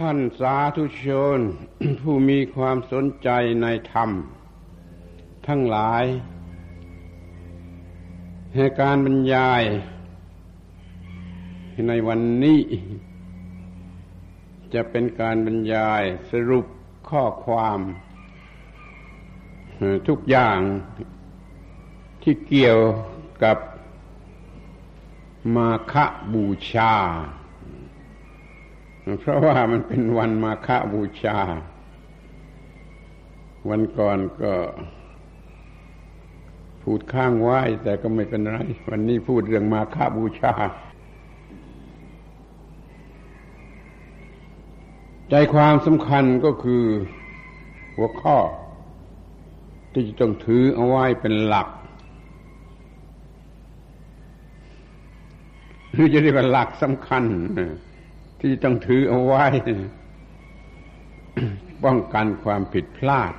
[0.00, 1.06] ท่านสาธุช
[1.38, 1.40] น
[2.00, 3.28] ผู้มีความสนใจ
[3.62, 4.10] ในธรรม
[5.46, 6.04] ทั้งหลาย
[8.54, 9.62] ให้การบรรยาย
[11.88, 12.60] ในวันนี้
[14.74, 16.66] จะเป็นการบรรยายสรุป
[17.08, 17.80] ข้อความ
[20.08, 20.58] ทุกอย่าง
[22.22, 22.78] ที่เกี่ยว
[23.42, 23.58] กับ
[25.54, 25.94] มาค
[26.32, 26.94] บูชา
[29.20, 31.38] เพราะว่ามันเป็นวันมาฆบูชา
[33.68, 34.52] วันก่อนก็
[36.82, 38.58] พูดข้างไว้แต่ก็ไม่เป็นไร
[38.88, 40.54] วันนี้พูดเรื่องมาฆบูชา
[45.30, 46.84] ใจความสำคัญก็คือ
[47.96, 48.36] หัวข้อ
[49.92, 51.68] ที่จะต้องถือเอาไว้เป็นหลัก
[55.90, 57.24] หรือจะเรียกว่าหลักสำคัญ
[58.46, 59.44] ที่ต้องถือเอาไว้
[61.84, 63.34] ป้องกันความผิดพลาด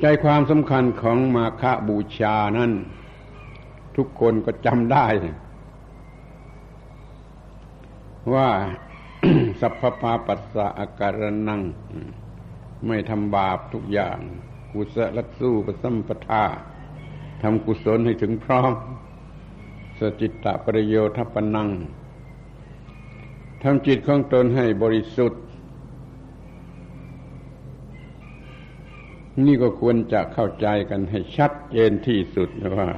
[0.00, 2.72] ใจความสำคัญของมาคบูชานั้น
[3.96, 5.06] ทุกคนก็จำได้
[8.34, 8.48] ว่า
[9.60, 11.62] สัพพาปัสสะอาการนัง
[12.86, 14.18] ไม่ทำบาปทุกอย่าง
[14.72, 16.44] กุศลสู้ประสัมปทา
[17.42, 18.72] ทำกุศลให้ถึงพร้อม
[19.98, 21.68] สจิตตะประโยชน์ทัปนัง
[23.62, 25.42] ทำจิตของตนให้บริสุทธิ์
[29.46, 32.88] นี่ก็ควรจะเข้าใจกันให้ชัดเจนที่สุดว่า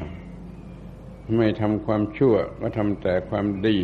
[1.36, 3.76] ไม่ทำความชั่วก็ทำแต่ความดี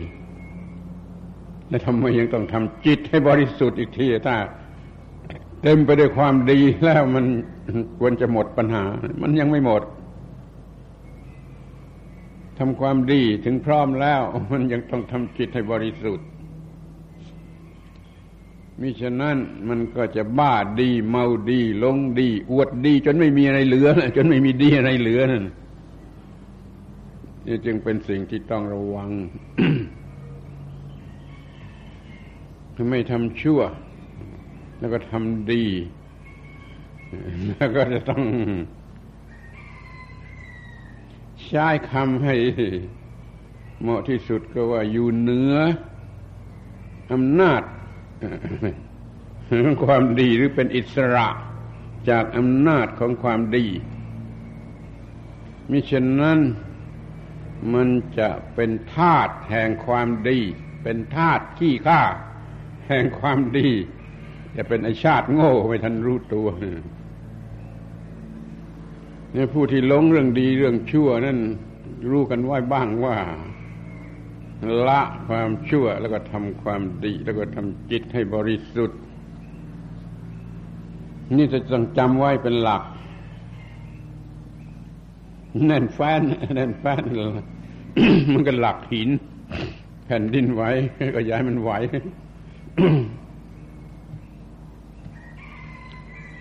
[1.69, 4.37] และทำไมยังต้องทำจิตให้บริสุทธิ์อีกทีถ้า
[5.63, 7.25] เต็มไปด้วยความดีแล้วมัน
[7.99, 8.85] ควรจะหมดปัญหา
[9.23, 9.83] มันยังไม่หมด
[12.61, 16.27] ทำความดีถึงพร้อมแล้ว มันยังต้องทำจิตให้บริสุทธิ์
[18.81, 19.37] มิฉะนั้น
[19.69, 25.45] มันก็จะบ้าดีเมาดีลงดี อวดดี จนไม่มีอะไรเหลือจนไม่มีดีอะไรเหลือนั่น
[27.47, 29.11] นี่จึงเป็นสิ่งที่ต้องระวัง
[32.91, 33.61] ไม่ทำชั่ว
[34.79, 35.65] แล้วก็ทำดี
[37.49, 38.23] แล้วก็จะต้อง
[41.51, 42.35] ใช้คำให้
[43.81, 45.55] เหมาะที่สุดก็ว่าอยู่เหนือ
[47.13, 47.63] อำนาจ
[49.49, 51.29] ของความดีหรือเป็นอิสระ
[52.11, 53.67] จากอำนาจของความดี
[55.71, 56.39] มิฉะนั้น
[57.75, 57.89] มัน
[58.19, 60.39] จะเป็นธาตุแห่งความดี
[60.83, 62.03] เป็นธาตุขี้ข้า
[62.89, 63.71] แห่งความดี
[64.57, 66.49] จะเป็นไอชาติโง่ไม่ทันรู้ตัว
[69.33, 71.39] เนี่ยผู้ที่หลงเรื่องดีเรื่องชั่วนั่น
[72.11, 73.17] รู้กันไว้บ้างว่า
[74.89, 79.01] ละความชั่วแล้วก็ทำความดี แล้วก็ทำจิตให้บริสุทธิ์
[81.37, 82.83] นี่จะต้องจำไว้เป็นหลัก
[85.67, 86.21] แน่นแฟน
[86.55, 87.03] แน่นแฟน
[88.33, 89.09] มันก็หลักหิน
[90.07, 90.63] แผ่นดินไหว
[91.17, 91.71] ก็ย้ายมันไหว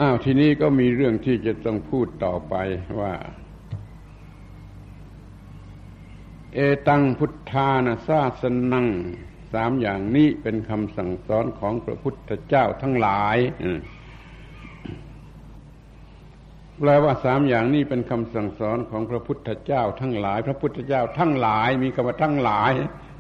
[0.02, 2.56] อ้าวทีนี้ก็มีเรื่องที่จะต้องพูดต่อไป
[3.00, 3.14] ว่า
[6.54, 8.44] เอตังพุทธานาซาส
[8.74, 8.88] นัง
[9.54, 13.38] สามอย่างนี้เป็นคำสั่งสอนของพระพุทธเจ้าทั้งหลาย
[16.80, 22.72] แปลว่าสามอย่างนี้เป็นคำสั่งสอนของพระพุทธเจ้าทั้งหลาย พระพุทธเจ้าทั้งหลาย มีคำว่าทั้งหลาย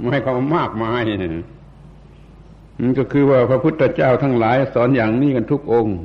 [0.10, 1.02] ไม่คำว่ามากมาย
[2.82, 5.96] มันก็คือว่าพระพุทธเจ้าทั้งหลาย สอนอย่างนี้กันทุกองค์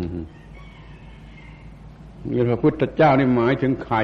[2.48, 3.96] พระพุทธเจ้านี่หมายถึงใคร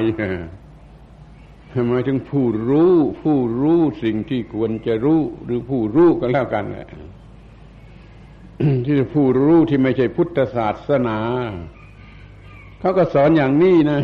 [1.89, 6.87] หมายถึงผู้รู้ ผู้รู้สิ่งที่ควรจะรู้ หรือผู้รู้ก็แล้วกันแหละ
[8.85, 11.19] ที่ผู้รู้ที่ไม่ใช่พุทธศาสนา
[12.79, 13.99] เขาก็สอนอย่างนี้นะ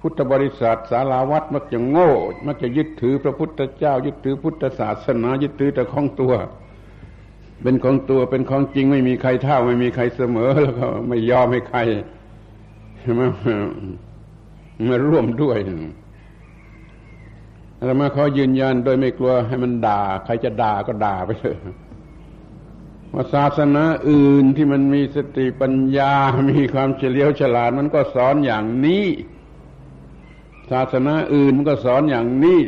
[0.00, 2.10] พุทธบริษัทสาราวัดมักจะโง่
[2.46, 6.32] มักจะยึดถือพระพุทธเจ้า ยึดถือพุทธศาสนา ยึดถือแต่ของตัว
[7.62, 11.78] เป็นของตัวเป็นของจริงไม่มีใครเท่าไม่มีใครเสมอ แล้วก็ไม่ยอมให้ใคร
[13.18, 13.28] มา
[14.88, 15.58] มาร่วมด้วย
[17.84, 21.58] เรามาขอยืนยันโดยไม่กลัวให้มันด่า ใครจะด่าก็ด่าไปเถอะ
[23.14, 26.12] ว่าศาสนาอื่นที่มันมีสติปัญญา
[26.50, 29.06] มีความเฉลียวฉลาด มันก็สอนอย่างนี้
[30.70, 32.60] ศาสนาอื่นมันก็สอนอย่างนี้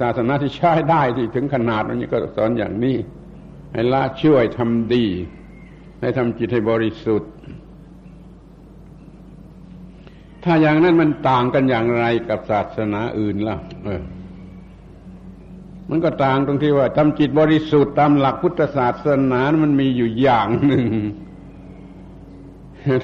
[0.00, 2.96] ศาสนาที่ใช้ได้ที่ถึงขนาดนี้ก็สอนอย่างนี้
[3.72, 5.06] ให้ละช่วยทำดี
[6.00, 7.30] ให้ทำจิตให้บริสุทธิ์
[10.44, 14.02] ถ้าอย่างนั้นมันต่างกันอย่างไรกับศาสนาอื่นล่ะเออ
[15.90, 20.86] มันก็ต่างตรงที่ว่าทำจิตบริสุทธิ์ตามหลักพุทธศาสนามันมีอยู่อย่างหนึ่ง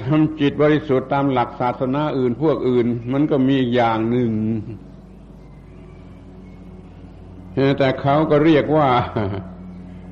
[0.05, 4.31] ทำจิตบริสุทธิ์ตามหลักศาสนาอื่น พวกอื่น มันก็มีอย่างหนึ่ง
[7.79, 8.87] แต่เขาก็เรียกว่า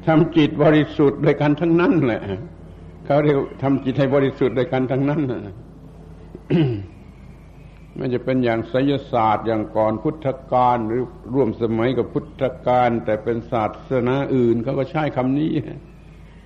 [0.08, 2.22] ทำจิตบริสุทธิ์โดยกันทั้งนั้นแหละ
[3.06, 5.22] เขาเรียกทำจิตให้บริสุทธิ์โดยกันทั้งนั้น
[7.96, 11.02] ไม่จะเป็นอย่างไสยศาสตร์อย่างก่อนพุทธกาลหรือ
[11.34, 15.52] ร่วมสมัยกับพุทธกาลแต่เป็นศาสนาอื่นเขาก็ใช้คำนี้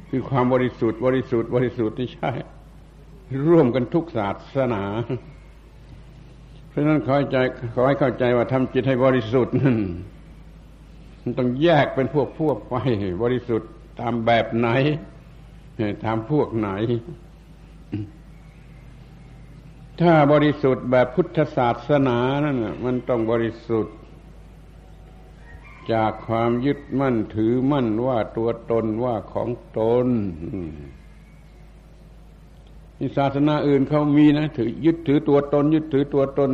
[0.09, 2.31] คือความบริสุทธิ์บริสุทธิ์บริสุทธิ์ที่ใช่
[3.47, 4.83] ร่วมกันทุกศาสนา
[6.69, 7.37] เพราะนั้นขอให้ใจ
[7.75, 9.77] ขอให้เข้าใจว่าทำจิตให้บริสุทธิ์นั่น
[11.21, 12.75] มันต้องแยกเป็นพวกพวกไป
[13.23, 14.69] บริสุทธิ์ตามแบบไหน
[16.05, 16.69] ตามพวกไหน
[20.01, 23.95] ถ้าบริสุทธิ์แบบพุทธศาสนานั่นมันต้องบริสุทธิ์
[25.93, 29.49] จากความยึดมั่นถือมั่นว่าตัวตนว่าของ
[29.79, 30.07] ตน
[32.99, 36.51] นี่ศาสนาอื่นเขามีนะถือยึดถือตัวตน ยึดถือตัวตน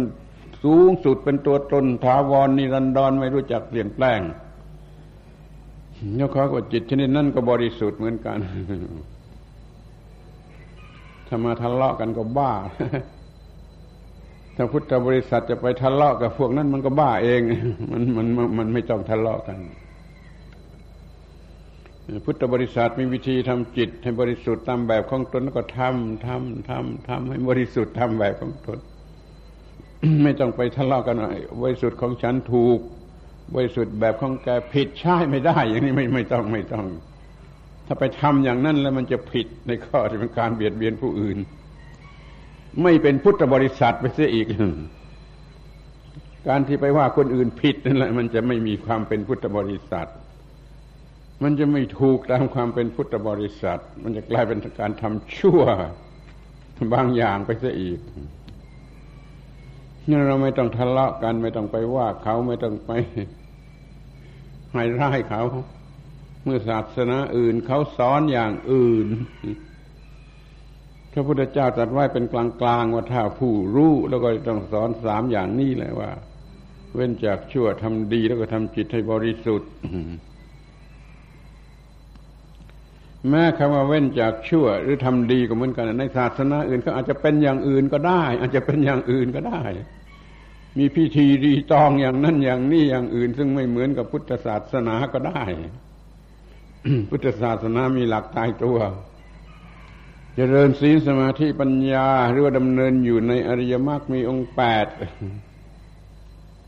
[0.64, 4.20] สูงสุดเป็นตัวตนถาวรนิรันดรไม่รู้จักเปลี่ยนแปลง
[6.16, 8.38] แล้วเขาก็จิตชนิดนั้นก็บริสุทธิ์เหมือนกัน
[11.28, 12.54] ถ้ามาทะเลาะกันก็บ้า
[14.56, 17.42] ถ้าพุทธบริษัทจะไปทะเลาะกับพวกนั้นมันก็บ้าเอง
[17.92, 18.28] มันมัน
[18.58, 19.60] มันไม่ต้องทะเลาะกัน
[22.26, 28.80] พุทธบริษัทมีวิธีทำจิต ให้บริสุทธิ์ตามแบบของตนแล้วก็ทำทำทำทำให้บริสุทธิ์ทำแบบของตน
[30.24, 31.18] ไม่ต้องไปทะเลาะกัน
[31.62, 32.80] บริสุทธิ์ของฉันถูก
[33.56, 36.86] บริสุทธิ์แบบของแกผิดใช่ไม่ได้ อย่างนี้ไม่ไม่ต้องไม่ต้อง
[37.88, 41.38] ถ้าไปทำอย่างนั้นแล้วมันจะผิดในข้อที่เป็นการเบียดเบียนผู้อื่น
[42.82, 44.48] ไม่เป็นพุทธบริษัทไปเสียอีก
[46.48, 50.10] การที่ไปว่าคนอื่นผิดนั่นแหละ มันจะไม่มีความเป็นพุทธบริษัท
[51.44, 55.62] มันจะไม่ถูกตามความเป็นพุทธบริษัท มันจะกลายเป็นการทำชั่ว
[56.94, 58.00] บางอย่างไปซะอีก
[60.10, 62.92] นี่เราไม่ต้องทะเลาะกัน ไม่ต้องไปว่าเขาไม่ต้องไป
[64.74, 65.42] ให้ร้ายเขา
[66.44, 69.08] เมื่อศาสนาอื่นเขาสอนอย่างอื่น
[71.14, 76.12] พระพุทธเจ้าตรัสไว้เป็นกลางๆว่าถ้าผู้รู้แล้วก็ต้องสอนสามอย่างนี้เลยว่า
[76.94, 79.70] เว้นจากชั่วทำดีแล้วก็ทำจิตให้บริสุทธิ์
[83.30, 89.62] แม้คำว่าเว้นจากชั่ว หรือทำดีก็เหมือนกันในศาสนาอื่นก็อาจจะเป็นอย่างอื่นก็ได้ อาจจะเป็นอย่างอื่นก็ได้
[90.78, 95.44] มีพิธีรีตองอย่างนั้นอย่างนี้อย่างอื่น ซึ่งไม่เหมือนกับพุทธศาสนาก็ได้
[97.10, 98.78] พุทธศาสนามีหลักตายตัว
[100.36, 104.88] จเจริญศีลสมาธิปัญญา หรือว่าดำเนินอยู่ในอริยมรรคมีองค์แปด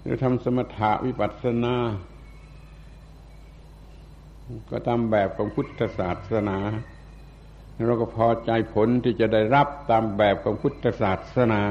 [0.01, 1.75] หรือทำสมถะวิปัสสนา
[4.69, 6.57] ก็ตามแบบของพุทธศาสนา
[7.87, 11.63] เราก็พอใจผลที่จะได้รับตามแบบของพุทธศาสนา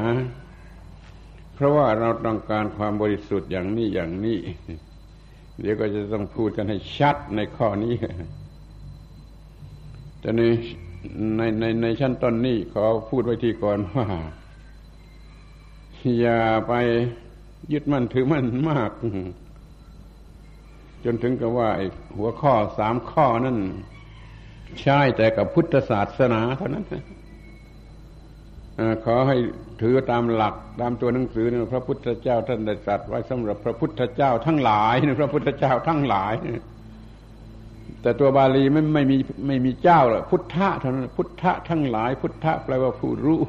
[1.54, 4.38] เพราะว่าเราต้องการความบริสุทธิ์อย่างนี้อย่างนี้
[5.60, 7.94] เดี๋ยวก็จะต้องพูดกันให้ชัดในข้อนี้
[10.20, 10.42] แต่ใน
[11.36, 14.06] ในในในชั้นต้นนี้ขอพูดไว้ที่ก่อนว่า
[16.20, 16.72] อย่าไป
[17.72, 18.90] ยึดมั่นถือมั่นมาก
[21.04, 21.68] จนถึงกับว่า
[22.16, 23.58] หัวข้อสามข้อนั่น
[24.82, 26.84] ใช่แต่กับพุทธศาสนาเท่านั้น
[29.04, 29.36] ขอให้
[29.82, 36.32] ถือตามหลักตามตัวหนังสือนพระพุทธเจ้าท่านได้ตรัสไว้สำหรับพระพุทธเจ้าทั้งหลายพระพุทธเจ้าทั้งหลาย
[38.04, 43.40] แต่ตัวบาลีไม่ไม่มีไม่มีเจ้าหรอกพุทธะเท่านั้นพุทธะทั้งหลาย พุทธะแปลว่าผู้รู้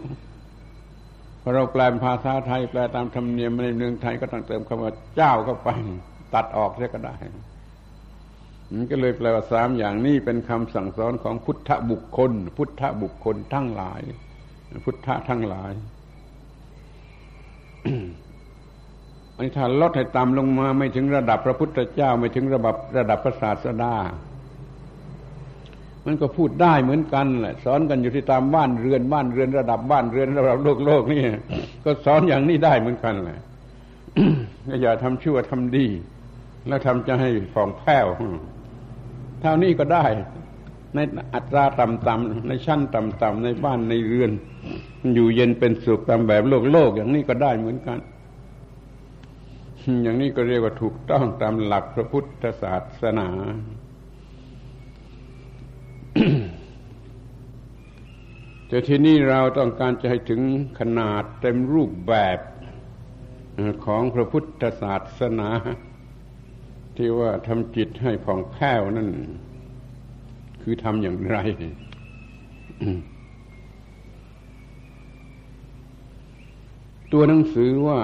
[1.41, 5.69] พอเราแปลภาษาไทยแปลตามธรรมเนียมในเมืองไทยก็ต้องเติมคำว่าเจ้าเข้าไป
[6.33, 7.15] ตัดออกเสียก็ได้
[8.73, 14.01] มันก็เลยแปลว่าสามอย่างนี้เป็นคำสั่งสอนของพุทธบุคคล พุทธบุคคลทั้งหลาย
[14.85, 15.73] พุทธะทั้งหลาย
[19.35, 23.95] อันนี้ถ้าลดให้ต่ำลงมาไม่ถึงระดับพระพุทธเจ้า ไม่ถึงระดับระดับพระศาสดา
[26.05, 31.21] มันก็พูดได้เหมือนกันแหละสอนกันอยู่ที่ตามบ้านเรือนบ้านเรือนระดับบ้านเรือนระดับโลกโลกนี่
[31.85, 33.39] ก็สอนอย่างนี้ได้เหมือนกันแหละ
[34.81, 35.87] อย่าทำชั่วทำดี
[36.67, 38.07] แล้วทำจะให้ฟองแผ้ว
[39.41, 40.05] เท่านี้ก็ได้
[40.95, 40.99] ใน
[41.35, 44.31] อัตราต่ำๆในชั้นต่ำๆในบ้านในเรือน
[45.15, 47.97] อยู่เย็นเป็นสุขตามแบบโลกโลกอย่างนี้ก็ได้เหมือนกัน
[50.03, 53.27] อย่างนี้ก็เรียกว่าถูกต้องตามหลักพระพุทธศาสนา
[58.67, 60.41] แต่ที่นี่เราต้องการจะให้ถึง
[60.79, 62.39] ขนาดเต็มรูปแบบ
[63.85, 65.49] ของพระพุทธศาสนา
[66.95, 69.09] ที่ว่าทำจิตให้ผ่องแผ้วนั่น
[70.61, 71.37] คือทำอย่างไร
[77.11, 77.99] ตัวหนังสือว่า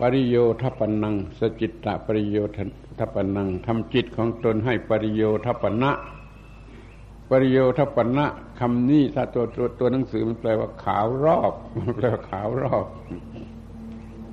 [0.00, 2.36] ปริโยทปนัง สจิตตปริโย
[2.98, 5.90] ทปนังทำจิตของตนให้ปริโยทปนะ
[7.30, 8.26] ปริโยทปนะ
[8.60, 11.52] คำนี้ถ้าตัวตัวตัวหนังสือมันแปลว่าขาวรอบ
[11.96, 12.86] แปลว่าขาวรอบ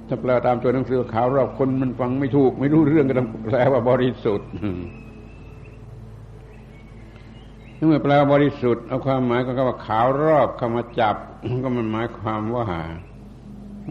[0.08, 4.50] ถ้าแปลตามตัวหนังสือขาวรอบคนมันฟังไม่ถูก ไม่รู้เรื่องก็ต้องแปลว่าบริสุทธิ์
[7.88, 11.16] เมื่อแปลว่าบริสุทธิ์เอาความหมายก็ว่าขาวรอบเข้ามาจับ
[11.63, 12.66] ก็มันหมายความว่า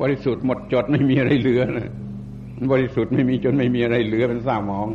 [0.01, 1.91] บริสุทธิ์หมดจดไม่มีอะไรเหลือนะ
[2.73, 4.89] บริสุทธิ์ไม่มีจนไม่มีอะไรเหลือเป็นสร้างมอง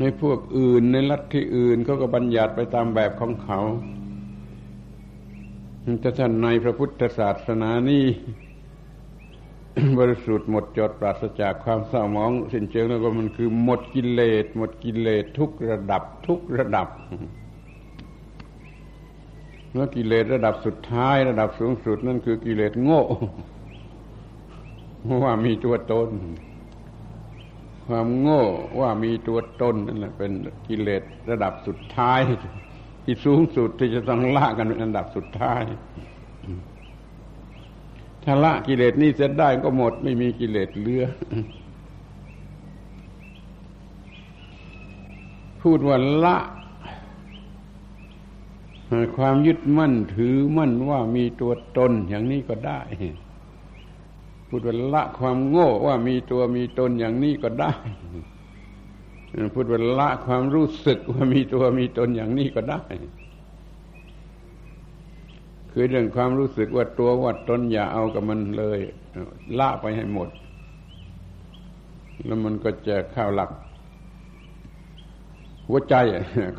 [0.00, 3.60] ในพวกอื่นในลัทธิอื่นเขาก็บัญญัติไปตามแบบของเขา
[6.00, 8.04] แต่ท่านในพระพุทธศาสนานี้
[9.98, 16.88] บริสุทธิ์หมดจดปราศจากความเศร้าหมอง สิ้นเชิงแล้วก็มันคือหมดกิเลสหมดกิเลสทุกระดับทุกระดับ
[19.74, 23.02] แล้วกิเลสระดับสุดท้ายระดับสูงสุดนั่นคือกิเลสโง่
[25.24, 26.08] ว่ามีตัวตน
[27.86, 28.42] ความโง่
[28.80, 30.32] ว่ามีตัวตนนั่นแหละเป็น
[30.68, 32.20] กิเลสระดับสุดท้าย
[33.04, 35.62] ที่สูงสุดที่จะต้องละกันเป็นอันดับสุดท้าย
[38.24, 41.04] ถ้าละกิเลสนี้เสร็จได้ก็หมดไม่มีกิเลสเหลือ
[45.62, 46.36] พูดว่าละ
[49.16, 52.80] ความยึดมั่นถือมั่นว่ามีตัวตนอย่างนี้ก็ได้
[54.56, 57.72] พูดว่าละความโง่ว่ามีตัวมีตนอย่างนี้ก็ได้
[59.54, 62.82] พูดว่าละความรู้สึกว่ามีตัวมีตนอย่างนี้ก็ได้
[65.72, 68.80] คือเรื่องความรู้สึกว่าตัวว่าตนอย่าเอากับมันเลย
[69.58, 70.28] ละไปให้หมด
[72.24, 73.50] แล้วมันก็จะเข้าหลัก
[75.68, 75.94] หัวใจ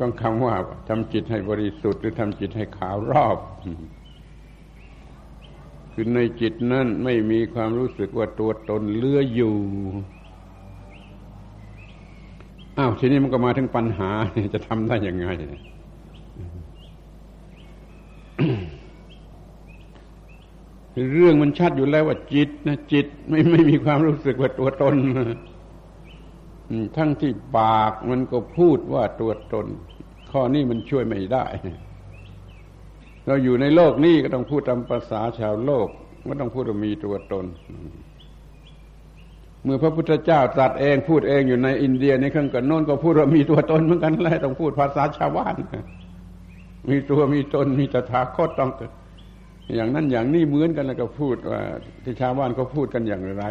[0.02, 0.54] ็คำว่า
[0.88, 3.38] ทำจิตให้บริสุทธิ์หรือทำจิตให้ขาวรอบ
[5.98, 9.56] คือในจิตนั้นไม่มีความรู้สึกว่าตัวตนเลื้ออยู่
[12.78, 14.10] อ้าวทีนี้มันก็มาถึงปัญหา
[14.54, 15.26] จะทำได้ยังไง
[21.12, 24.94] เรื่องมันชัดอยู่แล้วว่าจิตนะจิตไม่ไม่มีความรู้สึกว่าตัวตน
[26.96, 29.66] ทั้งที่ปากมันก็พูดว่าตัวตน
[30.30, 31.46] ข้อนี้มันช่วยไม่ได้
[33.26, 35.88] เราอยู่ในโลกนี้ก็ต้องพูดตามภาษาชาวโลก
[36.28, 37.44] ก็ต้องพูดว่ามีตัวตน
[39.62, 45.54] เมื่อพระพุทธเจ้าตรัสเองพูดเองอยู่ในอินเดียในข้างกันโน้นก็พูดว่ามีตัวตนเหมือนกันแหละต้องพูดภาษาชาวบ้าน
[46.90, 48.70] มีตัวมีตนมีตถาคตต้อง
[49.74, 51.60] อย่างนั้นอย่างนี้เหมือนกันแล้วก็พูดว่า
[52.04, 53.44] ที่ชาวบ้านเขาพูดกันอย่างไร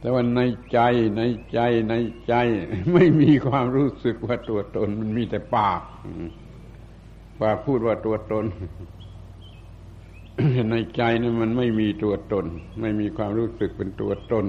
[0.00, 0.40] แต่ว่าใน
[0.72, 0.78] ใจ
[1.16, 1.94] ในใจใน
[2.28, 2.34] ใจ
[2.92, 5.80] ไม่มีความรู้สึกว่าตัวตนมันมีแต่ปาก
[7.40, 8.46] ปากพูดว่าตัวตน
[10.70, 12.46] ในใจนั้นมันไม่มีตัวตน
[12.80, 14.46] ไม่มีความรู้สึกเป็นตัวตน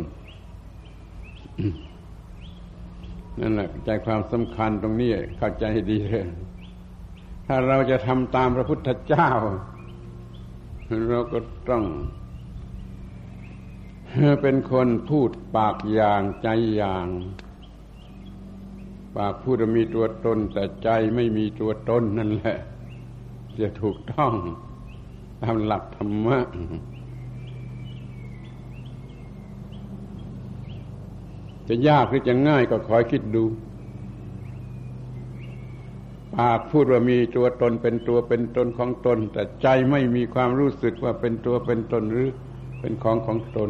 [3.40, 6.26] นั่นแหละใจความสำคัญตรงนี้เข้าใจให้ดีเลย
[7.48, 9.30] ถ้าเราจะทำตามพระพุทธเจ้า
[11.10, 11.86] เราก็ต้อง
[14.42, 17.08] เป็นคนพูดปากอย่างใจอย่าง
[19.18, 22.58] ปากพูดมีตัวตน แต่ใจไม่มีตัวตนนั่นแหละ
[23.64, 24.34] จะถูกต้อง
[25.42, 26.38] ตามหลักธรรมะ
[31.68, 33.44] จะยากหรือจะง่ายก็คอยคิดดู
[36.36, 42.30] ปากพูดว่ามีตัวตนเป็นตัวเป็นตนของตน แต่ใจไม่มีความรู้สึกว่าเป็นตัวเป็นตนหรือ
[42.80, 43.70] เป็นของของตน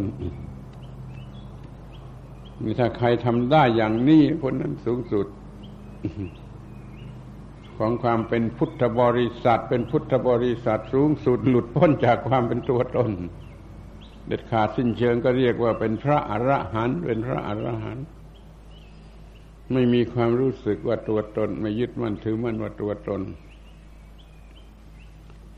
[2.63, 5.27] นี่ถ้าใครทำได้อย่างนี้คนนั้นสูงสุด
[7.81, 13.11] ของความเป็นพุทธบริษัท เป็นพุทธบริษัทสูงสุดหลุดพ้นจากความเป็นตัวตน
[14.27, 18.05] เด็ดขาดสิ้นเชิงก็เรียกว่าเป็นพระอระหันต์เป็นพระอระหันต์
[19.73, 23.21] ไม่มีความรู้สึกว่าตัวตน ไม่ยึดมั่นถือมั่นว่าตัวตน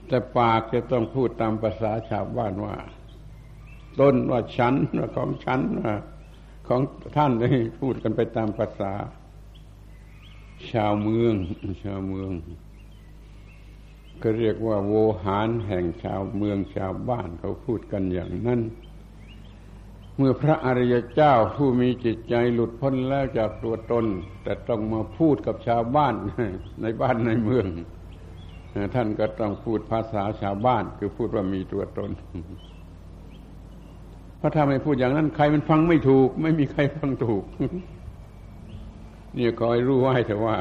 [0.08, 2.76] แต่ปากจะต้องพูดตามภาษาชาวบ้านว่า
[4.00, 5.94] ต้นว่าฉันว่าของฉันว่า
[6.68, 6.82] ของ
[7.18, 8.92] ท่านนี่พูดกันไปตามภาษา
[10.72, 11.34] ชาวเมือง
[11.84, 12.32] ชาวเมือง
[14.22, 14.94] ก็เรียกว่า โว
[15.24, 18.62] หารแห่งชาวเมืองชาวบ้านเขาพูดกันอย่างนั้น
[20.18, 24.06] เมื่อพระอริยเจ้าผู้มีจิตใจหลุดพ้นแล้วจากตัวตน
[24.44, 26.14] แต่ต้องมาพูดกับชาวบ้าน
[26.82, 27.66] ในบ้านในเมือง
[28.96, 32.10] ท่านก็ต้องพูดภาษาชาวบ้าน คือพูดว่ามีตัวตน
[34.38, 37.44] เพราะถ้าไม่พูดอย่างนั้น ใครมันฟังไม่ถูก ไม่มีใครฟังถูก
[39.38, 40.56] นี่คอยรู้ไว้แต่ว่า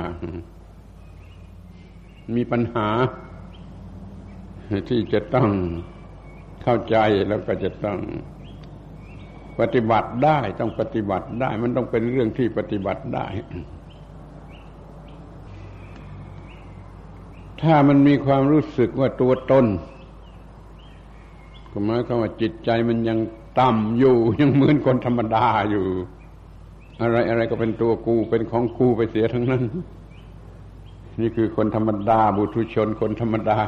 [2.34, 2.88] มีปัญหา
[4.88, 5.48] ที่จะต้อง
[6.62, 6.96] เข้าใจ
[7.28, 7.98] แล้วก็จะต้อง
[9.60, 13.26] ปฏิบัติได้ต้องปฏิบัติได้ มันต้องเป็นเรื่องที่ปฏิบัติได้
[17.62, 19.66] ถ้ามันมีความรู้สึกว่าตัวตน
[21.70, 23.18] ก็หมายความว่าจิตใจมันยัง
[23.60, 25.86] ต่ำอยู่ ยังเหมือนคนธรรมดาอยู่
[27.00, 29.62] อะไรอะไรก็เป็นตัวกูเป็นของกูไปเสียทั้งนั้น
[31.20, 33.60] นี่คือคนธรรมดาบุตุชนคนธรรมดา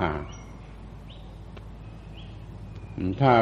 [3.20, 3.32] ถ้า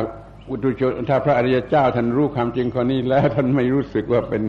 [0.49, 4.43] บุตุชนถ้าพระอริยเจ้าท่านรู้ความจริงข้อนี้แล้วท่านไม่รู้สึกว่าเป็น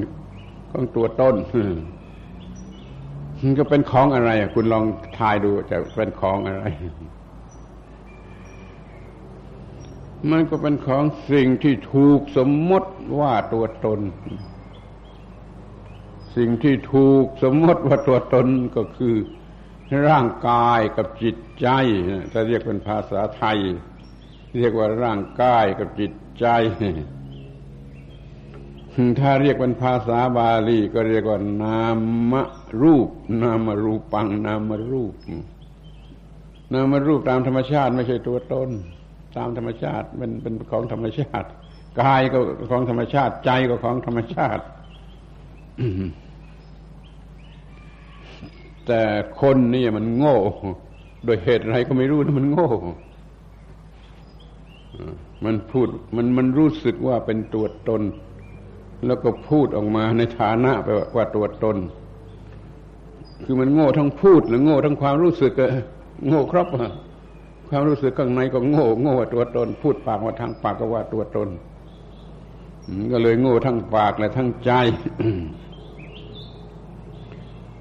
[0.72, 1.36] ของตัวต้น
[3.42, 4.86] มันก็เป็นของอะไรคุณลอง
[5.18, 6.64] ทายดูจะเป็นของอะไร
[10.32, 14.00] มันก็เป็นของสิ่งที่ถูกสมมติว่าตัวตน
[16.38, 19.16] สิ่งที่ถูกสมมติว่าตัวตนก็คือ
[20.08, 21.68] ร่างกายกับจิตใจ
[22.32, 23.58] ถ้าเรียกเป็นภาษาไทย
[24.58, 26.46] เรียกว่าร่างกายกับจิตใจ
[29.20, 31.84] ถ้าเรียกเป็นภาษาบาลีก็เรียกว่านา
[32.32, 32.34] ม
[32.82, 33.10] รูป
[33.42, 35.16] นามรูปัง นามรูป
[36.74, 38.70] นามรูปตามธรรมชาติไม่ใช่ตัวตน
[39.38, 41.48] ตามธรรมชาติมันเป็นของธรรมชาติ
[42.02, 44.64] กายก็ของธรรมชาติ ใจก็ของธรรมชาติ
[48.88, 49.02] แต่
[49.42, 50.38] คนนี่มันโง่
[51.26, 52.70] โดยเหตุอะไรก็ไม่รู้นะมันโง่
[55.46, 58.02] มันพูดมันมันรู้สึกว่าเป็นตัวตน
[59.06, 61.78] แล้วก็พูดออกมาในฐานะไปว่าตัวตน
[63.44, 65.54] คือมันโง่ทั้งพูดหรือโง่ทั้งความรู้สึก
[66.28, 66.68] โง่ครบ
[67.70, 71.50] ความรู้สึกข้างในก็โง่ โง่ตัวตน พูดปากว่าทางปากก็ว่าตัวตน
[73.12, 74.72] ก็เลยโง่ทั้งปากและทั้งใจ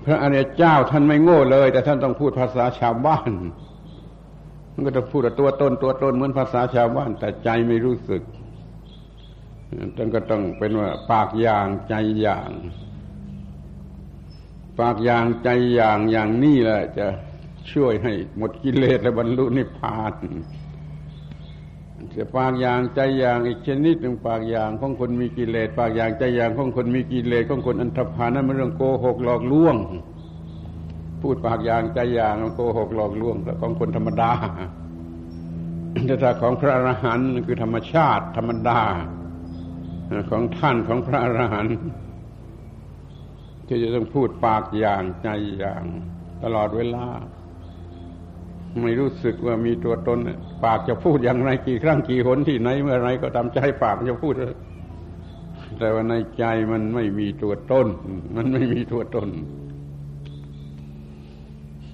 [0.04, 3.30] พระอริยเจ้าท่านไม่โง่เลย แต่ท่านต้องพูดภาษาชาวบ้าน
[4.74, 8.22] มันก็ต้องพูดตัวตนตัวตนเหมือนภาษาชาวบ้าน แต่ใจไม่รู้สึก
[9.96, 12.50] ท่านก็ต้องเป็นว่า ปากอย่างใจอย่าง
[14.80, 17.06] ปากอย่างใจอย่างอย่างนี้แหละ จะ
[17.72, 20.14] ช่วยให้หมดกิเลสและบรรลุนิพพาน
[22.36, 29.76] ปากอย่างใจอย่างอีกชนิดหนึ่งปากอย่างของคนมีกิเลสปากอย่างใจอย่างของคนมีกิเลสของคนอันธพาลนั้นมันเรื่องโกหกหลอกลวง
[31.22, 34.32] พูดปากอย่างใจอย่างโกหกหลอกลวงแต่ของคนธรรมดา
[36.06, 38.80] แต่ถ้าของพระอรหันต์คือธรรมชาติธรรมดา
[40.30, 41.76] ของท่านของพระอรหันต์
[43.66, 45.82] ที่จะต้องพูดปากอย่างใจอย่าง
[46.42, 47.06] ตลอดเวลา
[48.80, 50.18] ไม่รู้สึกว่ามีตัวตน
[50.64, 54.34] ปากจะพูดอย่างไรกี่ครั้งกี่หนที่ไหนเมื่อไรก็ตามใจปากจะพูด
[55.78, 57.86] แต่ว่าในใจมันไม่มีตัวตน
[58.36, 59.28] มันไม่มีตัวตน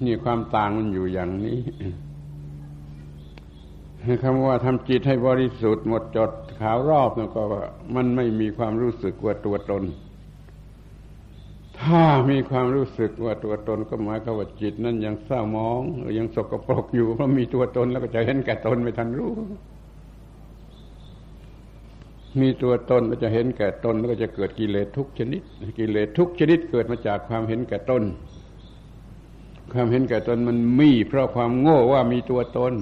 [0.05, 1.59] นี่ความต่างมันอยู่อย่างนี้
[4.23, 7.41] คำว่าทำจิตให้บริสุทธิ์หมดจดขาวรอบแล้วก็
[7.95, 9.83] มันไม่มีความรู้สึกว่าตัวตน
[11.83, 19.33] ถ้ามีความรู้สึกว่าตัวตนก็หมายความว่าจิตนั้นยังเศร้ามองหรือยังสกปรกอยู่เพราะมีตัวตนแล้วก็จะเห็นแก่ตนไม่ทันรู้
[22.41, 25.41] มีตัวตนก็จะเห็นแก่ตนแล้วก็จะเกิดกิเลสทุกชนิด
[25.79, 28.03] กิเลสทุกชนิดเกิดมาจากความเห็นแก่ตน
[29.73, 32.73] ความเห็นแก่ตนมันมีเพราะความโง่ว่ามีตัวตน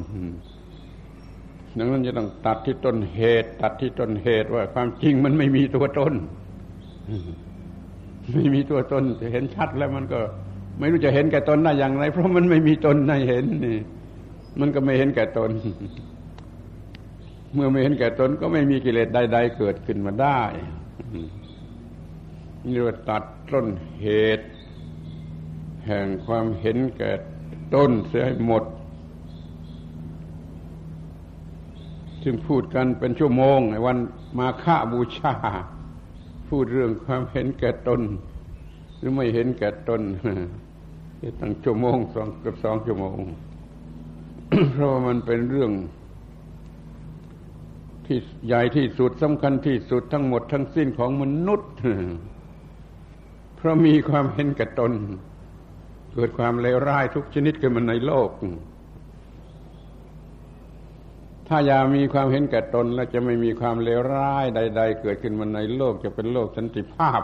[1.77, 6.13] ดังนั้นจะต้องตัดที่ต้นเหตุ ตัดที่ต้นเหตุว่าความจริงมันไม่มีตัวตน
[8.33, 10.19] ไม่มีตัวตนจะเห็นชัดแล้วมันก็
[10.79, 13.77] ไม่รู้จะเห็นแก่ตนได้อย่างไร เพราะมันไม่มีตนในเห็นนี่
[14.59, 15.51] มันก็ไม่เห็นแก่ตน
[17.53, 20.41] เมื่อไม่เห็นแก่ตนก็ไม่มีกิเลสใด ๆ เกิดขึ้นมาได้
[21.15, 21.27] นี่
[22.71, 23.67] เรียกว่าตัดต้น
[24.01, 24.47] เหตุ
[25.87, 27.11] แห่งความเห็นแก่
[27.73, 28.63] ต้นเสียให้หมด
[32.23, 33.97] ซึ่งพูดกันเป็นชั่วโมงในวัน
[34.37, 35.33] มาฆบูชา
[36.49, 38.01] พูดเรื่องความเห็นแก่ตน
[38.97, 40.01] หรือไม่เห็นแก่ตน
[41.39, 43.17] ตั้งชั่วโมงสองกับสองชั่วโมง
[44.71, 45.71] เพราะว่ามันเป็นเรื่อง
[48.05, 51.71] ที่ใหญ่ที่สุดสำคัญที่สุดทั้งหมดทั้งสิ้นของมนุษย์
[53.55, 54.91] เพราะมีความเห็นแก่ตน
[56.13, 58.29] เกิดความเลวร้ายทุกชนิดขึ้นมาในโลก
[61.47, 67.21] ถ้าอย่ามีความเห็นแก่ตนแล้วจะไม่มีความเลวร้ายใด ๆ เกิดขึ้นมาในโลกจะเป็นโลกสันติภาพ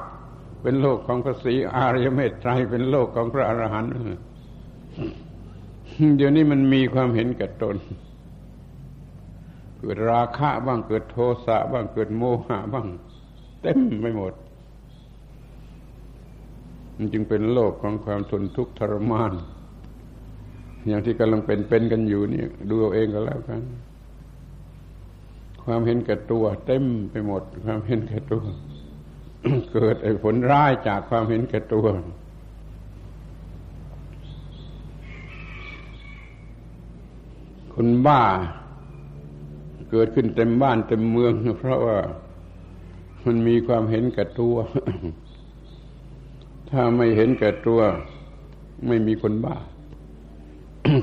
[0.63, 3.91] เป็นโลกของพระศรีอาริยเมตไตรเป็นโลกของพระอรหันต์
[6.17, 7.75] เดี๋ยวนี้มันมีความเห็นแก่ตน
[9.79, 12.87] เกิดราคะบ้างเกิดโทสะบ้างเกิดโมหะบ้าง
[13.61, 14.33] เต็มไม่หมด
[16.97, 19.33] มันจึงเป็นโลกของความทนทุกข์ทรมาน
[20.87, 23.61] อย่างที่กำลังเป็นเป็นกันอยู่นี่ดูเอาเองก็แล้วกัน
[25.65, 28.43] ความเห็นแก่ตัวเต็มไปหมด ความเห็นแก่ตัว
[29.73, 31.87] เกิดไอ้ผลร้ายจากความเห็นแก่ตัว
[37.73, 38.21] คนบ้า
[39.91, 41.97] เกิดขึ้นเต็มบ้านเต็มเมืองเพราะว่า
[43.25, 44.55] มันมีความเห็นแก่ตัว
[46.69, 47.79] ถ้าไม่เห็นแก่ตัว
[48.87, 49.55] ไม่มีคนบ้า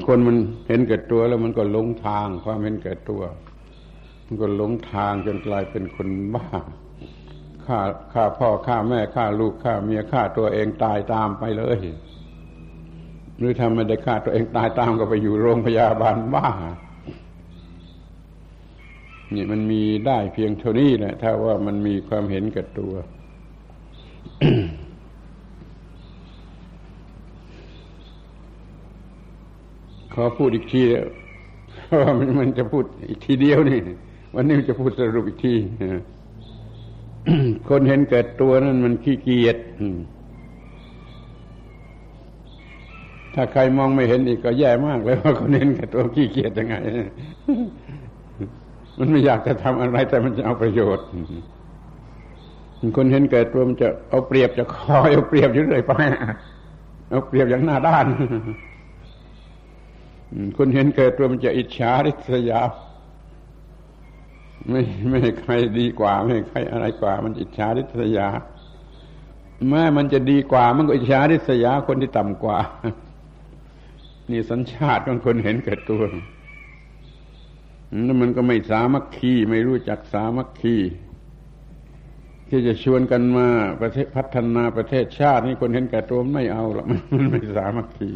[0.06, 0.36] คนมัน
[0.68, 3.22] เห็นแก่ตัวแล้วมันก็หลงทางความเห็นแก่ตัว
[4.42, 6.46] ก็หลงทางจนกลายเป็นคนบ้า
[7.66, 7.78] ฆ่า
[8.12, 11.78] ฆ่าพ่อฆ่าแม่ฆ่าลูกฆ่าเมียฆ่าตัวเองตายตามไปเลย
[13.38, 16.48] หรือทำไม่ได้ฆ่าตัวเองตายตามก็ไปอยู่โรงพยาบาลบ้า
[19.34, 22.92] นี่มันมีได้เพียงเท่านี้แหละถ้าว่ามันมีความเห็นกับตัว
[30.14, 30.82] ขอพูดอีกที
[31.86, 33.80] เพราะว่ามันจะพูดอีกทีเดียวนี่
[34.34, 35.54] วันนี้จะพูดสรุปอีกที
[37.68, 39.56] คนเห็นเกิดตัวนั้นมันขี้เกียจ
[43.34, 46.74] ถ้าใครมองไม่เห็นอีกก็แย่มากเลยว่าคนเห็นแก่ตัวขี้เกียจยังไง
[48.98, 51.06] มันไม่อยากจะทำอะไร แต่มันจะเอาประโยชน์
[52.96, 55.92] คนเห็นแก่ตัวมันจะเอาเปรียบจะคอยเอาเปรียบอยู่เลยไป
[57.10, 58.06] เอาเปรียบอย่างหน้าด้าน
[60.56, 62.60] คนเห็นแก่ตัวมันจะอิจฉาริษยา
[64.68, 68.28] ไม่ไม่ใครดีกว่า ไม่ใครอะไรกว่า มันอิจฉาริษยา
[69.68, 72.58] แม้มันจะดีกว่า มันก็อิจฉาริษยาคนที่ต่ำกว่า
[74.30, 76.02] นี่สัญชาติของคนเห็นเกิดตัว
[78.04, 80.76] แล้วมันก็ไม่สามัคคีไม่รู้จักสามัคคี
[82.48, 83.46] ที่จะชวนกันมา
[83.80, 88.10] ประเทศพัฒนาประเทศชาติ นี่คนเห็นแก่ตัวไม่เอาหรอกมันไม่สามัคคี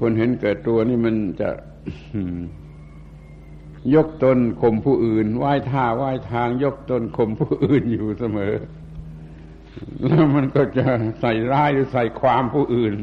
[0.00, 1.48] คนเห็นเกิดตัวนี่มันจะ
[3.94, 8.54] ยกตนข่มผู้อื่นไหว้ท่าไหว้ทาง ยกตนข่มผู้อื่นอยู่เสมอ
[10.04, 10.86] แล้วมันก็จะ
[11.20, 12.94] ใส่ร้ายหรือใส่ความผู้อื่น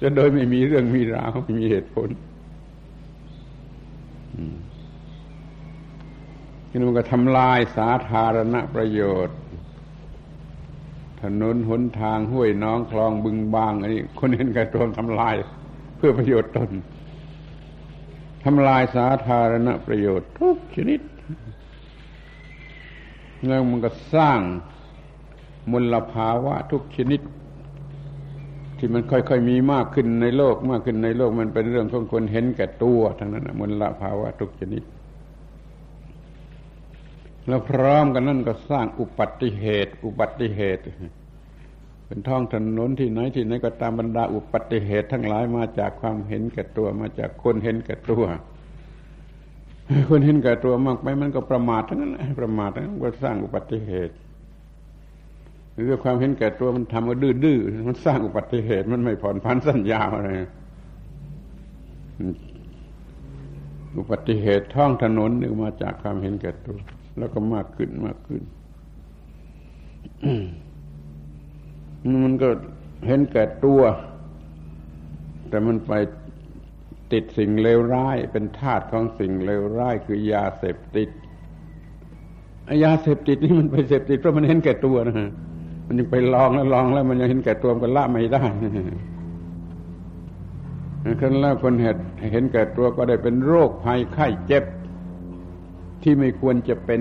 [0.00, 2.08] จะโดยไม่มีเรื่องมีราวไม่มีเหตุผล
[6.68, 9.38] ที่มันก็ทำลายสาธารณประโยชน์
[11.22, 15.34] ถนนหนทางห้วยน้องคลองบึงบางอันนี้คนเห็นกระโจมทำลาย
[15.96, 16.70] เพื่อประโยชน์ตน
[18.44, 21.00] ทำลายสาธารณประโยชน์ทุกชนิด
[23.46, 24.40] แล้วมันก็สร้าง
[25.72, 27.20] มลภาวะทุกชนิด
[28.78, 34.82] ที่มันค่อยๆมีมากขึ้นในโลกมากขึ้นในโลกมันเป็นเรื่องของคนเห็นแก่ตัวทั้งนั้นมลภาวะทุกชนิด
[37.48, 40.82] แล้วพร้อมกันนั่นก็สร้างอุบัติเหตุ อุบัติเหตุ
[42.14, 48.24] เป็นท้องถนนที่ไหนที่ไหนก็ตามบรรดาอุบัติเหตุทั้งหลายมาจากความเห็นแก่ตัวมาจากคนเห็นแก่ตัว
[50.10, 54.14] คนเห็นแก่ตัวมากไปมันก็ประมาททั้งนั้นประมาททั้งนั้นก็สร้างอุบัติเหตุ
[55.74, 60.30] หรือความเห็นแก่ตัวมันทำก็ดื้อๆมันสร้างอุบัติเหตุมันไม่ผ่อนพันสัญญาอะไร
[63.98, 66.78] อุบัติเหตุท้องถนนนึกมาจากความเห็นแก่ตัว
[67.18, 68.42] แล้วก็มากขึ้นมากขึ้น
[72.24, 72.48] มันก็
[73.06, 73.82] เห็นแก่ตัว
[75.48, 75.92] แต่มันไป
[77.12, 81.08] ติดสิ่งเลวร้าย เป็นธาตุของสิ่งเลวร้าย คือยาเสพติด
[82.84, 85.14] ยาเสพติดนี่มันไปเสพติดเพราะมันเห็นแก่ตัวนะ
[85.86, 88.42] มันยังไปลองแล้วลองแล้วมันยังเห็นแก่ตัวมันละไม่ได้
[91.20, 91.96] คนแล้วคนเห็น
[92.32, 94.64] เห็นแก่ตัวก็ได้เป็นโรคภัยไข้เจ็บ
[96.02, 97.00] ที่ไม่ควรจะเป็น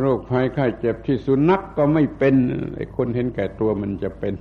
[0.00, 2.34] โรคภัยไข้เจ็บที่สุนัขกก็ไม่เป็น
[2.76, 4.34] ไอ้คนเห็นแก่ตัวมันจะเป็น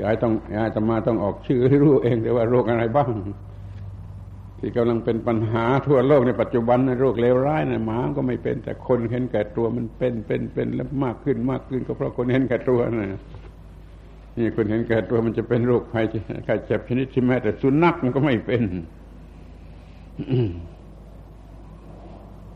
[0.00, 3.10] ยายต้องยายจะมาต้องออกชื่อให้รู้เองแต่ว่าโรคอะไรบ้าง
[4.58, 13.20] ที่กำลังเป็นปัญหาทั่วโลกในปัจจุบันในโรคเลวร้ายนะหมาก็ไม่เป็น แต่คนเห็นแก่ตัวมันเป็นเป็นเป็นแล้วมากขึ้นมากขึ้นก็เพราะคนเห็นแก่ตัวนะ
[14.36, 16.04] นี่คนเห็นแก่ตัวมันจะเป็นโรคภัย
[16.44, 18.62] ไข้เจ็บชนิดที่แม้แต่สุนัขมันก็ไม่เป็น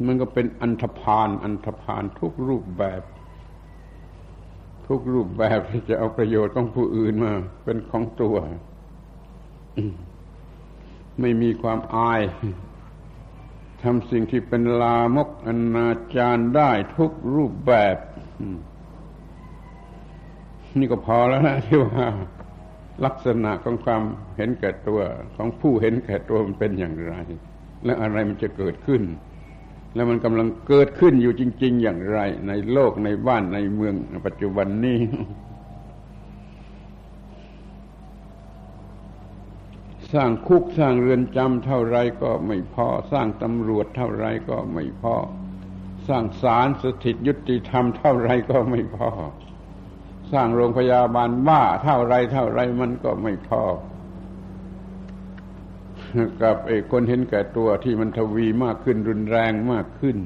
[0.05, 3.03] มันก็เป็นอันธพาลอันธพาลทุกรูปแบบ
[4.87, 7.33] ทุกรูปแบบที่จะเอาประโยชน์ของผู้อื่นมา
[7.65, 8.37] เป็นของตัว
[11.21, 12.23] ไม่มีความอาย
[13.83, 17.97] ทำสิ่งที่เป็นลามกอนาจารได้ทุกรูปแบบ
[20.79, 22.07] นี่ก็พอแล้วนะที่ว่า
[23.05, 24.03] ลักษณะของความ
[24.37, 25.01] เห็นแก่ตัว
[25.37, 27.15] ของผู้เห็นแก่ตัวมันเป็นอย่างไร
[27.85, 29.03] และอะไรมันจะเกิดขึ้น
[29.97, 33.95] แล้วมันกำลังเกิดขึ้นอยู่จริง ๆ อย่างไร ในโลกในบ้านในเมือง
[34.27, 34.99] ปัจจุบันนี้
[40.13, 45.17] สร้างคุกสร้างเรือนจำเท่าไรก็ไม่พอ สร้างตำรวจเท่าไรก็ไม่พอ
[46.09, 49.11] สร้างศาลสถิตยุติธรรมเท่าไรก็ไม่พอ
[50.33, 53.63] สร้างโรงพยาบาลบ้าเท่าไรเท่าไรมันก็ไม่พอ
[56.43, 60.19] กับไอ้คนเห็นแก่ตัวที่มันทวีมากขึ้นรุนแรงมากขึ้น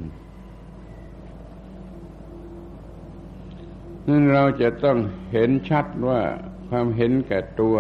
[4.09, 4.99] นั่นเราจะต้อง
[5.33, 6.21] เห็นชัดว่า
[6.69, 7.77] ความเห็นแก่ตัว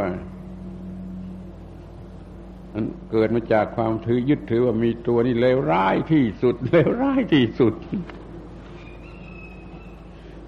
[2.72, 7.74] มันเกิดมาจากความถือยึดถือว่ามีตัวนี่เลวร้ายที่สุดเลวร้ายที่สุด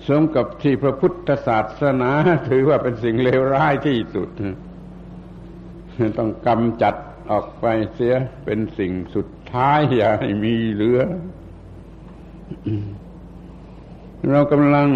[0.09, 2.11] สมกับที่พระพุทธศาสนา
[2.49, 4.29] ถือว่าเป็นสิ่งเลวร้ายที่สุด
[6.19, 6.95] ต้องกำจัด
[7.31, 11.01] ออกไปเสียเป็นสิ่งสุดท้ายอย่าให้มีเหลือ
[14.31, 14.89] เรากำลัง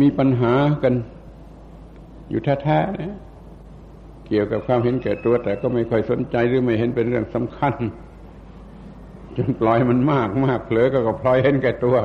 [0.00, 0.94] มีปัญหากัน
[2.30, 3.16] อยู่แท้ๆนะ
[4.28, 7.74] เกี่ยวกับความเห็นแก่ตัว แต่ก็ไม่ค่อยสนใจหรือไม่เห็นเป็นเรื่องสำคัญ
[9.36, 11.96] จนปล่อยมันมากมากเผลอก็ก็พลอยเห็นแก่ตัว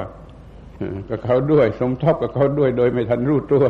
[1.10, 3.64] กับเขาด้วย สมทบกับเขาด้วยโดยไม่ทันรู้ตัว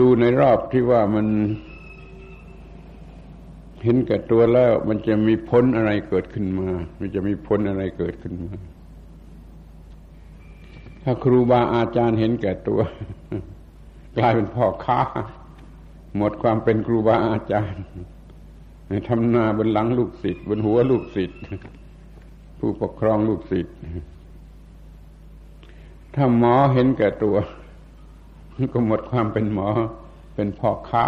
[0.00, 1.26] ดูในรอบที่ว่ามัน
[3.82, 8.52] เห็นแก่ตัวแล้วมันจะมีพ้นอะไรเกิดขึ้นมา มันจะมีพ้นอะไรเกิดขึ้นมา
[11.02, 12.80] ถ้าครูบาอาจารย์เห็นแก่ตัว
[14.16, 15.00] กลายเป็นพ่อค้า
[16.16, 17.82] หมดความเป็นครูบาอาจารย์
[19.08, 21.40] ทำนาบนหลังลูกศิษย์บนหัวลูกศิษย์
[22.58, 23.74] ผู้ปกครองลูกศิษย์
[26.14, 27.36] ถ้าหมอเห็นแก่ตัว
[28.74, 29.68] ก็หมดความเป็นหมอ
[30.34, 31.04] เป็นพ่อค้า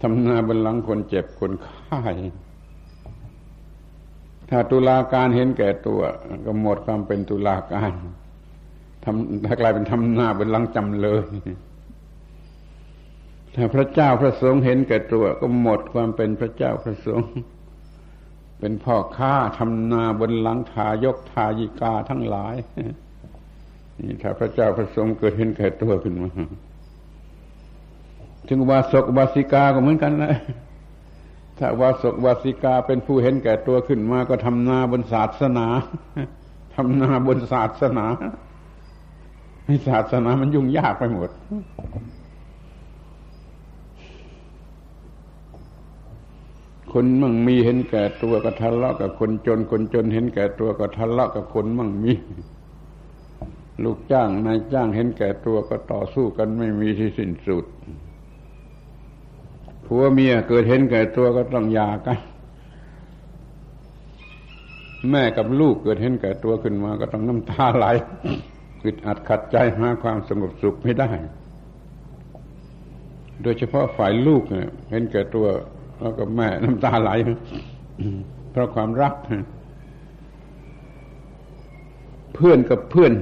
[0.00, 2.00] ทำนาบนหลังคนเจ็บคนไข้
[4.50, 6.00] ถ้าตุลาการเห็นแก่ตัว
[6.46, 7.92] ก็หมดความเป็นตุลาการ
[9.04, 11.24] ทำถ้ากลายเป็นทำนาบนหลังจำเลย
[13.54, 17.30] ถ้าพระเจ้าพระสงฆ์เห็นแก่ตัว ก็หมดความเป็นพระเจ้าพระสงฆ์
[18.58, 22.54] เป็นพ่อค้าทำนาบนหลังทายกทายิกาทั้งหลาย
[24.22, 26.30] ถ้าพระเจ้าพระสงฆ์เกิดเห็นแก่ตัวขึ้นมา
[28.48, 30.34] ถึงวาสกวาสิกาก็เหมือนกันนะ
[31.58, 35.66] ถ้าวาสกวาสิกาเป็นผู้เห็นแก่ตัวขึ้นมาก็ทำนาบนศาสนา
[36.74, 38.06] ทำนาบนศาสนา
[39.66, 41.30] ให้ศาสนามันยุ่งยากไปหมด
[46.92, 52.12] คนมั่งมีเห็นแก่ตัวก็ทะเลาะกับคนจน คนจนเห็นแก่ตัวก็ทะเลาะกับคนมั่งมี
[53.84, 57.64] ลูกจ้างนายจ้างเห็นแก่ตัวก็ต่อสู้กันไม่มีที่สิ้นสุด
[59.86, 62.18] ผัวเมียเกิดเห็นแก่ตัวก็ต้องหย่ากัน
[65.10, 67.86] แม่กับลูกเกิดเห็นแก่ตัวขึ้นมาก็ต้องน้ำตาไหล
[68.84, 71.10] อึดอัดขัดใจหาความสงบสุขไม่ได้
[73.42, 75.46] โดยเฉพาะฝ่ายลูกเนี่ยเห็นแก่ตัว
[76.00, 77.10] แล้วก็แม่น้ำตาไหล
[78.50, 79.14] เพราะความรัก
[82.34, 83.12] เพื่อนกับเพื่อน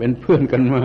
[0.00, 0.82] เป็นเพื่อนกันมา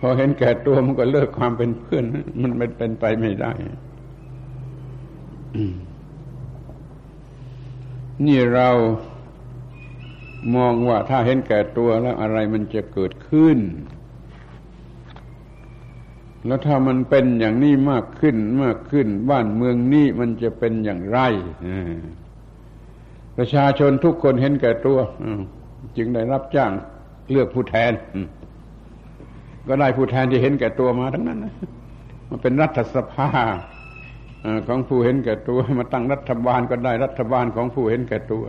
[0.00, 2.04] พอเห็นแก่ตัวมันก็เลิกความเป็นเพื่อน
[2.42, 3.52] มันเป็นเป็นไปไม่ได้
[8.26, 8.68] นี่เรา
[10.56, 13.58] มองว่าถ้าเห็นแก่ตัวแล้วอะไรมันจะเกิดขึ้น
[16.46, 21.18] แล้วถ้ามันเป็นอย่างนี้มากขึ้นมากขึ้น บ้านเมืองนี้มันจะเป็นอย่างไร
[23.36, 24.98] ประชาชนทุกคนเห็นแก่ตัว
[25.96, 26.72] จึงได้รับจ้าง
[27.30, 27.92] เลือกผู้แทน
[29.68, 31.44] ก็ได้ผู้แทนที่เห็นแก่ตัวมาทั้งนั้น
[32.28, 33.30] มาเป็นรัฐสภา
[34.68, 38.44] ของผู้เห็นแก่ตัว มาตั้งรัฐบาลก็ได้รัฐบาลของผู้เห็นแก่ตัว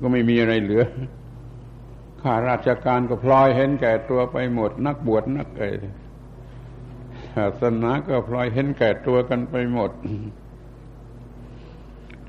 [0.00, 0.84] ก็ไม่มีอะไรเหลือ
[2.22, 5.64] ข้าราชการก็พลอยเห็นแก่ตัวไปหมด นักบวชนักเอ
[7.36, 9.90] ศาสนาก็พลอยเห็นแก่ตัวกันไปหมด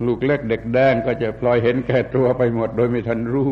[0.05, 3.49] ลูกเล็กเด็กแดงก็จะพลอยเห็นแก่ตัวไปหมด โดยไม่ทันรู้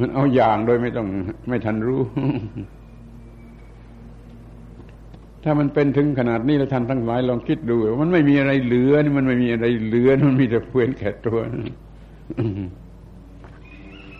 [0.00, 1.06] มันเอาอย่างโดยไม่ต้อง
[1.48, 2.00] ไม่ทันรู้
[5.44, 11.38] ถ้ามันเป็นถึงขนาดนี้แล้วท่านทั้งหลายลองคิดดู มันไม่มีอะไรเหลือนี่มันไม่มีอะไรเหลือมันมีแต่เพื่อนแก่ตัว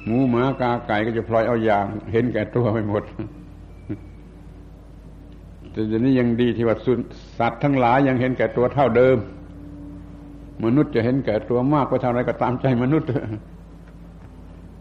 [0.05, 3.03] หมูหมากาไก่ก็จะพลอยเอาอย่าง เห็นแก่ตัวไปหมด
[5.71, 6.77] แต่เดี๋ยวนี้ยังดีที่ว่า
[7.38, 9.16] สัตว์ทั้งหลายยังเห็นแก่ตัวเท่าเดิม
[10.64, 13.09] มนุษย์จะเห็นแก่ตัวมากไปเท่าไรก็ตามใจมนุษย์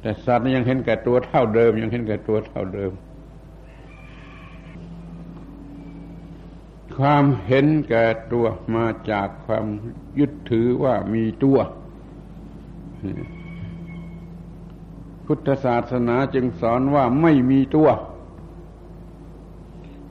[0.02, 2.92] แต่สัตว์ยังเห็นแก่ตัวเท่าเดิม ยังเห็นแก่ตัวเท่าเดิม
[6.98, 9.66] ความเห็นแก่ตัวมาจากความ
[10.20, 11.60] ยึดถือว่ามีตัว
[15.26, 17.90] พุทธศาสนาจึงสอนว่าไม่มีตัว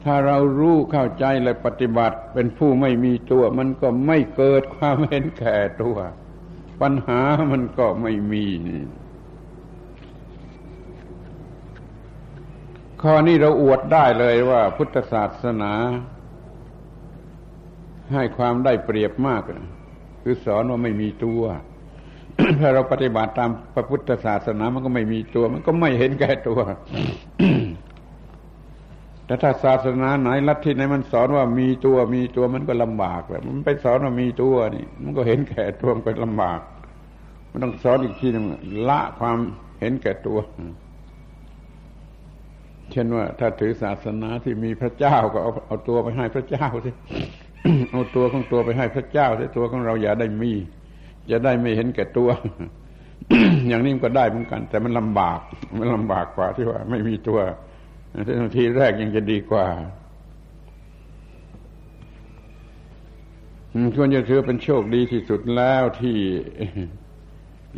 [0.05, 5.97] ถ้าเรารู้เข้าใจและปฏิบัติเป็นผู้ไม่มีตัว มันก็ไม่เกิดความเห็นแก่ตัว
[6.81, 7.21] ปัญหา
[7.53, 8.45] มันก็ไม่มี
[13.03, 15.73] ข้อนี้เราอวดได้เลยว่าพุทธศาสนา
[18.13, 19.43] ให้ความได้เปรียบมาก
[20.23, 21.43] คือสอนว่าไม่มีตัว
[22.61, 26.61] ถ้าเราปฏิบัติตามพระพุทธศาสนามันก็ไม่มีตัว มันก็ไม่เห็นแก่ตัว
[29.27, 36.61] แต่ถ้าศาสนาไหนลัทธิไหนมันสอนว่ามีตัวมีตัวมันก็ลำบากแหละมันไปสอนว่ามีตัวนี่ มันก็เห็นแก่ตัวมันก็ลำบาก
[37.51, 38.45] มันต้องสอนอีกทีนึง
[38.89, 39.39] ละความ
[39.81, 40.39] เห็นแก่ตัว
[42.93, 46.91] เช่นว่าถ้าถือศาสนาที่มีพระเจ้าก็เอาเอาตัวไปให้พระเจ้าสิ
[47.91, 50.53] เอาตัวของตัวไปให้พระเจ้าสิตัวของเราอย่าได้มี
[51.31, 52.31] จะได้ไม่เห็นแก่ตัว
[53.69, 55.41] อย่างนี้มันก็ได้เหมือนกัน แต่มันลำบาก
[55.79, 57.39] มันลำบากกว่าที่ว่า ไม่มีตัว
[58.57, 59.67] ทีแรกยังจะดีกว่า
[63.97, 66.19] ควรจะถือเป็นโชคดีที่สุดแล้วที่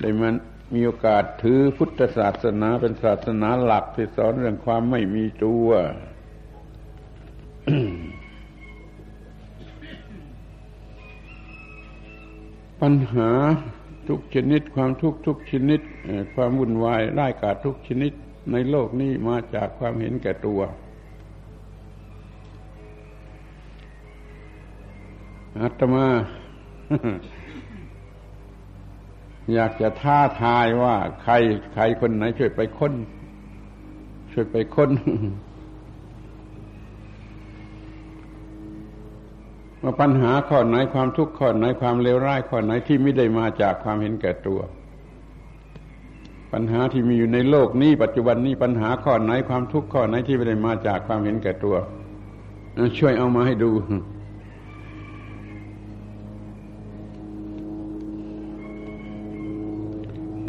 [0.01, 0.35] ได้มัน
[0.75, 5.69] มีโอกาสถือพุทธศาสนาเป็นศาสนาหลักที่สอนเรื่องความไม่มีตัว
[12.81, 13.31] ปัญหา
[14.09, 15.81] ทุกชนิด ความทุกข์ทุกชนิด
[16.35, 18.13] ความวุ่นวายร้ายกาทุกชนิด
[18.53, 20.61] ในโลกนี้มาจากความเห็นแก่ตัว
[25.59, 26.07] อาตมา
[29.55, 31.33] อยากจะท้าทายว่า ใคร
[31.75, 32.95] ใครคนไหนช่วยไปค้น
[34.33, 34.91] ช่วยไปค้น
[39.83, 44.61] ว่าปัญหาข้อไหนความทุกข์ข้อไหนความเลวร้ายข้อไหนที่ไม่ได้มาจากความเห็นแก่ตัว
[46.53, 51.77] ปัญหาที่มีอยู่ในโลกนี้ ปัจจุบันนี้ปัญหาข้อไหนความทุกข์ข้อไหนที่ไม่ได้มาจากความเห็นแก่ตัว
[52.99, 53.71] ช่วยเอามาให้ดู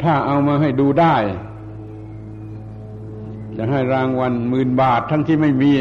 [0.02, 1.16] ถ้าเอามาให้ดูได้
[3.56, 5.72] จะให้รางวัลหมื่นบาททั้งที่ไม่มี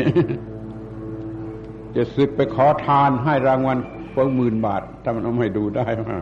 [1.96, 3.78] จะสึกไปขอทานให้รางวัล
[4.12, 6.20] เพิ่มหมื่นบาท ถ้ามันเอาให้ดูได้ว่า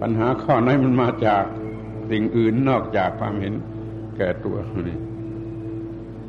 [0.00, 1.44] ปัญหาข้อไหนมันมาจาก
[2.10, 3.54] สิ่งอื่นนอกจากความเห็น
[4.16, 4.56] แก่ตัว
[4.88, 4.98] นี่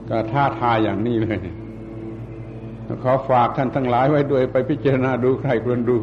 [0.09, 1.39] ก็ท้าทายอย่างนี้เลย
[3.03, 5.97] ขอฝากท่านทั้งหลายไว้ด้วยไปพิจารณาดูใครควรดู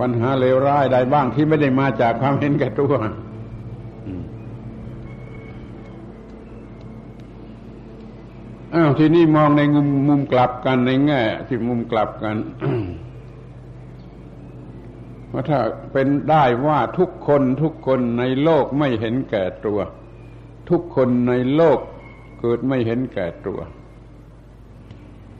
[0.00, 2.92] ปัญหาเลวร้ายใดบ้างที่ไม่ได้มาจากความเห็นแก่ตัว
[8.74, 12.36] อ้าวทีนี้มองในมุมมุมกลับกันในแง่ที่มุมกลับกัน
[15.32, 15.58] ว่าถ้า
[15.92, 19.78] เป็นได้ว่าทุกคนทุกคนในโลกไม่เห็นแก่ตัว
[20.70, 21.78] ทุกคนในโลก
[22.40, 23.60] เกิดไม่เห็นแก่ตัว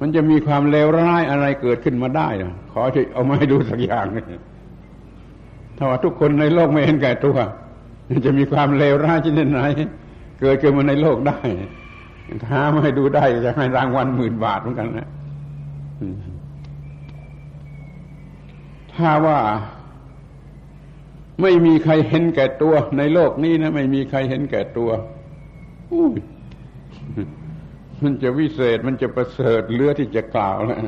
[0.04, 2.28] มันจะมีความเลวร้ายอะไรเกิดขึ้นมาได้
[2.72, 4.26] ขอที่เอามาให้ดูสักอย่างนึง
[5.76, 7.36] ถ้าว่าทุกคนในโลกไม่เห็นแก่ตัว
[8.26, 9.60] จะมีความเลวร้ายชนิดไหน
[10.40, 11.38] เกิดขึ้นมาในโลกได้
[12.46, 15.08] ถ้าไม่ให้ดูได้จะให้รางวัลหมื่นบาทเหมือนกันนะ
[18.94, 19.38] ถ้าว่า
[21.42, 24.90] ไม่มีใครเห็นแก่ตัวในโลกนี้นะไม่มีใครเห็นแก่ตัว
[25.92, 26.12] อุ้ย
[28.04, 30.78] มันจะวิเศษมันจะประเสริฐเลือที่จะกล่าวแล้ว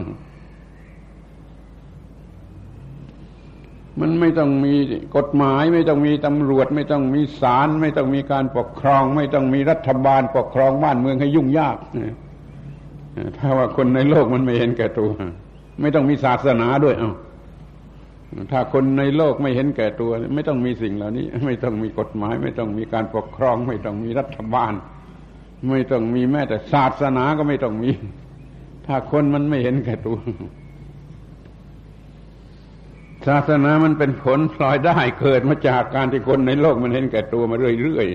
[4.00, 4.74] มันไม่ต้องมี
[5.16, 11.76] กฎหมาย ไม่ต้องมีตำรวจ ไม่ต้องมีศาลไม่ต้องมีการปกครอง ไม่ต้องมีรัฐบาลปกครองบ้านเมืองให้ยุ่งยาก
[13.38, 15.10] ถ้าว่าคนในโลกมันไม่เห็นแก่ตัว
[15.80, 17.12] ไม่ต้องมีศาสนาด้วยเอา
[18.52, 24.72] ถ้าคนในโลกไม่เห็นแก่ตัว ไม่ต้องมีสิ่งเหล่านี้ ไม่ต้องมีกฎหมาย ไม่ต้องมีการปกครอง ไม่ต้องมีรัฐบาล
[25.70, 27.90] ไม่ต้องมีแม้แต่ศาสนาก็ไม่ต้องมี
[28.86, 30.18] ถ้าคนมันไม่เห็นแก่ตัว
[33.26, 38.08] ศาสนามันเป็นผลพลอยได้เกิดมาจากการที่คนในโลกมันเห็นแก่ตัวมาเรื่อย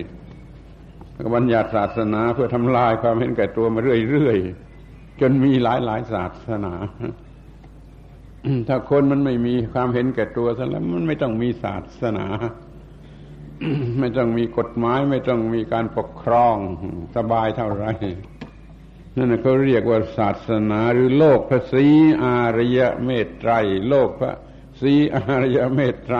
[0.64, 3.80] ๆบัญญัติศาสนาเพื่อทำลายความเห็นแก่ตัวมา
[4.10, 6.74] เรื่อยๆจนมีหลายๆศาสนา
[8.68, 12.26] ถ้าคนมันไม่มีความเห็นแก่ตัวซะแล้วมันไม่ต้องมีศาสนา
[13.98, 16.56] ไม่ต้องมีกฎหมาย ไม่ต้องมีการปกครอง
[17.16, 17.86] สบายเท่าไร
[19.16, 21.86] นั่นเขาเรียกว่าศาสนาหรือโลกพระศรี
[22.22, 23.52] อารยเมตไตร
[23.88, 24.32] โลกพระ
[24.80, 26.16] ศรีอารยเมตไตร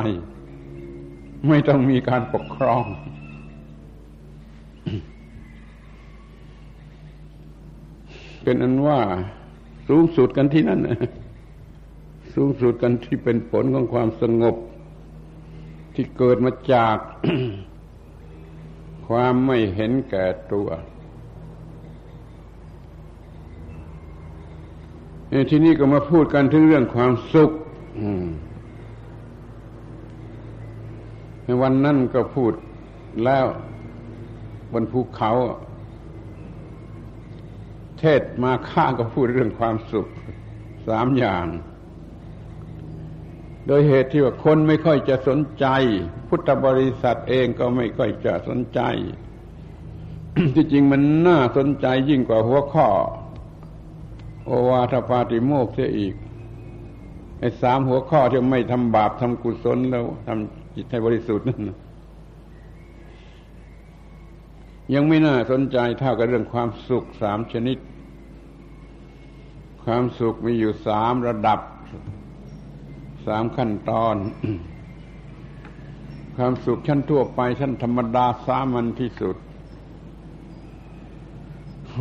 [1.49, 2.85] ไม่ต้องมีการปกครอง
[8.43, 9.01] เป็นอันว่า
[9.89, 10.81] สูงสุดกันที่นั่น
[12.35, 14.57] สูงสุดกันที่เป็นผลของความสงบ
[16.01, 16.97] ที่เกิดมาจาก
[19.09, 20.69] ความไม่เห็นแก่ตัว
[25.51, 27.51] ที่นี้ก็มาพูดกันถึงเรื่องความสุข
[31.45, 32.53] ในวันนั้นก็พูด
[33.25, 33.47] แล้ว
[34.73, 35.31] บนภูเขา
[37.99, 40.07] เทศมาข้าก็พูดเรื่องความสุข
[40.89, 41.47] สามอย่าง
[43.67, 45.67] โดยเหตุที่ว่าคนไม่ค่อยจะสนใจ
[46.29, 48.81] พุทธบริษัทเองก็ไม่ค่อยจะสนใจ
[50.55, 52.89] ที่จริงมันน่าสนใจยิ่งกว่าหัวข้อ
[54.45, 56.15] โอวาทปาติโมกเสียอีก
[57.39, 61.63] ไอ้สามหัวข้อที่ไม่ทำบาปทำกุศลแล้วทำจิตให้บริสุทธิ์นั่น
[64.95, 67.79] ยังไม่น่าสนใจเท่ากับเรื่องความสุขสามชนิด
[69.85, 71.61] ความสุขมีอยู่สามระดับ
[73.27, 74.17] สามขั้นตอน
[76.37, 79.37] ความสุขชั้นทั่วไปชั้นธรรมดาสามัญที่สุด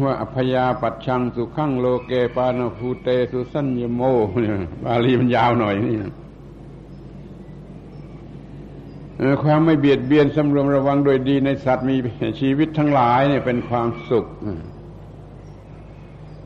[0.03, 4.01] ว่าอพยาปัจชังสุขังโลเกปานภูเตสุสัญญโม
[4.39, 4.53] เนี่ย
[4.83, 5.97] บาลีมันยาวหน่อยนี่
[9.43, 11.95] ความไม่เบียดเบียนสำรวมระวังโดยดีในสัตว์มี
[12.39, 14.25] ชีวิตทั้งหลายเนี่ยเป็นความสุข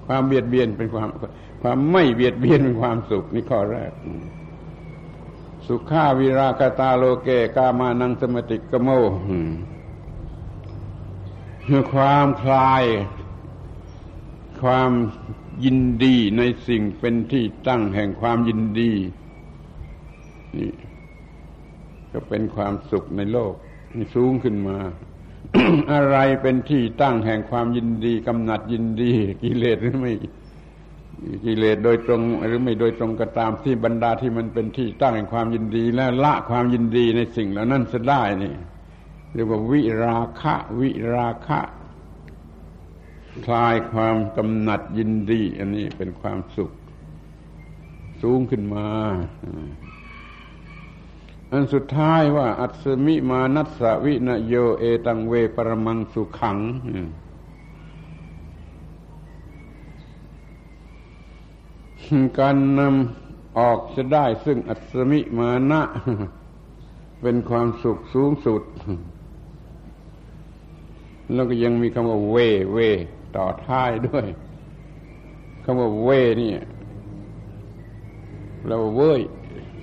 [0.05, 1.09] ความเบียดเบียนเป็นความ
[1.61, 3.91] ความไม่เบียดเบียนเป็นความสุขนี่ข้อแรก
[5.67, 8.89] สุขาวิรากตาโลเกกามานังสมติกโม
[11.67, 12.83] คือความคลาย
[14.61, 14.91] ความ
[15.65, 18.91] ยินดีในสิ่งเป็นที่ตั้งแห่งความยินดี
[20.57, 20.71] นี่
[22.11, 23.53] ก็เป็นความสุขในโลก
[23.93, 24.77] นี่สูงขึ้นมา
[25.93, 29.11] อะไรเป็นที่ตั้งแห่งความยินดีกำหนัดยินดี
[29.43, 30.13] กิเลสหรือไม่
[31.45, 38.53] กิเลสโดยตรงหรือไม่โดยตรงก็ตามที่บรรดาที่มันเป็นที่ตั้งแห่งความยินดีและละความยินดีในสิ่งเหล่านั้นจะได้นี่
[39.33, 41.59] เรียกว่าวิราคะ วิราคะ
[43.45, 46.71] คลายความกำหนัดยินดี อันนี้เป็นความสุข
[48.21, 48.87] สูงขึ้นมา
[51.51, 56.57] อันสุดท้ายว่า อัศมิมานัสสวินโยเอตังเวปรมังสุขัง
[62.39, 65.81] การนำออกจะได้ซึ่งอัศมิมานะ
[67.21, 68.61] เป็นความสุขสูงสุด
[71.33, 72.37] แล้วก็ยังมีคำว่าเว
[72.73, 72.77] เว
[73.35, 74.25] ต่อท้ายด้วย
[75.63, 76.51] คำว่าเว่นี่
[78.67, 79.21] เราเว้ย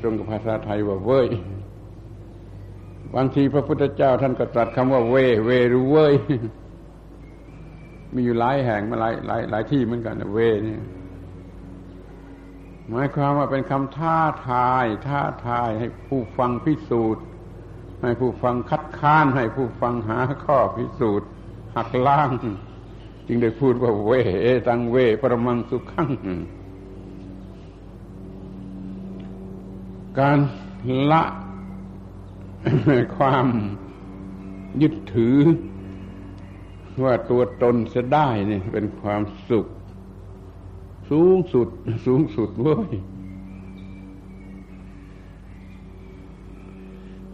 [0.00, 1.28] ตรงกับภาษาไทยว่าเว้ย
[3.14, 5.16] บางทีพระพุทธเจ้าท่านก็ตรัสคำว่าเว
[5.46, 6.14] เวหรือเว้ย
[8.14, 10.80] มีอยู่หลายแห่งมาหลายหลายหลายที่เหมือนกันเวเนี่ย
[12.90, 14.16] หมายความว่าเป็นคำท้า
[14.48, 17.24] ทาย ท้าทายให้ผู้ฟังพิสูจน์
[18.02, 21.28] ให้ผู้ฟังคัดค้าน ให้ผู้ฟังหาข้อพิสูจน์
[21.76, 22.30] หักล้าง
[23.26, 24.10] จึงได้พูดว่าเว
[24.42, 26.10] เอตังเวปรมังสุขัง
[30.18, 30.38] การ
[31.10, 31.22] ละ
[33.16, 33.46] ความ
[34.82, 35.38] ยึดถือ
[37.04, 39.66] ว่าตัวตนจะได้นี่เป็นความสุข
[41.10, 41.68] สูงสุด
[42.06, 42.90] สูงสุดเว้ย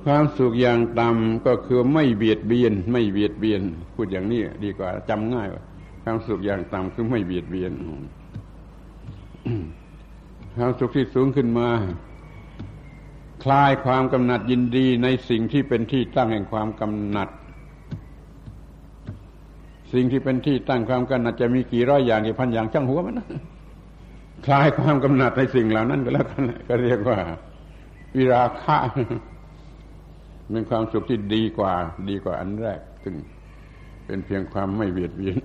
[0.05, 3.63] ความสุขอย่างต่ำก็คือไม่เบียดเบียน ไม่เบียดเบียน
[3.95, 5.63] พูดอย่างนี้ดีกว่าจำง่ายว่า
[6.03, 7.73] ความสุขอย่างต่ำคือไม่เบียดเบียน
[10.57, 11.69] ความสุขที่สูงขึ้นมา
[13.45, 17.29] คลายความกำหนัดยินดีในสิ่งที่เป็นที่ตั้งแห่งความกำหนัด
[19.93, 23.29] สิ่งที่เป็นที่ตั้งความกำหนัดจะมีกี่ร้อยอย่างกี่พันอย่างช่างหัวมันนะ
[24.45, 27.19] คลายความกำหนัดในสิ่งเหล่านั้นก็แล้วกันก็เรียกว่า
[28.17, 28.77] วิราคะ
[30.51, 31.73] เป็นความสุขที่ดีกว่า
[32.09, 33.15] ดีกว่าอันแรก ซึ่ง
[34.07, 35.39] เป็นเพียงความไม่เบียดเบียน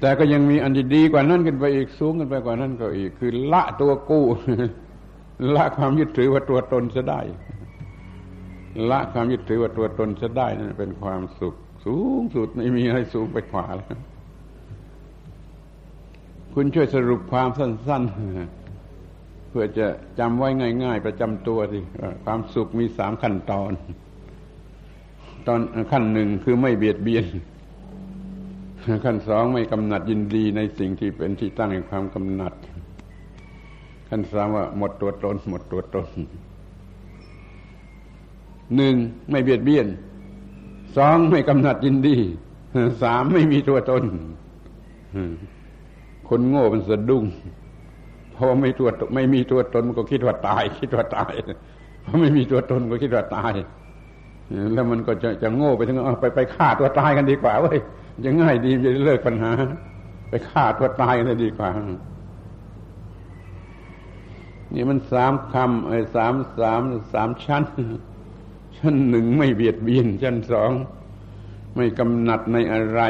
[0.00, 4.24] แต่ก็ยังมีอันที่ดีกว่านั้นขึ้นไปอีกสูงขึ้นไปกว่านั้นก็อีก คือ ละตัวกู้
[5.54, 7.20] ละความยึดถือว่าตัวตนจะได้
[8.90, 11.54] ละความยึดถือว่าตัวตนจะได้นั่นเป็นความสุข
[11.84, 13.98] สูงสุดไม่มีอะไรสูงไปกว่าแล้ว
[16.56, 18.02] คุณช่วยสรุปความสั้น
[18.76, 19.86] ๆ เพื่อจะ
[20.18, 20.48] จำไว้
[20.84, 21.80] ง่าย ๆ ประจำตัวสิ
[22.24, 23.72] ความสุขมีสามขั้นตอน
[25.46, 25.60] ตอน
[25.92, 27.24] ขั้นหนึ่งคือไม่เบียดเบียน
[29.04, 32.52] ขั้นสองไม่กำหนัดยินดีในสิ่งที่เป็นที่ตั้งแห่งความกำหนัด
[34.08, 36.08] ขั้นสามว่าหมดตัวตน หมดตัวตน
[38.76, 38.94] หนึ่ง
[39.30, 39.86] ไม่เบียดเบียน
[40.96, 42.16] สองไม่กำหนัดยินดี
[43.02, 44.02] สามไม่มีตัวตน
[46.28, 47.24] คนโง่เป็นสะดุ้ง
[48.32, 51.32] เพราะไม่ตัวไม่มีตัวตนมันก็คิดว่าตาย คิดว่าตาย
[52.02, 53.54] เพราะไม่มีตัวตนก็คิดว่าตาย
[54.74, 57.78] แล้วมันก็จะจะโง่ไปถึงไปไปฆ่าตัวตายกันดีกว่าเว้ย
[58.24, 59.52] จะง่ายดีจะเลิกปัญหา
[60.28, 61.70] ไปฆ่าตัวตายกันดีกว่า
[64.74, 67.64] นี่มันสามคำไอ้สามสามสามชั้น
[68.76, 70.72] ชั้นหนึ่งไม่เบียดเบียน ชั้นสอง
[71.74, 73.00] ไม่กำหนัดในอะไร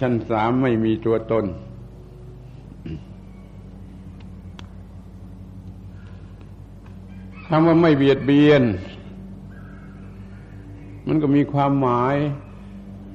[0.00, 1.44] ชั้นสามไม่มีตัวตน
[7.48, 8.62] คำว่าไม่เบียดเบียน
[11.06, 12.16] มันก็มีความหมาย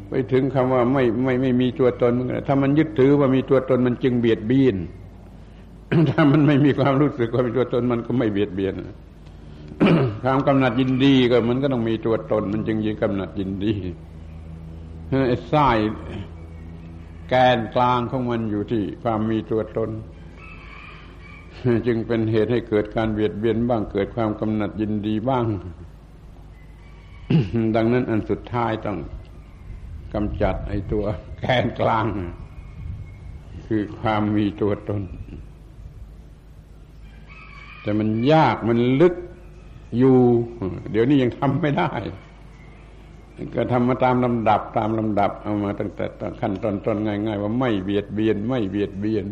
[0.10, 2.14] ไปถึงคำว่าไม่ไม่ไม่มีตัวตน
[2.48, 4.76] ถ้ามันยึดถือว่ามีตัวตนมันจึงเบียดเบียน
[6.10, 8.74] ถ้ามันไม่มีความรู้สึกว่ามีตัวตนมันก็ไม่เบียดเบียน
[10.24, 13.74] ความกำหนัดยินดีก็มันก็ต้องมีตัวตน มันจึงยินกำหนัดยินดี
[15.28, 15.68] ไอ้ไส้
[17.30, 19.90] แกนกลางของมันอยู่ที่ความมีตัวตน
[21.88, 25.46] จึงเป็นเหตุให้เกิดการเบียดเบียนบ้างเกิดความกำหนัดยินดีบ้าง
[27.76, 28.98] ดังนั้นอันสุดท้ายต้อง
[30.14, 31.06] กำจัดไอ้ตัว
[31.40, 32.06] แกนกลาง
[33.66, 35.02] คือความมีตัวตน
[37.82, 39.16] แต่มันยากมันลึก
[39.98, 40.18] อยู่
[40.92, 41.92] เดี๋ยวนี้ยังทำไม่ได้
[43.56, 46.06] ก็ทำมาตามลำดับตามลำดับ เอามาตั้งแต่
[46.42, 49.26] ขั้นตอนต้นง่าย ๆ ว่าไม่เบียดเบียน ไม่เบียดเบียน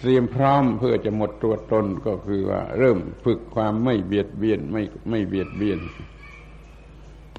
[0.00, 5.78] เตรียมพร้อมเพื่อจะหมดตัวตนก็คือว่า เริ่มฝึกความไม่เบียดเบียนไม่ไม่เบียดเบียน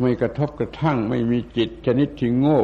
[0.02, 2.62] ไม่กระทบกระทั่งไม่มีจิตชนิดที่โง่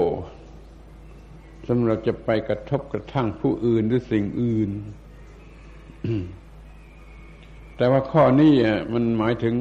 [1.67, 4.69] สำหรับจะไปกระทบกระทั่งผู้อื่นหรือสิ่งอื่น
[7.77, 8.53] แต่ว่าข้อนี้
[8.93, 9.55] มันหมายถึง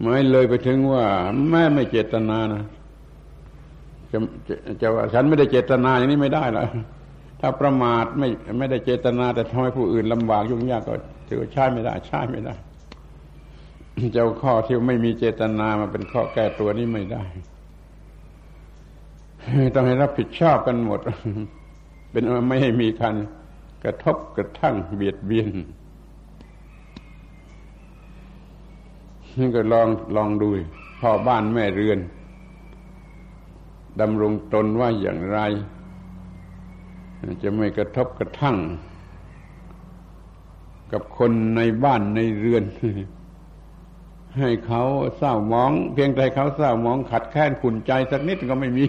[0.00, 1.04] หมายเลยไปถึงว่า
[1.50, 2.64] แม่ไม่เจตนานะ
[4.12, 4.18] จะ
[4.48, 6.66] จะจะว่าฉันไม่ได้เจตนาอย่างนี้ไม่ได้ละ
[7.40, 8.28] ถ้าประมาทไม่
[8.58, 10.94] ไม่ได้เจตนา แต่ทำให้ผู้อื่นลำบากยุ่งยากก็
[11.28, 12.54] ถือว่าใช่ไม่ได้ ใช่ไม่ได้
[14.12, 17.24] เจ้าข้อที่ไม่มีเจตนามาเป็นข้อแก้ตัวนี้ไม่ได้
[19.74, 21.00] ต้องให้รับผิดชอบกันหมด
[22.10, 23.14] เป็นไม่ให้มีคัน
[23.84, 25.48] กระทบกระทั่งเบียดเบียน
[29.38, 30.48] นี่ก็ลองลองดู
[31.00, 31.98] พ่อบ้านแม่เรือน
[34.00, 35.38] ดำรงตนว่าอย่างไร
[37.42, 38.56] จะไม่กระทบกระทั่ง
[40.92, 42.64] กับคนในบ้านในเรือน
[44.38, 44.82] ให้เขา
[45.16, 48.84] เศร้ามอง เพียงแต่เขาเศร้ามองขัดแค้นขุนใจสักนิดก็ไม่มี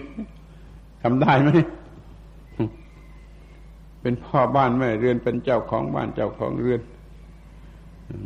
[1.02, 1.50] ทำได้ไหม
[4.02, 6.80] เป็นพ่อบ้านแม่เรือนเป็นเจ้าของบ้านเจ้าของเรือน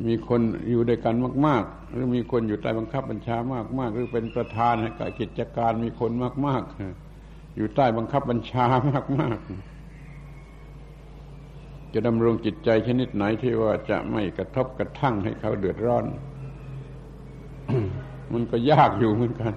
[0.07, 0.41] มีคน
[0.71, 1.15] อยู่ด้วยกัน
[1.47, 3.37] มาก ๆ หรือมีคนอยู่ใต้บังคับบัญชา
[3.79, 6.11] มาก ๆ หรือเป็นประธานให้กับกิจการมีคน
[6.47, 6.63] มาก
[7.09, 8.67] ๆ อยู่ใต้บังคับบัญชา
[9.21, 9.74] มาก ๆ
[11.95, 16.05] จะดำรงจิตใจชนิดไหนที่ว่าจะไม่กระทบกระทั่งให้เขาเดือดร้อน
[18.33, 19.55] มันก็ยากอยู่เหมือนกัน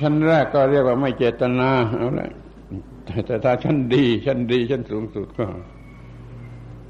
[0.00, 2.30] ชั้นแรกก็เรียกว่าไม่เจตนาเอาละ
[3.26, 5.46] แต่ถ้าชั้นดีชั้นดีชั้นสูงสุดก็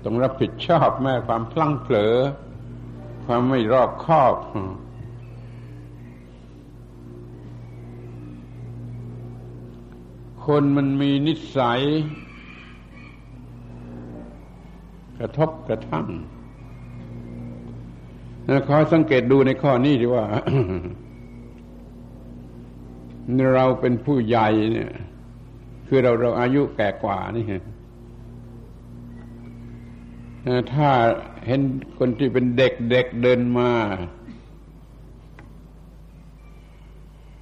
[0.05, 2.15] ต้องรับผิดชอบแม่ความพลั้งเผลอ
[3.27, 4.35] ความไม่รอบคอบ
[10.47, 11.81] คนมันมีนิสัย
[15.19, 16.07] กระทบกระทั่ง
[18.69, 20.25] ขอสังเกตดูในข้อนี้ดีว่า
[23.55, 24.91] เราเป็นผู้ใหญ่เนี่ย
[25.87, 27.45] คือเราเราอายุแก่กว่านี่
[30.73, 30.89] ถ้า
[31.47, 31.61] เห็น
[31.99, 33.71] คนที่เป็นเด็กเด็กเดินมา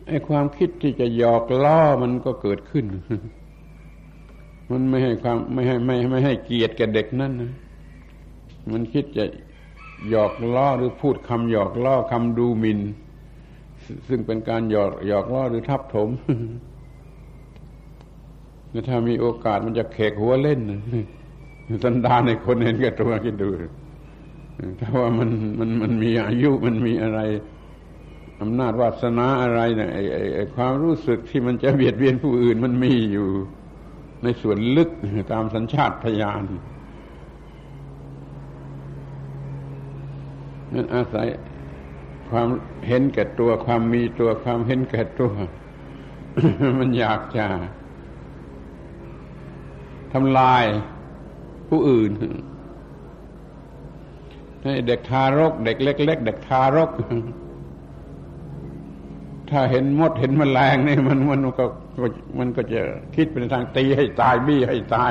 [0.07, 2.85] ไอ้ความคิดที่จะหยอกล้อมันก็เกิดขึ้น
[4.71, 7.53] มันไม่ให้ความไม่ให้ไม่ไม่ให้เกียรติแก่เด็กนั่นนะ
[8.73, 9.25] มันคิดจะ
[10.11, 12.81] หยอกล้อหรือพูดคำหยอกล้อคำดูหมิน่น
[14.09, 16.09] ซึ่งเป็นการหยอกหยอกล้อหรือทับถม
[18.89, 20.61] ถ้ามีโอกาสมันจะเขกหัวเล่น
[21.85, 23.49] สันดานในคนเห็นแก่ตัวคิดดู
[24.81, 27.21] ถ้าว่ามันมันมันมีอายุมันมีอะไร
[28.41, 29.99] อำนาจวาสนาอะไรเนี่ยไอ
[30.35, 33.29] ไอความรู้สึกที่มันจะเบียดเบียนผู้อื่นมันมีอยู่
[34.23, 34.91] ในส่วนลึก
[35.33, 36.45] ตามสัญชาตญาณ
[40.75, 41.27] นั่นอาศัย
[42.31, 42.49] ความ
[42.89, 45.33] เห็นแก่ตัวความมีตัวความเห็นแก่ตัว
[46.79, 47.47] มันอยากจะ
[50.13, 50.65] ทำลาย
[51.69, 52.11] ผู้อื่น
[54.63, 56.91] ให้เด็กทารก เด็กเล็ก ๆ เด็กทารก
[59.51, 61.65] ถ้าเห็นมดเห็นมแมลงนี่มันมันก็
[62.39, 62.81] มันก็จะ
[63.15, 65.07] คิดเป็นทางตีให้ตายบี้ให้ตา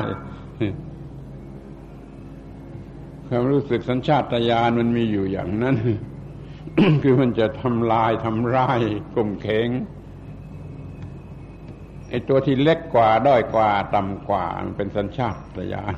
[3.28, 5.76] ความรู้สึกสัญชาตญาณมันมีอยู่อย่างนั้น
[7.02, 8.80] คือมันจะทำลายทำร้าย
[9.14, 9.68] กลมเขง
[12.10, 15.96] ไอ้ตัวที่เล็กกว่าด้อยกว่า ต่ำกว่า มันเป็นสัญชาตญาณ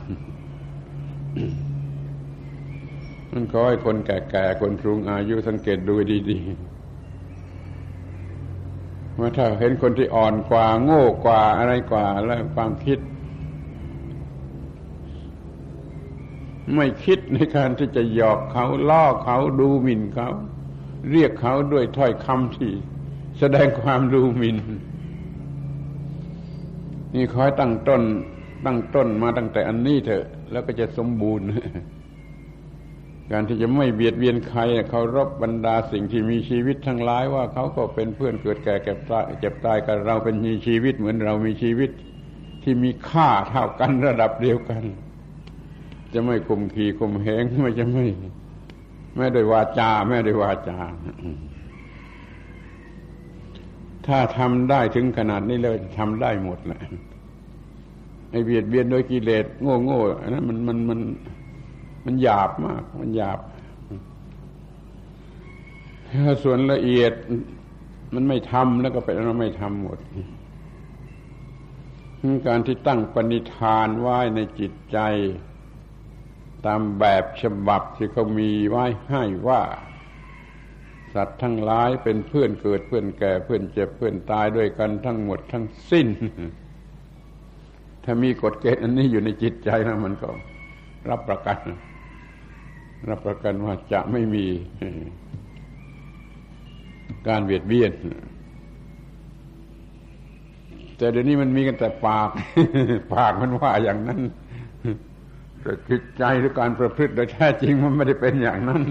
[3.32, 5.94] มันขอให้คนแก่ๆ คนสูงอายุสังเกตดู
[6.30, 12.98] ดีๆว่าถ้าเห็นคนที่อ่อนกว่า โง่กว่าอะไรกว่า แล้วความคิด
[16.74, 20.28] ไม่คิดในการที่จะหยอกเขาล่อเขาดูหมิ่นเขา
[21.10, 22.72] เรียกเขาด้วยถ้อยคำที่
[23.38, 24.58] แสดงความดูหมิ่น
[27.14, 28.02] นี่คอยตั้งต้น
[28.66, 31.46] ตั้งต้นมาตั้งแต่อันนี้เถอะ แล้วก็จะสมบูรณ์
[33.32, 34.60] การที่จะไม่เบียดเบียนใคร
[34.90, 41.90] เคารพบรรดาสิ่งที่มีชีวิตทั้งหลายว่าเขาก็เป็นเพื่อนเกิดแก่เก็บตายเจ็บตายกับเราเป็นมีชีวิตเหมือนเรามีชีวิต
[42.62, 44.82] ที่มีค่าเท่ากันระดับเดียวกัน
[46.12, 48.06] จะไม่คุมขีคุมเหงไม่จะไม่
[49.16, 50.78] ไม่ได้วาจาไม่ได้วาจา
[54.06, 56.80] ถ้าทำได้ถึงขนาดนี้เลยทำได้หมดแหละ
[58.30, 61.00] ไอเบียดเบียนโดยกิเลสโง่โง่อันนั้นมันมันมัน
[62.04, 63.38] มันหยาบมาก มันหยาบ
[66.24, 67.12] ถ้าส่วนละเอียด
[68.14, 69.98] มันไม่ทำแล้วก็เป็นเราไม่ทำหมด
[72.46, 74.98] การที่ตั้งปณิธานไว้ในจิตใจ
[76.66, 79.62] ตามแบบฉบับที่เขามีไว้ให้ว่า
[81.14, 86.08] สัตว์ทั้งหลายเป็นเพื่อนเกิดเพื่อนแก่เพื่อนเจ็บเพื่อนตายด้วยกันทั้งหมดทั้งสิ้น
[88.04, 90.28] ถ้ามีกฎเกณฑ์อันนี้อยู่ในจิตใจแล้วมันก็
[91.10, 91.58] รับประกัน
[93.08, 94.46] รับประกันว่าจะไม่มี
[97.28, 97.92] การเบียดเบียน
[100.96, 102.30] แต่เดี๋ยวนี้มันมีกันแต่ปาก
[103.14, 104.20] ปากมันว่าอย่างนั้น
[105.68, 108.82] แต่จิตใจหรือการประพฤติโดยแท้จริงมันไม่ได้เป็นอย่างนั้น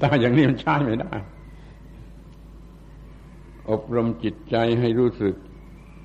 [0.00, 1.12] ถ้าอย่างนี้มันใช่ไม่ได้
[3.70, 5.34] อบรมจิตใจให้รู้สึก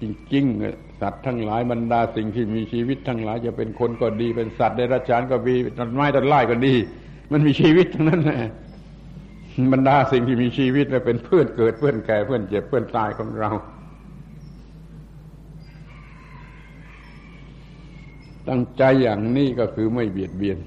[0.02, 0.04] จ
[0.34, 6.76] ริงๆสัตว์ทั้งหลายบรรดาสิ่งที่มีชีวิตทั้งหลายจะเป็นคนก็ดี เป็นสัตว์ในราชานก็ดีต้นไม้ต้นไม้ก็ดี
[7.32, 8.44] มันมีชีวิตทั้งนั้นแหละ
[9.74, 13.50] บรรดาสิ่งที่มีชีวิตและเป็นเพื่อนเกิดเพื่อนแก่เพื่อนเจ็บเพื่อนตายของเรา
[18.50, 20.58] ตั้งใจอย่างนี้ก็คือไม่เบียดเบียน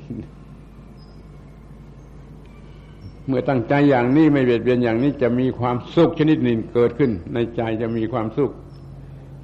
[3.27, 8.51] เมื่อตั้งใจอย่างนี้ไม่เบียดเบียนอย่างนี้จะมีความสุขชนิดหนึ่งเกิดขึ้น ในใจจะมีความสุข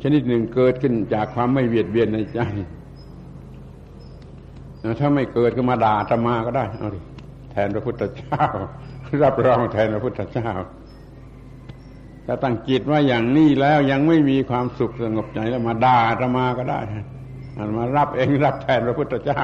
[0.03, 2.41] ชนิดหนึ่งเกิดขึ้นจากความไม่เบียดเบียนในใจ
[5.01, 7.01] ถ้าไม่เกิดก็มาด่าธรรมาก็ได้เอาดิ
[7.51, 8.45] แทนพระพุทธเจ้า
[9.22, 10.51] รับรองแทนพระพุทธเจ้า
[12.26, 16.81] ถ้าตั้งจิตว่าอย่างนี้แล้วยังไม่มีความสุขสงบใจแล้วมาด่าธรรมาก็ได้
[17.76, 19.42] มารับเองรับแทนพระพุทธเจ้า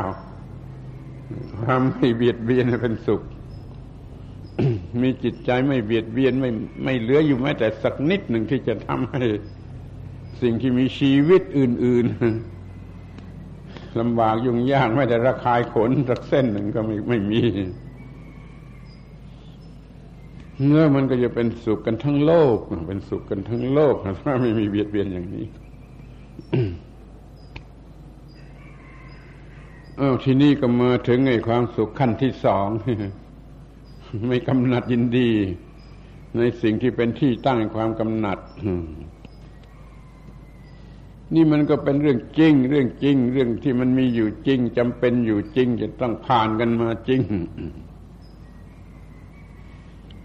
[1.61, 3.23] ความไม่เบียดเบียนเป็นสุข
[5.03, 6.51] มีจิตใจไม่เบียดเบียนไม่
[6.85, 9.25] ไม่เหลืออยู่แม้แต่สักนิดหนึ่งที่จะทำให้
[10.43, 12.07] สิ่งที่มีชีวิตอื่น
[13.03, 17.43] ๆลำบากยุ่งยากไม่แต่ระคายขนสักเส้นหนึ่งก็ไม่ไม่มี
[20.65, 22.57] เมื่อมันก็จะเป็นสุขกันทั้งโลก
[22.89, 23.95] เป็นสุขกันทั้งโลก
[24.25, 25.47] ถ้าไม่มีเบียดเบียนอย่างนี้
[29.99, 32.69] เออที่นี่ก็มาถึงไอ้ความสุขขั้นที่สอง
[34.27, 35.31] ไม่กำหนัดยินดี
[36.37, 38.39] ในสิ่งที่เป็นที่ตั้งความกำหนัด
[41.35, 47.21] นี่มันก็เป็นเรื่องจริง เรื่องจริง เรื่องที่มันมีอยู่จริงจำเป็นอยู่จริง จะต้องผ่านกันมาจริง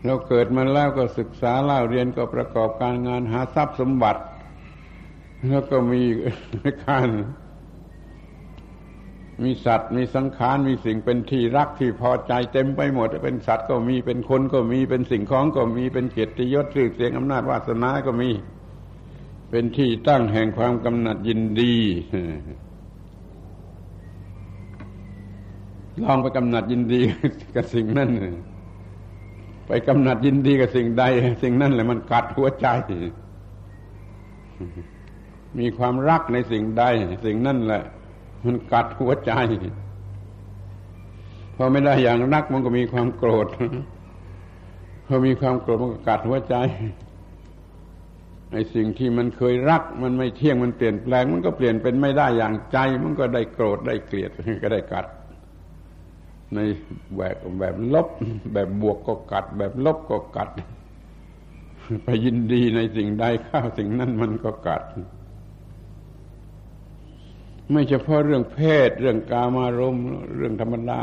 [0.05, 4.21] เราเกิดมาแล้วก็ศึกษาเล่าเรียนก็ประกอบการงานหาทรัพย์สมบัติ
[5.47, 6.01] แล้วก็มี
[6.85, 7.09] การ
[9.43, 18.29] มีสัตว์ มีสังขาร มีสิ่งเป็นที่รักที่พอใจเต็มไปหมด เป็นสัตว์ก็มี เป็นคนก็มี เป็นสิ่งของก็มี เป็นเกียรติยศชื่อเสียงอำนาจวาสนาก็มี
[19.49, 21.73] เป็นที่ตั้งแห่งความกำหนัดยินดี
[26.03, 27.01] ลองไปกำหนัดยินดี
[27.55, 28.09] กับสิ่งนั้น
[29.67, 31.03] ไปกำหนัดยินดีกับสิ่งใด
[31.43, 32.67] สิ่งนั้นแหละมันกัดหัวใจ
[35.59, 36.83] มีความรักในสิ่งใด
[37.25, 37.83] สิ่งนั้นแหละ
[38.45, 39.31] มันกัดหัวใจ
[41.55, 43.47] พอไม่ได้อย่างรักมันก็มีความโกรธ
[45.05, 46.55] พอมีความโกรธมันก็กัดหัวใจ
[48.53, 54.31] ไอ้สิ่งที่มันเคยรัก มันไม่เที่ยงมันเปลี่ยนแปลง มันก็เปลี่ยนเป็นไม่ได้อย่างใจ มันก็ได้โกรธได้เกลียด
[54.63, 55.05] ก็ได้กัด
[56.53, 56.59] ใน
[57.15, 58.07] แบบแบบลบ
[58.53, 60.49] แบบบวกก็กัด แบบลบก็กัด
[62.03, 64.83] ไปยินดีในสิ่งใดข้าวสิ่งนั้นมันก็กัด
[67.71, 70.05] ไม่เฉพาะเรื่องเพศ เรื่องกามารมณ์
[70.37, 71.01] เรื่องธรรมดา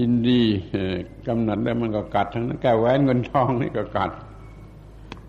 [0.00, 0.42] ยินดี
[1.26, 4.10] กำหนัดแล้วมันก็กัดทั้งนั้นแก้แหวนเงินทองนี่ก็กัด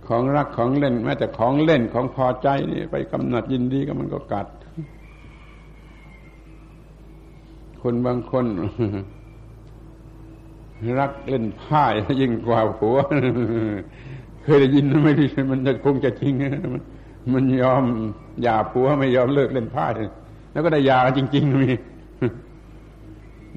[0.08, 4.48] ของรักของเล่นแม้แต่ของเล่นของพอใจนี่ไปกำหนัดยินดีก็มันก็กัด
[7.82, 8.46] คนบางคน
[11.00, 11.84] รักเล่นไพ่
[12.22, 12.98] ยิ่งกว่าผัว
[14.44, 16.34] เคยได้ยินไม่ดีมันจะคงจะจริง
[16.74, 16.82] มัน
[17.34, 17.84] มันยอม
[18.42, 19.86] หย่าผัวไม่ยอมเลิกเล่นไพ่
[20.52, 21.72] แล้วก็ได้ยาจริง ๆ มี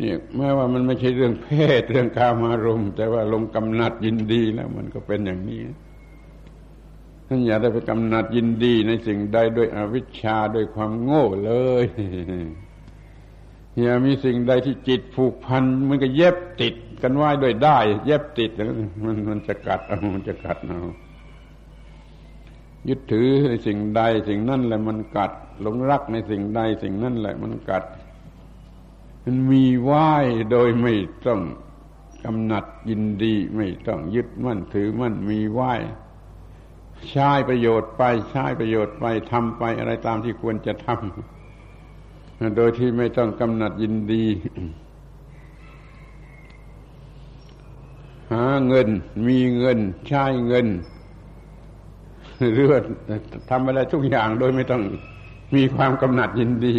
[0.00, 1.48] นี่แม้ว่ามันไม่ใช่เรื่องเพ
[1.80, 5.60] ศเรื่องกามารมณ์ แต่ว่าลงกำนัดยินดีแล้ว มันก็เป็นอย่างนี้
[7.26, 11.52] ท่านอย่าได้ไปกำนัดยินดีในสิ่งใดด้วยอวิชชาด้วยความโง่เล
[11.82, 11.84] ย
[13.80, 18.50] อย่ามีสิ่งใดที่จิตผูกพันมันก็เย็บติดกันไว้ด้วยได้ เย็บติด
[19.04, 20.80] มันมันจะกัดเอามันจะกัดเอา
[22.88, 27.84] ยึดถือในสิ่งใดสิ่งนั่นแหละมันกัดหลงรักในสิ่งใดสิ่งนั่นแหละมันกัด
[29.24, 29.92] มันมีไหว
[30.50, 30.94] โดยไม่
[31.26, 31.40] ต้อง
[32.24, 35.60] กำหนัดยินดีไม่ต้องยึดมั่นถือมั่นมีไหว
[37.10, 44.24] ใช้ประโยชน์ไปใช้ประโยชน์ไปทำไปอะไรตามที่ควรจะทำโดยที่ไม่ต้องกำหนัดยินดี
[48.32, 48.88] หาเงิน
[49.26, 50.66] มีเงินใช้เงิน
[52.54, 52.74] เรือ
[53.50, 54.82] ทำอะไรทุกอย่างโดยไม่ต้อง
[55.56, 56.74] มีความกำหนัดยินดี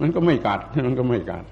[0.00, 1.44] มันก็ไม่กัดมันก็ไม่กัด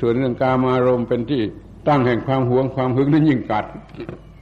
[0.00, 1.42] ส่วนเรื่องกามารมณ์เป็นที่
[1.88, 3.64] ตั้งแห่งความหวงความหึงนั้นยิ่งกัด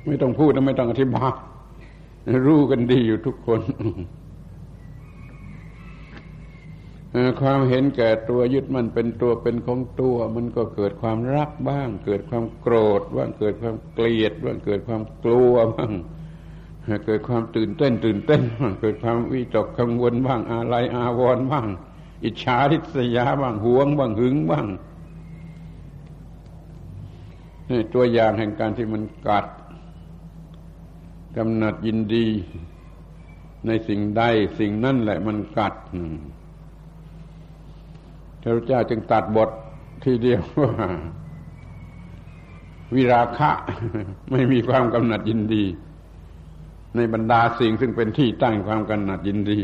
[0.06, 1.32] ไม่ต้องพูดและไม่ต้องอธิบาย
[2.46, 3.60] รู้กันดีอยู่ทุกคน
[7.40, 15.92] ความเห็นแก่ตัวยึดมันเป็นตัวเป็นของตัว มันก็เกิดความรักบ้าง เกิดความโกรธบ้างเกิดความเกลียดบ้างเกิดความกลัวบ้าง
[17.06, 21.66] เกิดความตื่นเต้น ตื่นเต้นบ้างเกิดความวิตกกังวลบ้างอะไรอาวรณ์บ้าง
[22.24, 24.66] อิจฉาทิษยาบ้างหวงบ้างหึงบ้าง
[27.68, 29.46] นี่ตัวอย่างแห่งการที่มันกัด
[31.36, 32.26] กำหนัดยินดี
[33.66, 34.22] ในสิ่งใด
[34.58, 35.74] สิ่งนั่นแหละมันกัด
[38.42, 39.50] พระเจ้าจึงตัดบท
[40.04, 40.72] ทีเดียวว่า
[42.94, 43.50] วิราคะ
[44.30, 45.64] ไม่มีความกำหนัดยินดี
[46.96, 49.60] ในบรรดาสิ่งซึ่งเป็นที่ตั้งความกำหนัดยินดี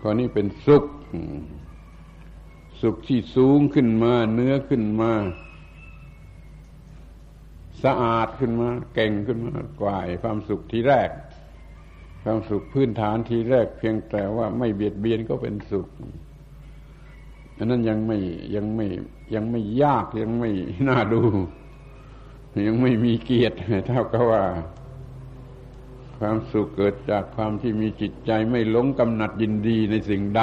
[0.00, 0.84] ข้อนี้เป็นสุข
[2.82, 5.12] สุขที่สูงขึ้นมา เนื้อขึ้นมา
[7.84, 11.10] สะอาดขึ้นมา เก่งขึ้นมากว่าความสุขที่แรก
[12.22, 15.86] ความสุขพื้นฐานที่แรก เพียงแต่ว่าไม่เบียดเบียนก็เป็นสุข
[17.58, 18.18] อันนั้นยังไม่
[18.54, 18.86] ยังไม่
[19.34, 20.50] ยังไม่ยากยังไม่
[20.88, 21.22] น่าดู
[22.66, 24.42] ยังไม่มีเกียรติเท่ากับว่า
[26.18, 30.42] ความสุขเกิดจากความที่มีจิตใจไม่หลงกำหนัดยินดีในสิ่งใด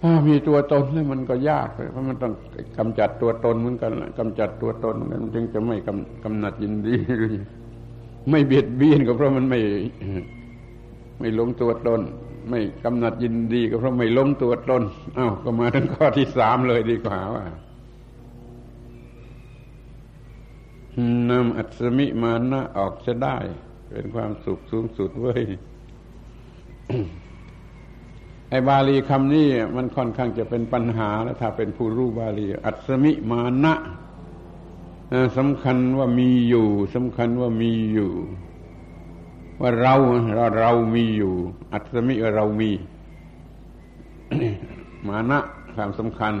[0.00, 2.32] ถ้ามีตัวตนแล้วมันก็ยากเพราะมันต้อง
[2.78, 6.96] กำจัดตัวตนเหมือนกันกำจัดตัวตนมันจึงจะไม่กำกำหนัดยินดี
[8.30, 9.60] ไม่เบียดเบียนก็เพราะมันไม่
[11.18, 12.00] ไม่หลงตัวตน
[12.48, 14.82] ไม่กำหนัดยินดีก็เพราะไม่ล้มตัวตน
[15.18, 17.44] อา้าก็มาถึงข้อที่สามเลยดีกว่าว่า
[21.30, 23.36] นำอัศมิมานะออกจะได้
[23.90, 25.42] เป็นความสุขสูงสุดเว้ย
[28.50, 33.74] ไอ้บาลีคำนี้มันค่อนข้างจะเป็นปัญหาแล้วถ้าเป็นผู้รู้บาลี อัศมิมานะ
[35.38, 38.12] สำคัญว่ามีอยู่สำคัญว่ามีอยู่
[39.64, 39.94] ว่าเรา
[40.34, 41.34] เราเรามีอยู่
[41.72, 42.70] อัตมิเรามี
[45.06, 45.38] มานะ
[45.74, 46.34] ความสำคัญ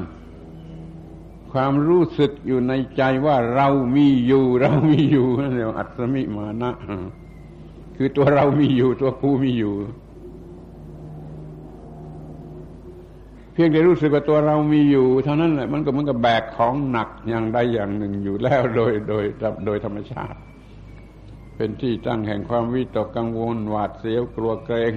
[1.52, 6.70] ความรู้สึกอยู่ในใจว่าเรามีอยู่ เรามีอยู่นั่นเรียกอัตมิมานะ
[7.96, 9.74] คือตัวเรามีอยู่ ตัวผู้มีอยู่
[13.52, 19.24] เพียงแต่รู้สึกว่าตัวเรามีอยู่ เท่านั้นแหละมันก็เหมือนกับแบกของหนักอย่างใดอย่างหนึ่งอยู่แล้วโดยโดย
[19.66, 20.38] โดยธรรมชาติ
[21.56, 24.94] เป็นที่ตั้งแห่งความวิตกกังวลหวาดเสียวกลัวเกรง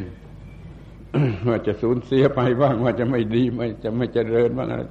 [1.47, 4.83] ว่าจะสูญเสียไปบ้างว่าจะไม่ดีไม่จะไม่เจริญบ้างอะไร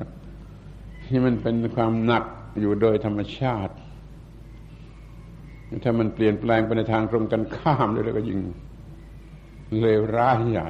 [1.06, 2.24] ที่มันเป็นความหนัก
[2.60, 3.74] อยู่โดยธรรมชาติ
[5.84, 8.40] ถ้ามันเปลี่ยนแปลงไปในทางตรงกันข้ามเลยแล้วก็ยิ่ง
[9.80, 10.68] เลวร้ายใหญ่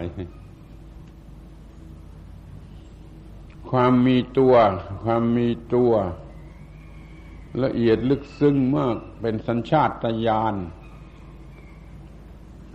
[3.70, 4.54] ความมีตัว
[5.04, 5.92] ความมีตัว
[7.64, 9.90] ละเอียดลึกซึ้งมากเป็นสัญชาต
[10.26, 10.54] ญาณ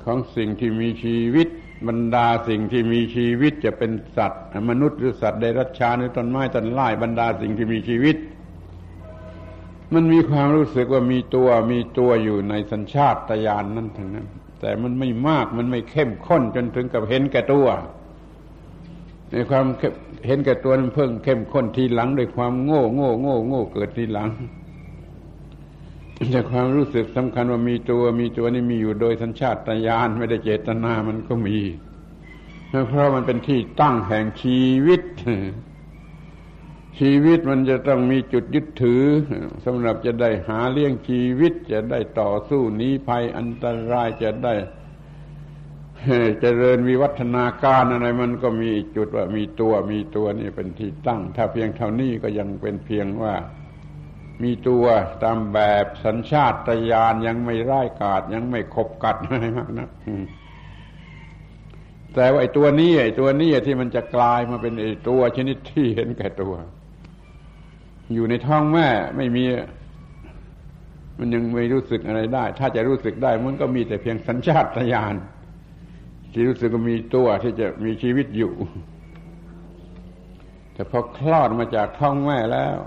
[0.06, 1.48] ของสิ่งที่มีชีวิต
[1.88, 8.16] บรรดาสิ่งที่มีชีวิตจะเป็นสัตว์ มนุษย์หรือสัตว์เดรัจฉานหรือต้นไม้ต้นไม้บรรดาสิ่งที่มีชีวิต
[9.94, 14.28] มันมีความรู้สึกว่ามีตัวมีตัวอยู่ในสัญชาตญาณนนั้นทั้งนั้น
[14.60, 17.68] แต่มันไม่มากมันไม่เข้มข้นจนถึงกับเห็นแก่ตัว
[19.32, 19.66] ในความ
[20.26, 24.30] เห็นแก่ตัวมันเพิ่งเข้มข้นทีหลังด้วยความโง่โง่โง่โง่เกิดทีหลัง
[26.32, 31.60] แต่ความรู้สึกสำคัญว่ามีตัวมีตัวนี่มีอยู่โดยสัญชาตญาณไม่ได้เจตนามันก็มี
[32.88, 35.02] เพราะมันเป็นที่ตั้งแห่งชีวิต
[37.00, 39.04] ชีวิตมันจะต้องมีจุดยึดถือ
[39.66, 44.56] สำหรับจะได้หาเลี้ยงชีวิต จะได้ต่อสู้หนีภัยอันตรายจะได้
[46.42, 53.34] เจริญวิวัฒนาการอะไรมันก็มีจุดว่ามีตัวมีตัวนี่เป็นที่ตั้ง ถ้าเพียงเท่านี้ก็ยังเป็นเพียงว่า
[54.44, 54.86] มีตัว
[55.24, 56.54] ตามแบบสัญชาต
[56.92, 59.90] ญาณยังไม่ร้ายกาดยังไม่ขบกัดอะไรมากนะ
[62.16, 66.54] แต่ว่าไอ้ตัวนี้ไอ้ตัวนี้ที่มันจะกลายมาเป็นไอ้ตัวชนิดที่เห็นแก่ตัว
[68.14, 68.88] อยู่ในท้องแม่
[69.18, 69.44] ไม่มี
[71.20, 75.16] มันยังไม่รู้สึกอะไรได้ ถ้าจะรู้สึกได้มันก็มีแต่เพียงสัญชาตญาณ
[76.34, 78.54] ที่รู้สึกว่ามีตัวที่จะมีชีวิตอยู่
[80.74, 82.78] แต่พอคลอดมาจากท้องแม่แล้ว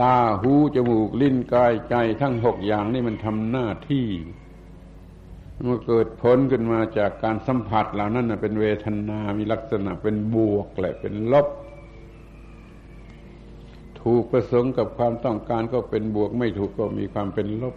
[0.00, 4.06] ตาหูจมูกลิ้นกายใจทั้งหกอย่างนี่มันทำหน้าที่
[5.64, 11.48] เมื่อเกิดผลขึ้นมาจากการสัมผัสเหล่านั้นเป็นเวทนา มีลักษณะเป็นบวกแหละเป็นลบ
[14.00, 17.76] ถูกประสงค์กับความต้องการก็เป็นบวก ไม่ถูกก็มีความเป็นลบ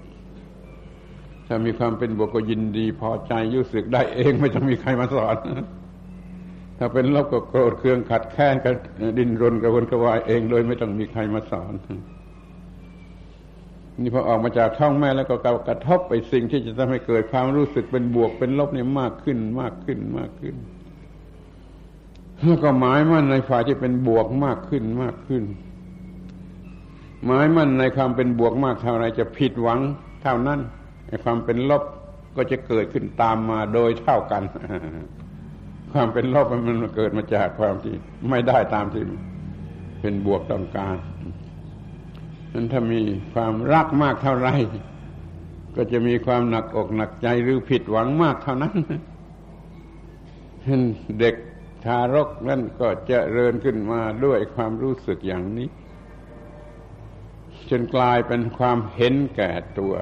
[1.48, 5.38] ถ้ามีความเป็นบวกก็ยินดีพอใจรู้สึกได้เองไม่ต้องมีใครมาสอน
[6.84, 8.74] ถ้าเป็นลบก็โกรธเคืองขัดแค้นกัน
[9.18, 11.74] ดินรนกระวนกระวายเองโดยไม่ต้องมีใครมาสอน
[14.02, 15.36] นี่พอออกมาจากท้องแม่แล้วก็
[15.68, 20.56] กระทบไปสิ่งที่จะทำให้เกิดความรู้สึกเป็นบวกเป็นลบเนี่ยมากขึ้นมากขึ้นมากขึ้น
[22.46, 25.44] แล้วก็หมายมั่นในฝ่ายที่เป็นบวกมากขึ้นมากขึ้น
[27.26, 29.80] หมายมั่นในความเป็นบวกมากเท่าไรจะผิดหวัง
[30.22, 30.60] เท่านั้น
[31.08, 31.84] ในความเป็นลบ
[32.36, 34.44] ก็จะเกิดขึ้นตามมาโดยเท่ากัน
[35.94, 37.96] ความเป็นลบมันเกิดมาจากความที่
[38.30, 39.04] ไม่ได้ตามที่
[40.02, 40.98] เป็นบวกต้องการ
[42.54, 43.02] นั้นถ้ามี
[43.34, 44.50] ความรักมากเท่าไร
[45.76, 48.74] ก็จะมีความหนักอกหนักใจหรือผิดหวังมากเท่านั้น
[51.20, 51.36] เด็ก
[51.86, 55.68] ทารกนั่นก็จะเริญขึ้นมาด้วยความรู้สึกอย่างนี้
[57.70, 59.94] จนกลายเป็นความเห็นแก่ตัว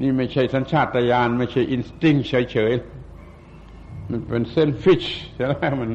[0.00, 2.93] นี่ไม่ใช่สัญชาตญาณไม่ใช่อินสติ้งเฉยๆ
[4.10, 5.90] มันเป็นเส้นฟิชใช่ไหมมัน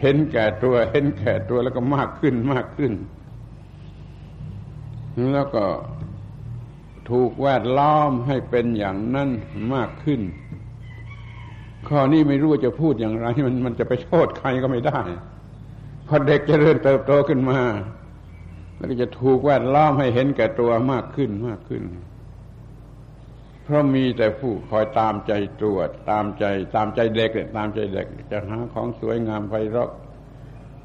[0.00, 2.92] เห็นแก่ตัวเห็นแก่ตัวแล้วก็มากขึ้นมากขึ้น
[5.32, 5.64] แล้วก็
[7.10, 9.30] ถูกแวดล้อมให้เป็นอย่างนั้น
[9.74, 10.20] มากขึ้น
[11.88, 15.00] ข้อนี้ไม่รู้จะพูดอย่างไร มันมันจะไปโทษใครก็ไม่ได้
[16.08, 17.58] พอเด็กจเจริญเติบโตขึ้นมา
[18.76, 21.82] แล้วก็จะถูกแวดล้อมให้เห็นแก่ตัวมากขึ้นมากขึ้น
[23.64, 26.44] เพราะมีแต่ผู้คอยตามใจตรวจ ตามใจ
[26.74, 29.90] ตามใจเด็กเนี่ยตามใจเด็กจะหาของสวยงามไพเราะ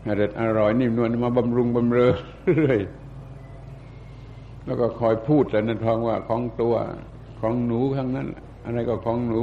[0.08, 2.14] อร่อยอร่อยนิ่มนวลมาบำรุงบำเรอ
[2.56, 2.80] เรื่อย
[4.66, 6.76] แล้วก็คอยพูดแต่นั้นทองว่าของตัว
[7.42, 8.28] ของหนูทั้งนั้น
[8.66, 9.42] อะไรก็ของหนู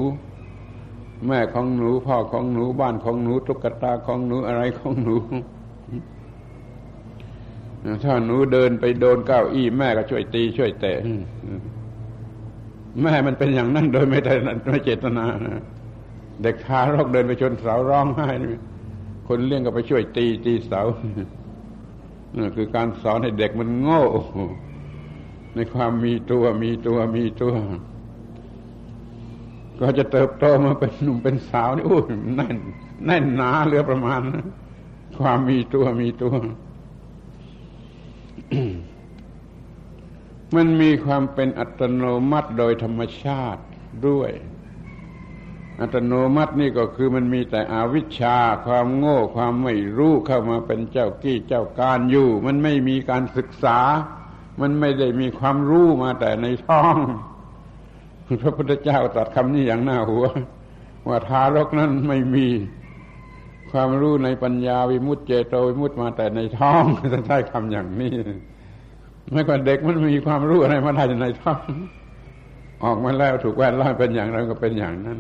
[1.27, 5.17] แม่ของหนู พ่อของหนูบ้านของหนูตุ๊กตาของหนูอะไรของหนู
[8.05, 10.99] ถ้าหนูเดินไปโดนเก้าอี้แม่ก็ช่วยตีช่วยเตะ
[13.03, 14.35] แม่มันเป็นอย่างนั้นโดยไม่ได้
[14.71, 15.25] ไม่เจตนา
[16.43, 18.29] เด็กทารกเดินไปชนเสาร้องไห้
[19.29, 20.83] คนเลี้ยงก็ไปช่วยตีตีเสา
[22.37, 24.03] นี่คือการสอนให้เด็กมันโง่
[25.55, 27.55] ในความมีตัวมีตัวมีตัว
[29.81, 32.05] ก็จะเติบโตมาเป็นหนุ่มเป็นสาวนี่โอ้ย
[32.37, 32.57] แน่น
[33.07, 34.21] แน่นหนาเหลือประมาณ
[35.19, 36.35] ความมีตัวมีตัว
[40.57, 43.63] มันมีความเป็นอัตโนมัติโดยธรรมชาติ
[44.09, 44.31] ด้วย
[45.81, 53.79] อัตโนมัตินี่ก็คือมันมีแต่อวิชชาความโง่ความไม่รู้เข้ามาเป็นเจ้ากี้เจ้าการอยู่ มันไม่มีการศึกษา
[54.61, 56.97] มันไม่ได้มีความรู้มาแต่ในท้อง
[58.43, 60.27] พระพุทธเจ้าตรัสคำนี้อย่างหน่าหัว
[61.09, 62.47] ว่าทารกนั้นไม่มี
[63.71, 66.83] ความรู้ในปัญญาวิมุตเจโตวิมุตมาแต่ในท้อง
[67.13, 68.15] จะได้คำอย่างนี้
[69.33, 71.61] ไม่ว่าเด็กมันมีความรู้อะไรมาได้ในท้อง
[72.85, 75.19] ออกมาแล้วถูกแวดล้อมเป็นอย่างไรก็เป็นอย่างนั้น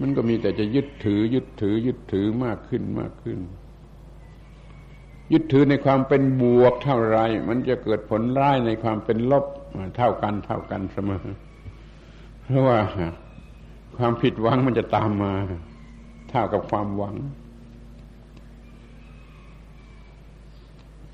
[0.00, 3.38] มันก็มีแต่จะยึดถือ ยึดถือ ยึดถือมากขึ้นมากขึ้น
[5.32, 7.18] ยึดถือในความเป็นบวกเท่าไร
[7.48, 9.44] มันจะเกิดผลร้ายในความเป็นลบ
[9.96, 11.26] เท่ากันเท่ากันเสมอ
[12.44, 12.78] เพราะว่า
[13.98, 15.32] ความผิดหวังมันจะตามมา
[16.30, 17.14] เท่ากับความหวัง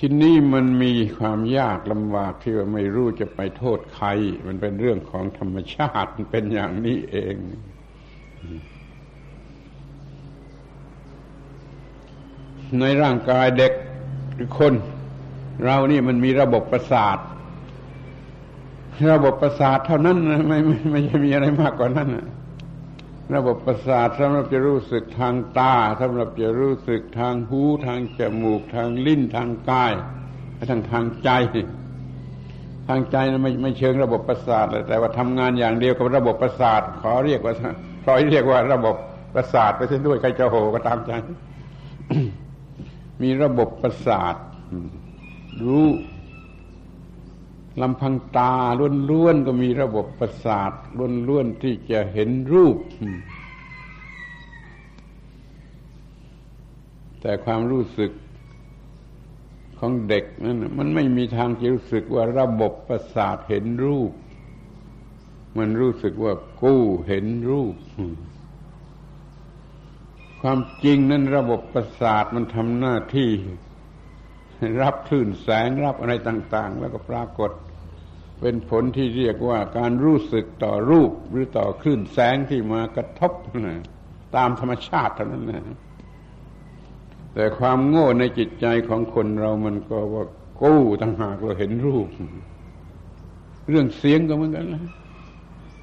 [0.04, 4.08] ที่นี่มันมีความยากลำบากที่ว่าไม่รู้จะไปโทษใคร
[4.46, 7.36] มันเป็นเรื่องของธรรมชาติมันเป็นอย่างนี้เอง
[12.80, 13.72] ในร่างกายเด็ก
[14.34, 14.74] หรือคน
[15.64, 17.18] เรานี่มันมีระบบประสาท
[19.12, 22.08] ระบบประสาทเท่านั้นไม่ไม่ไม่ใช่มีอะไรมากกว่านั้น
[23.34, 29.92] ระบบประสาทสำหรับจะรู้สึกทางตาสำหรับจะรู้สึกทางหูทางจมูก ทางลิ้นทางกาย
[30.54, 31.30] และทางทางใจ
[32.88, 37.54] ทางใจนะไม่ไม่เชิงระบบประสาทเลยแต่ว่าทำงานอย่างเดียวกับระบบประสาท ขอเรียกว่า
[38.04, 38.94] ขอเรียกว่าระบบ
[39.34, 41.12] ประสาทไปเส้นด้วยใครจะโหก็ตามใจ
[43.22, 44.34] มีระบบประสาท
[45.64, 45.86] รู้
[47.80, 48.54] ลำพังตา
[49.10, 50.72] ล้วนๆก็มีระบบประสาท
[51.28, 52.78] ล้วนๆที่จะเห็นรูป
[57.20, 58.12] แต่ความรู้สึก
[59.78, 64.12] ของเด็กนั้นมันไม่มีทางจะรู้สึกว่าระบบประสาทเห็นรูป
[65.58, 67.74] มันรู้สึกว่ากู้เห็นรูป
[70.40, 73.30] ความจริงนั้นระบบประสาทมันทำหน้าที่
[74.82, 77.50] รับคลื่นแสงรับอะไรต่าง ๆ แล้วก็ปรากฏ
[78.40, 83.32] เป็นผลที่เรียกว่าการรู้สึกต่อรูปหรือต่อคลื่นแสงที่มากระทบ
[84.36, 85.78] ตามธรรมชาติเท่านั้นนะ
[87.34, 90.24] แต่ความโง่ในจิตใจของคนเรามันก็ว่า
[90.62, 92.08] กู้ต่างหากเราเห็นรูป
[93.68, 94.84] เรื่องเสียงก็เหมือนกันนะ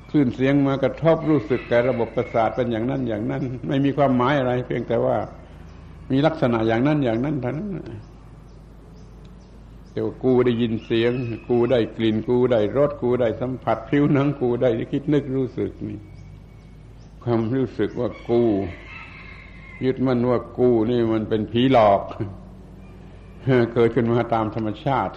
[0.09, 5.17] คลื่นเสียงมากระทบรู้สึกแก่ระบบประสาทเป็นอย่างนั้นอย่างนั้น ไม่มีความหมายอะไร เพียงแต่ว่า
[6.11, 7.69] มีลักษณะอย่างนั้นอย่างนั้นเท่านั้น
[9.93, 11.11] เดี๋ยวกูได้ยินเสียง
[11.47, 15.99] กูได้กลิ่น กูได้รสกูได้สัมผัสผิวหนังกูได้คิดนึกรู้สึกนี่
[17.23, 18.41] ความรู้สึกว่ากู
[19.85, 22.01] ยึดมั่นว่ากูนี่มันเป็นผีหลอก
[23.73, 25.13] เกิดขึ้นมาตามธรรมชาติ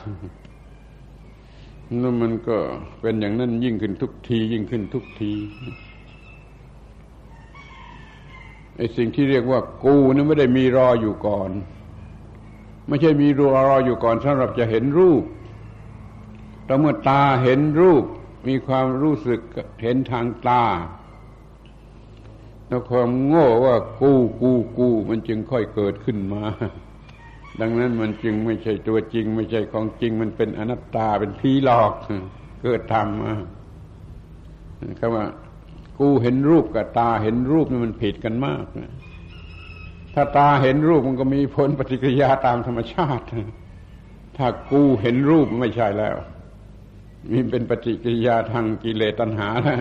[2.01, 2.57] แล้วมันก็
[3.01, 5.33] เป็นอย่างนั้นยิ่งขึ้นทุกที ยิ่งขึ้นทุกที
[8.77, 11.51] ไอ้สิ่งที่เรียกว่ากูนี่ไม่ได้มีรออยู่ก่อน
[12.89, 15.23] ไม่ใช่มีรอรออยู่ก่อนสำหรับจะเห็นรูป
[16.65, 18.05] แต่เมื่อตาเห็นรูป
[18.49, 19.41] มีความรู้สึก
[19.83, 20.65] เห็นทางตา
[22.69, 24.13] แล้วความโง่ว่ากู
[24.43, 26.45] กูกูมันจึงค่อยเกิดขึ้นมา
[27.61, 31.93] ดังนั้นมันจึงไม่ใช่ตัวจริง ไม่ใช่ของจริง มันเป็นอนัตตาเป็นผีหลอก
[32.63, 33.35] เกิดทำมา
[34.99, 35.27] คำว่า
[35.99, 38.65] กูเห็นรูปกับตาเห็นรูปนี่มันผิดกันมาก
[40.15, 43.25] ถ้าตาเห็นรูปมันก็มีผลปฏิกิริยาตามธรรมชาติ
[44.37, 46.17] ถ้ากูเห็นรูปไม่ใช่แล้ว
[47.31, 49.79] มีเป็นปฏิกิริยาทางกิเลสตัณหาแล้ว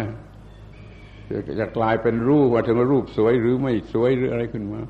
[1.59, 4.81] จะกลายเป็นรูปว่าถึงรูปสวยหรือไม่สวยหรืออะไรขึ้นมา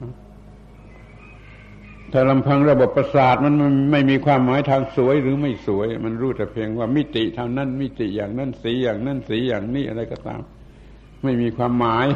[2.12, 3.54] ถ้าลำพังระบบประสาทมัน
[3.92, 10.42] ไม่มีความหมายทางสวยหรือไม่สวย มันรู้แต่เพียงว่ามิติเท่านั้นมิติอย่างนั้นสีอย่างนั้นสีอย่างนี้อะไรก็ตาม
[11.24, 12.08] ไม่มีความหมาย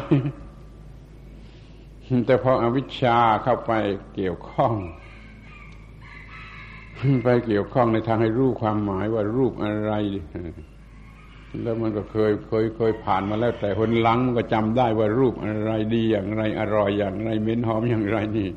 [2.25, 3.71] แต่พออวิชชาเข้าไป
[4.15, 4.73] เกี่ยวข้อง
[7.23, 9.91] ไปเกี่ยวข้องในทางให้รู้ความหมายว่ารูปอะไร
[11.61, 18.49] แล้วมันก็เคยเคยเคยผ่านมาแล้ว แต่คนหลังมันก็จำได้ว่ารูปอะไรดีอย่างไร อร่อยอย่างไรเหม็นหอมอย่างไรนี่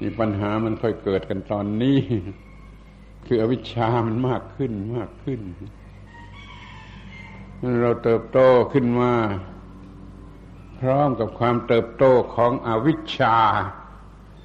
[0.00, 1.98] นี่ปัญหามันค่อยเกิดกันตอนนี้
[3.26, 5.40] คืออวิชชามันมากขึ้นมากขึ้น
[7.82, 8.38] เราเติบโต
[8.72, 9.12] ขึ้นมา
[10.80, 12.04] พร้อมกับความเติบโต
[12.34, 13.36] ของอวิชชา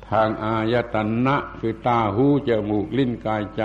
[0.09, 3.63] ทางอายตนะคือตาหูจมูกลิ้นกายใจ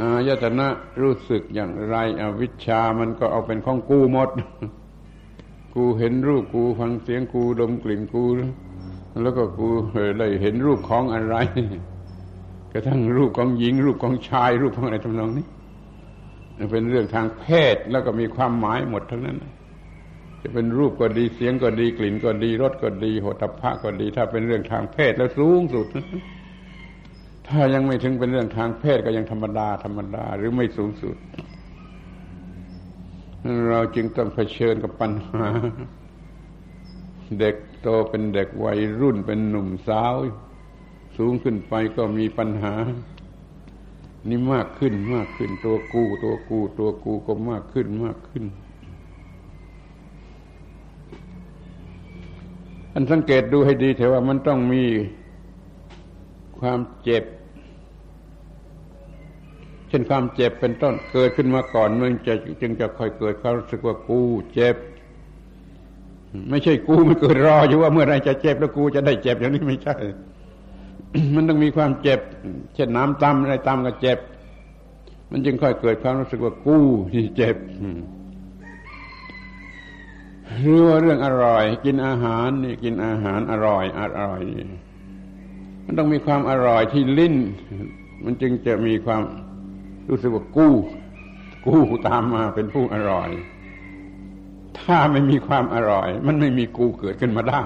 [0.00, 0.66] อายตนะ
[1.00, 4.30] รู้สึกอย่างไร อวิชชามันก็เอาเป็นของกูหมด
[5.74, 8.24] กูเห็นรูปกูฟังเสียงกูดมกลิ่นกู
[9.22, 9.68] แล้วก็กู
[10.18, 11.36] ได้เห็นรูปของอะไร
[12.72, 15.46] กระทั่งรูปของหญิง รูปของชาย รูปของอะไรทำนองนี้
[16.70, 19.36] เป็นเรื่องทางเพศแล้วก็มีความหมายหมดทั้งนั้น
[20.42, 25.86] จะเป็นรูปก็ดีเสียงก็ดีกลิ่นก็ดีรสก็ดีโหตภะก็ดี ถ้าเป็นเรื่องทางเพศแล้วสูงสุด
[27.48, 31.16] ถ้ายังไม่ถึงเป็นเรื่องทางเพศก็ยังธรรมดาธรรมดาหรือไม่สูงสุด
[33.68, 35.48] เราจึงต้องเผชิญกับปัญหา
[37.38, 40.14] เด็กโตเป็นเด็กวัยรุ่นเป็นหนุ่มสาว
[41.18, 42.74] สูงขึ้นไปก็มีปัญหา
[44.28, 48.44] นี่มากขึ้นมากขึ้นตัวกู ตัวกู ตัวกูก็มากขึ้นมากขึ้น
[52.94, 54.84] อันสังเกตดูให้ดีเถอะว่ามันต้องมี
[56.60, 57.24] ความเจ็บ
[59.88, 64.20] เช่นความเจ็บเป็นต้นเกิดขึ้นมาก่อนมันจะจึงจะค่อยเกิดความรู้สึกว่ากู
[64.54, 64.76] เจ็บ
[66.50, 69.96] ไม่ใช่กูมันเกิดรออยู่ว่าเมื่อไรจะเจ็บแล้วกูจะได้เจ็บอย่างนี้ไม่ใช่
[71.34, 72.20] มันต้องมีความเจ็บ
[72.74, 74.18] เช่นน้ำตำอะไรตำก็เจ็บ
[75.30, 76.78] มันจึงค่อยเกิดความรู้สึกว่ากู
[77.12, 77.56] ที่เจ็บ
[80.58, 84.40] หรือว่าเรื่องอร่อย กินอาหารนี่กินอาหารอร่อยอร่อย
[85.84, 87.34] มันต้องมีความอร่อยที่ลิ้น
[88.24, 89.22] มันจึงจะมีความ
[90.08, 90.74] รู้สึกว่ากู้
[91.66, 93.30] กู้ตามมาเป็นผู้อร่อย
[94.80, 97.62] ถ้าไม่มีความอร่อย มันไม่มีกูเกิดขึ้นมาได้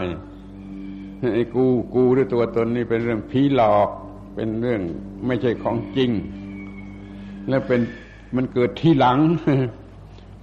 [1.34, 1.64] ไอ้กู
[1.94, 3.88] กูด้วยตัวตนนี่เป็นเรื่องผีหลอก
[4.34, 4.80] เป็นเรื่อง
[5.26, 6.10] ไม่ใช่ของจริง
[7.48, 7.80] และเป็น
[8.36, 9.18] มันเกิดที่หลัง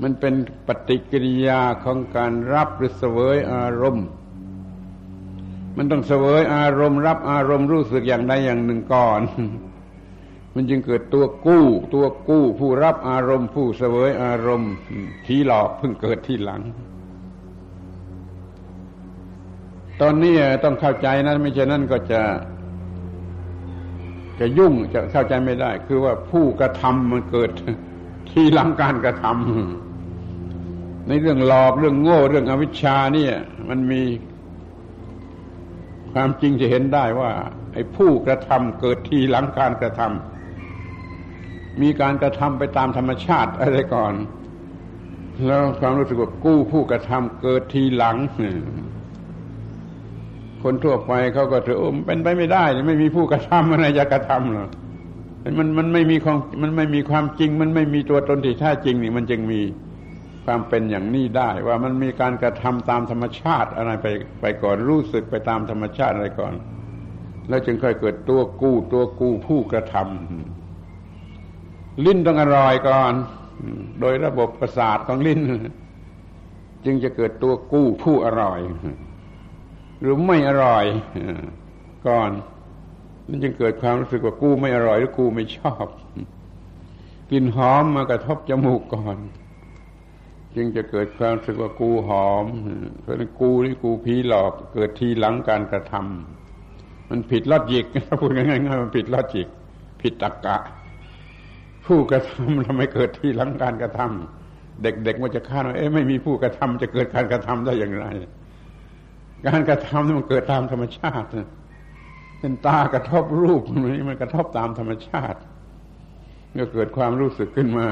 [0.02, 0.36] มันเป็น
[0.68, 4.08] ปฏิกิริยาของการรับหรือเสวยอารมณ์
[5.78, 9.22] มันต้องเสวยอารมณ์ รับอารมณ์รู้สึกอย่างใดอย่างหนึ่งก่อน
[10.56, 14.72] มันจึงเกิดตัวกู้ ตัวกู้ ผู้รับอารมณ์ ผู้เสวยอารมณ์
[15.26, 16.62] ผีหลอกเพิ่งเกิดที่หลัง
[20.02, 22.22] ตอนนี้ต้องเข้าใจนะไม่ใช่นั่นก็จะ
[24.39, 27.49] จะยุ่งจะเข้าใจไม่ได้ คือว่าผู้กระทำมันเกิด
[28.32, 29.91] ทีหลังการกระทำ
[31.08, 33.34] ในเรื่องหลอกเรื่องโง่เรื่องอวิชชาเนี่ย
[33.70, 34.02] มันมี
[36.14, 37.32] ความจริงจะเห็นได้ว่า
[37.74, 44.14] ไอ้ผู้กระทำเกิดทีหลังการกระทำมีการกระทำไปตามธรรมชาติอะไรก่อน
[45.45, 48.18] แล้วความรู้สึกว่ากู้ผู้กระทำเกิดทีหลัง
[50.64, 54.70] คนทั่วไปเขาก็ถือโอ้เป็นไปไม่ได้ไม่มีผู้กระทำอะไรจะกระทำหรอก
[55.58, 59.62] มันมันไม่มีความมันไม่มีความจริง มันไม่มีตัวตนที่แท้จริงนี่มันจึงมี
[60.46, 64.08] ความเป็นอย่างนี้ได้ ว่ามันมีการกระทำตามธรรมชาติอะไรไป
[64.42, 66.54] ไปก่อนรู้สึกไปตามธรรมชาติอะไรก่อน
[67.50, 73.14] แล้วจึงค่อยเกิดตัวกู้ตัวกู้ผู้กระทำลิ้นต้องอร่อยก่อน
[74.00, 75.42] โดยระบบประสาทของลิ้น
[76.86, 78.60] จึงจะเกิดตัวกู้ผู้อร่อย
[80.00, 80.86] หรือไม่อร่อย
[82.08, 82.30] ก่อน
[83.28, 85.86] นั่นจึงเกิดความรู้สึกว่ากู้ไม่อร่อยหรือกู้ไม่ชอบ
[87.32, 89.18] กลิ่นหอมมากระทบจมูกก่อน
[90.56, 92.45] จึงจะเกิดความรู้สึกว่ากูหอม
[93.02, 97.86] เพราะนั้นกูนี่กูผีหลอกเกิดทีหลังการกระทำมันผิดลอจิก
[98.20, 99.47] พูดง่ายๆมันผิดลอจิก
[100.02, 100.58] ผิดตรรกะ
[101.86, 108.06] ผู้กระทำทำไมเกิดทีหลังการกระทำเด็กๆมันจะคาดว่าเอ๊ะไม่มีผู้กระทำจะเกิดการกระทำได้อย่างไร
[109.47, 111.28] การกระทำมันเกิดตามธรรมชาติ
[112.39, 115.39] เป็นตากระทบรูปมันมันกระทบตามธรรมชาติ
[116.60, 117.88] ก็เกิดความรู้สึกขึ้นมา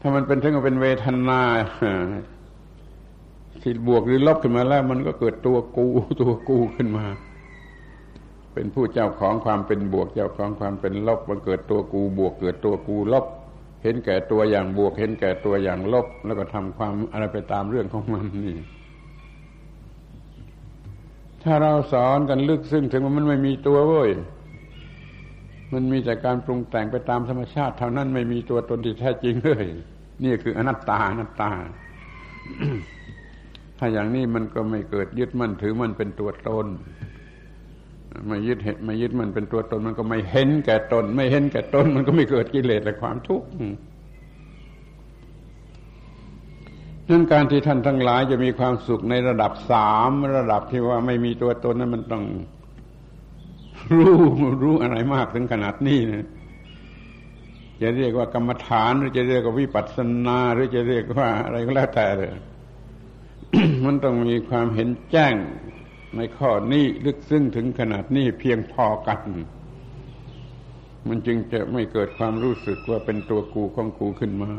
[0.00, 1.40] ถ้ามันเป็นถึงเป็นเวทนา
[3.62, 5.86] ที่บวกหรือลบขึ้นมาแล้ว มันก็เกิดตัวกู
[6.20, 7.06] ตัวกูขึ้นมา
[8.54, 13.26] เป็นผู้เจ้าของความเป็นบวก เจ้าของความเป็นลบมันเกิดตัวกูบวก เกิดตัวกูลบ
[13.82, 18.56] เห็นแก่ตัวอย่างบวก เห็นแก่ตัวอย่างลบ แล้วก็ทำความอะไรไปตามเรื่องของมันนี่
[21.42, 24.10] ถ้าเราสอนกันลึกซึ้งถึงว่ามันไม่มีตัวเว้ย
[25.72, 29.66] มันมีแต่การปรุงแต่งไปตามธรรมชาติ เท่านั้นไม่มีตัวตนที่แท้จริงเลย
[30.24, 31.50] นี่คืออนัตตาอนัตตา
[33.78, 36.66] ถ้าอย่างนี้มันก็ไม่เกิดยึดมั่นถือมันเป็นตัวตน
[38.28, 43.48] ไม่ยึดเห็นไม่ยึดมันเป็นตัวตนมันก็ไม่เห็นแก่ตน ไม่เห็นแก่ตน มันก็ไม่เกิดกิเลสและความทุกข์
[47.08, 52.24] นั่นการที่ท่านทั้งหลายจะมีความสุขในระดับสามระดับที่ว่าไม่มีตัวตนนั้นมันต้อง
[53.92, 54.14] รู้
[54.62, 56.26] รู้อะไรมากถึงขนาดนี้นะ
[57.82, 62.30] จะเรียกว่ากรรมฐานหรือจะเรียกว่าวิปัสสนาหรือจะเรียกว่าอะไรก็แล้วแต่เลย
[63.84, 65.34] มันต้องมีความเห็นแจ้ง
[66.16, 69.20] ในข้อนี้ลึกซึ้งถึงขนาดนี้เพียงพอกัน
[71.08, 74.50] มันจึงจะไม่เกิดความรู้สึกว่าเป็นตัวกูของกูขึ้นมา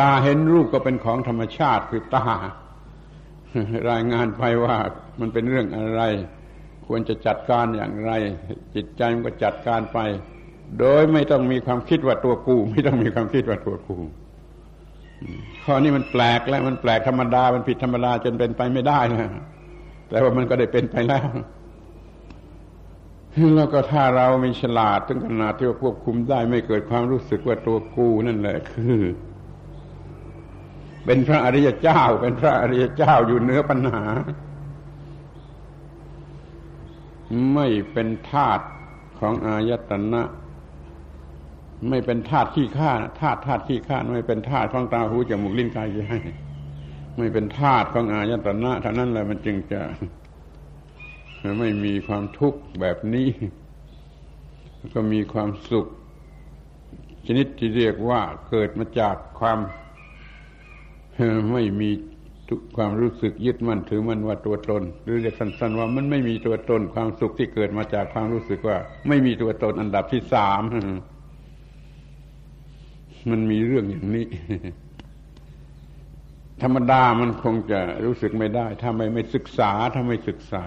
[0.00, 2.26] ตาเห็นรูปก็เป็นของธรรมชาติคือตา
[3.90, 4.76] รายงานไปว่า
[5.20, 6.02] มันเป็นเรื่องอะไร
[6.92, 8.12] ควรจะจัดการอย่างไร
[8.74, 9.98] จิตใจมันก็จัดการไป
[10.80, 13.96] โดยไม่ต้องมีความคิดว่าตัวกู ไม่ต้องมีความคิดว่าตัวกู
[15.64, 19.30] ข้อนี้มันแปลกแล้วมันแปลกธรรมดา มันผิดธรรมดาจนเป็นไปไม่ได้นะ
[20.08, 21.26] แต่ว่ามันก็ได้เป็นไปแล้ว
[23.56, 29.00] แล้วก็ถ้าเรามีฉลาดถึงขนาดที่ว่าควบคุมได้ไม่เกิดความรู้สึกว่าตัวกูนั่นแหละคือ
[31.04, 34.04] เป็นพระอริยเจ้า เป็นพระอริยเจ้าอยู่เนื้อปัญหา
[37.54, 38.64] ไม่เป็นธาตุ
[39.18, 40.22] ของอายตนะ
[41.88, 46.02] ไม่เป็นธาตุขี้ข้าธาตุธาตุขี้ข้าไม่เป็นธาตุของตาหูจมูกลิ้นกายใจ
[47.16, 49.80] ไม่เป็นธาตุของอายตนะเท่านั้นแหละมันจึงจะ
[51.58, 53.28] ไม่มีความทุกข์แบบนี้
[54.94, 55.86] ก็มีความสุข
[57.26, 59.58] ชนิดที่เรียกว่าเกิดมาจากความ
[61.52, 61.90] ไม่มี
[62.76, 68.76] ความรู้สึกยึดมั่นถือมั่นว่าตัวตน หรือเรียกสั้นๆว่ามันไม่มีตัวตนความสุขที่เกิดมาจากความรู้สึกว่า
[69.08, 70.62] ไม่มีตัวตนอันดับที่สาม
[73.30, 74.26] มันมีเรื่องอย่างนี้
[76.62, 80.62] ธรรมดามันคงจะรู้สึกไม่ได้ ถ้าไม่ไม่ศึกษาถ้าไม่ศึกษา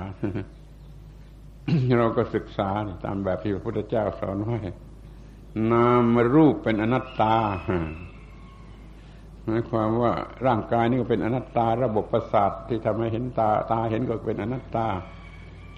[2.00, 2.70] เราก็ศึกษา
[3.06, 4.60] ตามแบบที่พระพุทธเจ้าสอนไว้
[5.72, 7.36] นามรูปเป็นอนัตตา
[9.46, 10.14] หมายความว่า
[10.46, 14.88] ร่างกายนี่ก็เป็นอนัตตาระบบประสาทที่ทำให้เห็นตาตาเห็นก็เป็นอนัตตา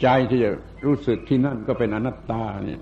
[0.02, 0.52] ใจที่จะ
[0.86, 2.82] รู้สึกที่นั่นก็เป็นอนัตตาเนี่ย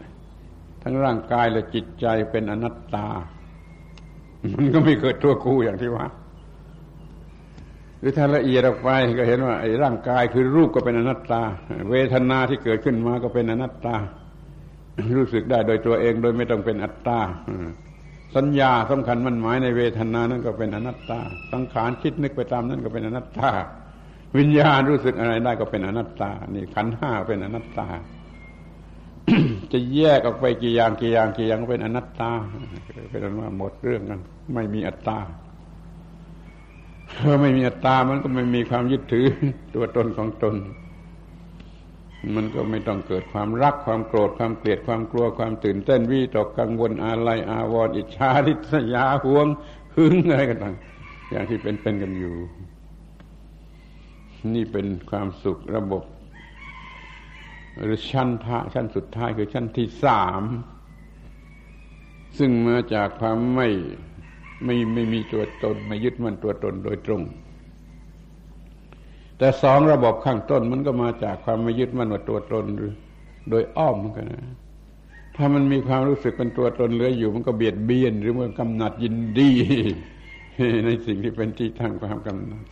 [0.83, 3.07] ทั้งร่างกายและจิตใจเป็นอนัตตา
[4.57, 6.05] มันก็ไม่เกิดตัวกูอย่างที่ว่า
[7.99, 11.41] หรือถ้าละเอียดออกไปก็เห็นว่าไอ้ร่างกายคือรูปก็เป็นอนัตตา
[11.89, 13.95] เวทนาที่เกิดขึ้นมาก็เป็นอนัตตา
[15.17, 17.19] รู้สึกได้โดยตัวเองโดยไม่ต้องเป็นอัตตา
[18.35, 21.19] สัญญาสำคัญมันหมายในเวทนานั้นก็เป็นอนัตตา
[21.51, 23.49] สังขารคิดนึกไปตามนั้นก็เป็นอนัตตา
[24.37, 27.87] วิญญาณรู้สึกอะไรได้ก็เป็นอนัตตา นี่ขันห้าเป็นอนัตตา
[29.71, 32.31] จะแยกออกไปกี่อย่างกี่อย่างกี่อย่างก็เป็นอนัตตา
[33.11, 34.19] เป็นอันว่าหมดเรื่องกัน
[34.53, 35.17] ไม่มีอัตตา
[37.21, 39.25] เมื่อไม่มีอัตตามันก็ไม่มีความยึดถือ
[39.75, 40.55] ตัวตนของตน
[42.35, 49.47] มันก็ไม่ต้องเกิดความรักความโกรธความเกลียดความกลัวความตื่นเต้นวิตกกังวลอะไรอาวรณ์อิจฉาริษยาห่วง
[49.95, 50.75] หึงอะไรกันต่าง
[51.31, 52.35] อย่างที่เป็นเป็นกันอยู่
[54.53, 56.03] นี่เป็นความสุขระบบ
[57.79, 60.41] หรือชั้นทะชั้นสุดท้ายคือชั้นที่สาม
[62.37, 63.69] ซึ่งมาจากความไม่
[64.65, 67.21] ไม่ไม่มีตัวตนไม่ยึดมั่นตัวตนโดยตรง
[69.37, 72.91] แต่สองระบบข้างต้นมันก็มาจากความไม่ยึดมั่นว่าตัวตนหรือ
[73.49, 74.55] โดยอ้อมเหมือนกันนะ
[75.35, 79.51] ถ้ามันมีความรู้สึกเป็นตัวตนเหลืออยู่ มันก็เบียดเบียน หรือมันกำหนัดยินดี
[80.85, 82.63] ในสิ่งที่เป็นที่ตั้งความกำหนัด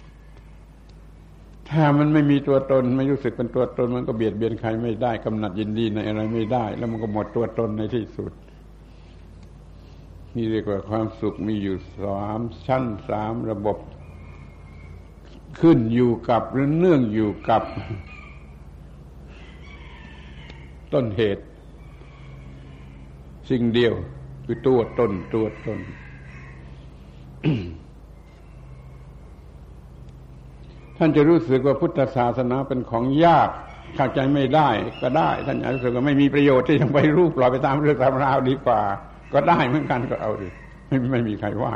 [1.69, 8.31] ถ้ามันไม่มีตัวตนไม่รู้สึกเป็นตัวตน มันก็เบียดเบียนใครไม่ได้กำหนัดยินดีในอะไรไม่ได้ แล้วมันก็หมดตัวตนในที่สุด
[10.35, 13.77] นี่เรียกว่าความสุขมีอยู่สามชั้นสามระบบ
[15.60, 17.64] ขึ้นอยู่กับหรือเนื่องอยู่กับ
[20.94, 21.44] ต้นเหตุ
[23.49, 23.94] สิ่งเดียว
[24.45, 25.80] คือตัวตนตัวตน
[30.98, 33.49] ท่านจะรู้สึกว่าพุทธศาสนาเป็นของยาก
[33.95, 34.69] เข้าใจไม่ได้
[35.02, 38.82] ก็ได้ ท่านอาจจะรู้สึกว่าไม่มีประโยชน์ที่จะไปรูปปล่อยไปตามเรื่องตามราวดีกว่า
[39.34, 40.48] ก็ได้เหมือนกันก็เอาดิ
[40.88, 41.73] ไม่ไม่มีใครว่า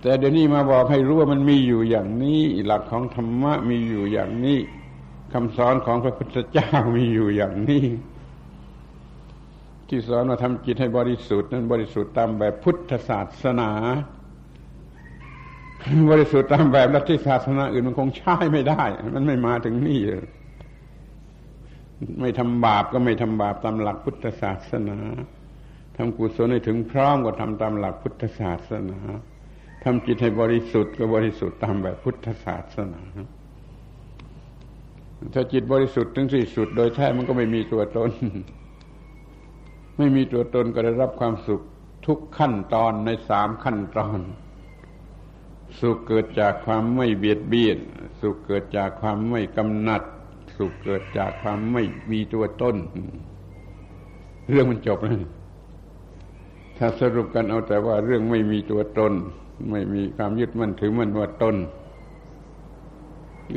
[0.00, 4.58] แต่เดี๋ยวนี้มาบอกให้รู้ว่ามันมีอยู่อย่างนี้ หลักของธรรมะมีอยู่อย่างนี้
[5.32, 7.84] คำสอนของพระพุทธเจ้ามีอยู่อย่างนี้
[9.88, 13.70] ที่สอนว่าทำจิตให้บริสุทธิ์นั้นบริสุทธิ์ตามแบบพุทธศาสนา
[16.10, 18.82] บริสุทธิ์ตามแบบลัทธิศาสนาอื่นมันคงใช้ไม่ได้
[19.14, 20.00] มันไม่มาถึงนี่
[22.20, 24.98] ไม่ทำบาปก็ไม่ทำบาปตามหลักพุทธศาสนา
[25.96, 29.00] ทำกุศลให้ถึงพร้อมก็ทำตามหลักพุทธศาสนา
[29.84, 33.02] ทำจิตให้บริสุทธิ์ก็บริสุทธิ์ตามแบบพุทธศาสนา
[35.34, 38.10] ถ้าจิตบริสุทธิ์ถึงที่สุด โดยแท้มันก็ไม่มีตัวตน
[39.98, 41.60] ไม่มีตัวตนก็ได้รับความสุข
[42.06, 44.18] ทุกขั้นตอนในสามขั้นตอน
[45.80, 47.78] สุขเกิดจากความไม่เบียดเบียน
[48.20, 50.02] สุขเกิดจากความไม่กำหนัด
[50.56, 52.76] สุขเกิดจากความไม่มีตัวตน
[54.50, 55.22] เรื่องมันจบแล้ว
[56.78, 59.12] ถ้าสรุปกันเอาแต่ว่าเรื่องไม่มีตัวตน
[59.68, 61.56] ไม่มีความยึดมั่นถือมั่นว่าตน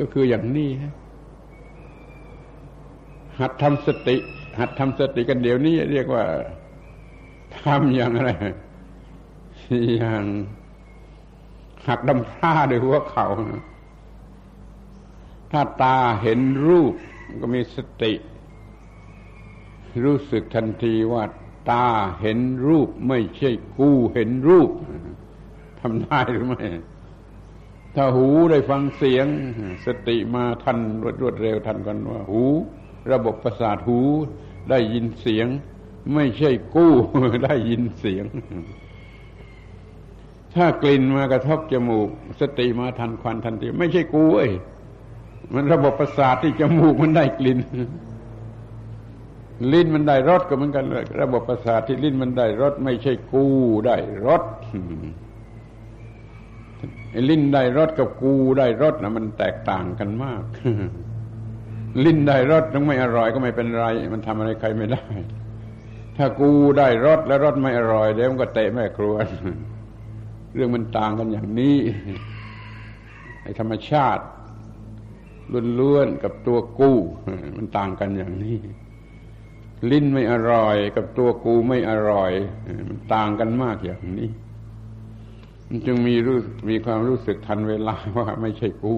[0.02, 0.70] ็คืออย่างนี้
[3.40, 4.16] หัดทำสติ
[4.58, 6.24] หัดทำสติกันเดี๋ยวนี้เรียกว่า
[7.62, 8.30] ทำอย่างอะไร
[9.96, 10.24] อย่าง
[11.86, 13.26] หักดำผ้าด้วยหัวเข่า
[15.50, 16.94] ถ้าตาเห็นรูป
[17.40, 18.12] ก็มีสติ
[20.04, 21.24] รู้สึกทันทีว่า
[21.70, 21.86] ตา
[22.20, 24.70] เห็นรูปไม่ใช่กูเห็นรูป
[25.86, 26.62] ทำได้หรือไม่
[27.94, 29.26] ถ้าหูได้ฟังเสียง
[29.86, 32.42] สติมาทันรวดรวดเร็วทันกันว่า หู
[33.12, 33.98] ระบบประสาทหู
[34.70, 35.46] ได้ยินเสียง
[36.14, 36.92] ไม่ใช่กู้
[37.44, 38.24] ได้ยินเสียง
[40.54, 42.08] ถ้ากลิ่นมากระทบจมูก
[42.40, 44.52] สติมาทันควันทันทีไม่ใช่กูเอ้ย
[45.54, 47.58] มันระบบประสาทที่จมูกมันได้กลิ่น
[49.72, 53.54] ลิ้นมันได้รสก็เหมือนกันเลยระบบประสาทที่ลิ้นมันได้รสไม่ใช่กู้
[53.86, 53.96] ได้
[54.26, 54.42] รส
[57.28, 60.42] ลิ้นได้รสกับกูได้รสนะมันแตกต่างกันมาก
[62.04, 65.04] ลิ้นได้รสต้องไม่อร่อยก็ไม่เป็นไร มันทำอะไรใครไม่ได้
[66.16, 69.14] ถ้ากูได้รสแล้วรสไม่อร่อยเดี๋ยวมันก็เตะแม่ครัว
[70.54, 71.78] เรื่องมันต่างกันอย่างนี้
[73.42, 74.24] ไอ้ธรรมชาติ
[75.80, 76.92] ล้วนๆกับตัวกู
[77.56, 78.58] มันต่างกันอย่างนี้
[79.90, 82.32] ลิ้นไม่อร่อย กับตัวกูไม่อร่อย
[82.88, 84.30] มันต่างกันมากอย่างนี้
[85.86, 86.38] จึงมีรู้
[86.68, 88.94] มีความรู้สึกทันเวลาว่าไม่ใช่กู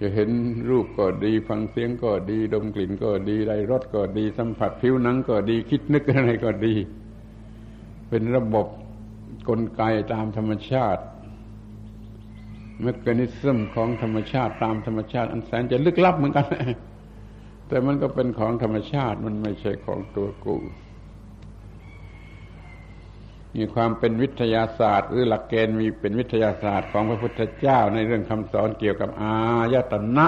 [0.00, 0.30] จะเห็น
[0.70, 6.74] รูปก็ดี ฟังเสียงก็ดี ดมกลิ่นก็ดีได้รสก็ดี สัมผัสผิวหนังก็ดี คิดนึกอะไรก็ดี
[8.08, 8.66] เป็นระบบ
[9.48, 9.82] กลไก
[10.12, 11.02] ตามธรรมชาติ
[12.82, 16.46] เมคานิซึมของธรรมชาติตามธรรมชาติ อันแสนจะลึกลับเหมือนกัน
[17.68, 20.56] แต่มันก็เป็นของธรรมชาติมันไม่ใช่ของตัวกู
[23.56, 29.34] มีความเป็นวิทยาศาสตร์ หรือหลักเกณฑ์มีเป็นวิทยาศาสตร์ของพระพุทธเจ้าในเรื่องคำสอนเกี่ยวกับอา
[29.72, 30.26] ยตนะ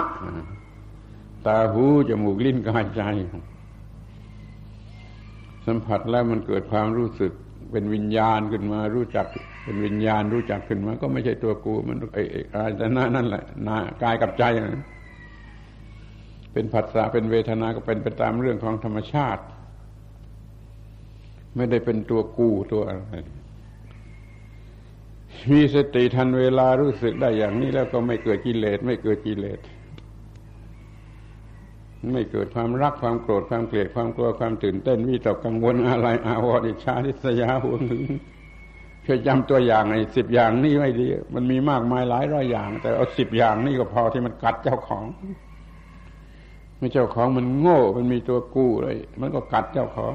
[1.47, 3.03] ตาหูจมูกลิ้นกายใจ
[5.67, 7.33] สัมผัสแล้วมันเกิดความรู้สึก
[7.73, 9.27] เป็นวิญญาณขึ้นมารู้จัก
[9.65, 12.23] เป็นวิญญาณรู้จักขึ้นมา ก็ไม่ใช่ตัวกู มันไอ้
[12.55, 14.45] อายตนะนั่นแหละนากายกับใจ
[16.53, 19.43] เป็นผัสสะเป็นเวทนาก็เป็นไปตามเรื่องของธรรมชาติ
[21.57, 23.15] ไม่ได้เป็นตัวกู้ตัวอะไร
[25.53, 29.59] มีสติทันเวลารู้สึกได้อย่างนี้แล้วก็ไม่เกิดกิเลสไม่เกิดกิเลส
[32.13, 38.05] ไม่เกิดความรักความโกรธความเกลียดความกลัวความตื่นเต้นวิตกกังวลอะไร อาวรอิจฉาทิษยาหวงหึง
[39.03, 45.05] เพื่อจำตัวอย่างไอ้สิบอย่างนี่ไม่ดี มันมีมากมายหลายร้อยอย่าง แต่เอาสิบอย่างนี่ก็พอที่มันกัดเจ้าของ
[46.79, 50.15] ไม่เจ้าของมันโง่ มันมีตัวกู้เลยมันก็กัดเจ้าของ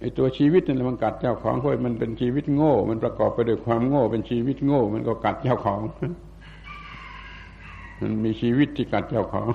[0.00, 5.80] ไอ้ตัวชีวิตนี่มันกัดเจ้าของเพราะมันเป็นชีวิตโง่ มันประกอบไปด้วยความโง่ เป็นชีวิตโง่ มันก็กัดเจ้าของ
[8.00, 9.48] มันมีชีวิตที่กัดเจ้าของ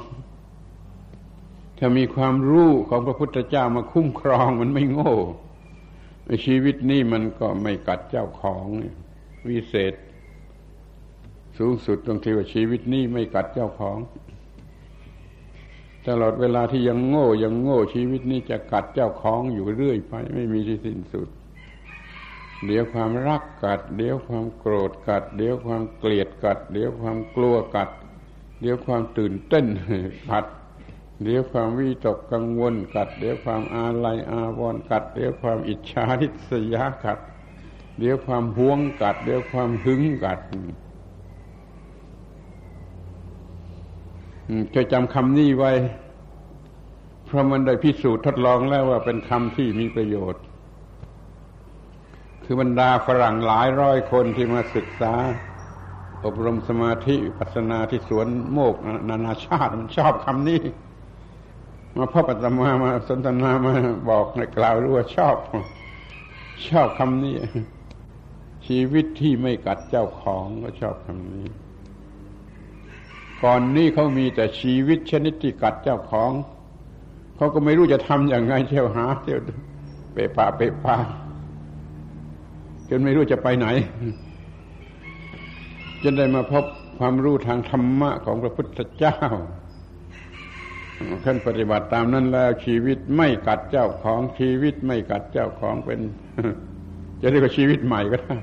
[1.77, 5.13] ถ้ามีความรู้ของพระพุทธเจ้ามาคุ้มครองมันไม่โง่
[6.45, 8.65] ชีวิตนี้มันก็ไม่กัดเจ้าของ
[9.49, 9.93] วิเศษ
[11.57, 13.97] สูงสุดตรงที่ว่าชีวิตนี้ไม่กัดเจ้าของ
[16.07, 21.29] ตลอดเวลาที่ยังโง่ยังโง่ชีวิตนี้จะกัดเจ้าของอยู่เรื่อยไป ไม่มีที่สิ้นสุด
[22.65, 27.89] เดี๋ยวความรักกัด เดี๋ยวความโกรธกัด เดี๋ยวความเกลียดกัด เดี๋ยวความกลัวกัด
[28.61, 29.65] เดี๋ยวความตื่นเต้น
[30.31, 30.45] กัด
[31.23, 37.19] เดี๋ยวความวิตกกังวลกัด เดี๋ยวความอาลัยอาวรณ์กัด เดี๋ยวความอิจฉาทิษยากัด
[37.99, 40.39] เดี๋ยวความหวงกัด เดี๋ยวความหึงกัด
[44.75, 45.71] จะจำคำนี้ไว้
[47.25, 50.43] เพราะมันได้พิสูจน์ทดลองแล้วว่าเป็นคำที่มีประโยชน์
[52.43, 55.13] คือบรรดาฝรั่งหลายร้อยคนที่มาศึกษา
[56.25, 58.75] อบรมสมาธิปัสนาที่สวนโมก
[59.09, 60.61] นานาชาติมันชอบคำนี้
[61.97, 63.73] มาพ่อปัตมามาสนทนามา
[64.09, 65.37] บอกในกล่าวรู้ว่าชอบ
[66.69, 67.35] ชอบคำนี้
[68.67, 71.45] ชีวิตที่ไม่กัดเจ้าของก็ชอบคำนี้
[73.43, 76.31] ก่อนนี้เขามีแต่ชีวิตชนิดที่กัดเจ้าของ
[77.37, 79.39] เขาก็ไม่รู้จะทำอย่างไงเที่ยวหาเที่ยว
[80.13, 80.95] เปป่าเปป่า
[82.89, 83.67] จนไม่รู้จะไปไหน
[86.03, 86.63] จนได้มาพบ
[86.99, 89.17] ความรู้ทางธรรมะของพระพุทธเจ้า
[91.23, 95.99] ขั้นปฏิบัติตามนั้นแล้ว ชีวิตไม่กัดเจ้าของชีวิตไม่กัดเจ้าของเป็น
[97.21, 98.35] จะเรียกว่าชีวิตใหม่ก็ได้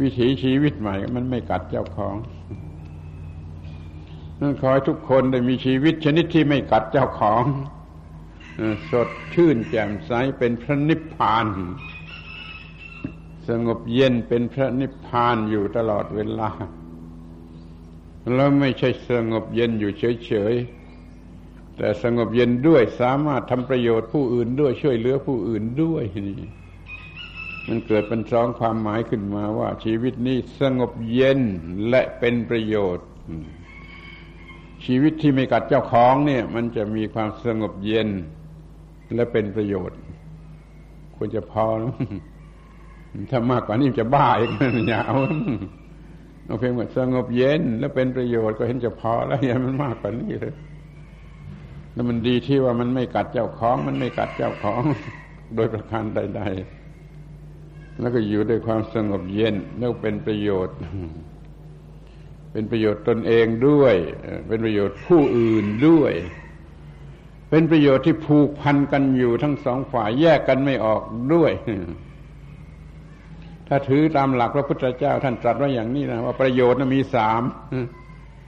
[0.00, 2.14] วิถีชีวิตใหม่มันไม่กัดเจ้าของ
[4.60, 7.44] ขอให้ทุกคนได้มีชีวิตชนิดที่ไม่กัดเจ้าของ
[8.90, 11.46] สดชื่นแจ่มใสเป็นพระนิพพาน
[13.48, 16.50] สงบเย็นเป็นพระนิพพานอยู่ตลอดเวลา
[18.34, 26.48] แล้วไม่ใช่สงบเย็นอยู่เฉยๆ แต่สงบเย็นด้วยสามารถทำประโยชน์ผู้อื่นด้วยช่วยเหลือผู้อื่นด้วยนี่
[27.68, 31.40] มันเกิดเป็นสองความหมายขึ้นมาว่าชีวิตนี้สงบเย็น
[31.88, 33.06] และเป็นประโยชน์
[34.86, 38.08] ชีวิตที่ไม่กัดเจ้าของเนี่ย มันจะมีความสงบเย็น
[39.14, 39.98] และเป็นประโยชน์
[41.16, 41.94] ควรจะพอนะ
[43.30, 44.50] ถ้ามากกว่านี้จะบ้าอีก
[44.88, 45.18] อย่าเอา
[46.46, 50.54] เอาเพียงว่าสงบเย็น และเป็นประโยชน์ก็เห็นจะพอแล้วอย่ามันมากกว่านี้เลย
[51.94, 54.82] แล้วมันดีที่ว่ามันไม่กัดเจ้าของ มันไม่กัดเจ้าของ
[55.54, 56.42] โดยประการใด
[57.20, 60.76] ๆ แล้วก็อยู่ด้วยความสงบเย็นแล้วเป็นประโยชน์
[62.54, 63.94] เป็นประโยชน์ตนเองด้วย
[64.48, 66.12] เป็นประโยชน์ผู้อื่นด้วย
[67.50, 71.02] เป็นประโยชน์ที่ผูกพันกันอยู่ทั้งสองฝ่ายแยกกันไม่ออก
[71.34, 71.52] ด้วย
[73.68, 77.42] ถ้าถือตามหลักพระพุทธเจ้าท่านตรัสว่าอย่างนี้นะว่าประโยชน์มีสาม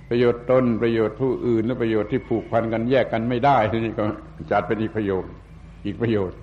[0.08, 4.04] ประโยชน์ตนประโยชน์ผู้อื่นและประโยชน์ที่ผูกพันกันแยกกันไม่ได้นี้ก็
[4.50, 5.30] จัดเป็นอีกประโยชน์
[5.84, 6.36] อีกประโยชน์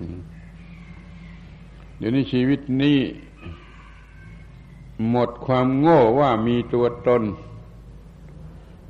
[1.98, 2.98] เดี๋ยวนี้ชีวิตนี้
[5.10, 7.22] หมดความโง่ว่ามีตัวตน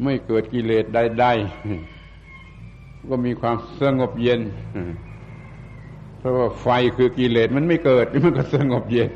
[0.02, 4.40] ไม่เกิดกิเลสใดๆ ก็มีความสงบเย็น
[6.18, 6.66] เพราะว่าไฟ
[6.96, 9.14] คือกิเลสมันไม่เกิดมันก็สงบเย็น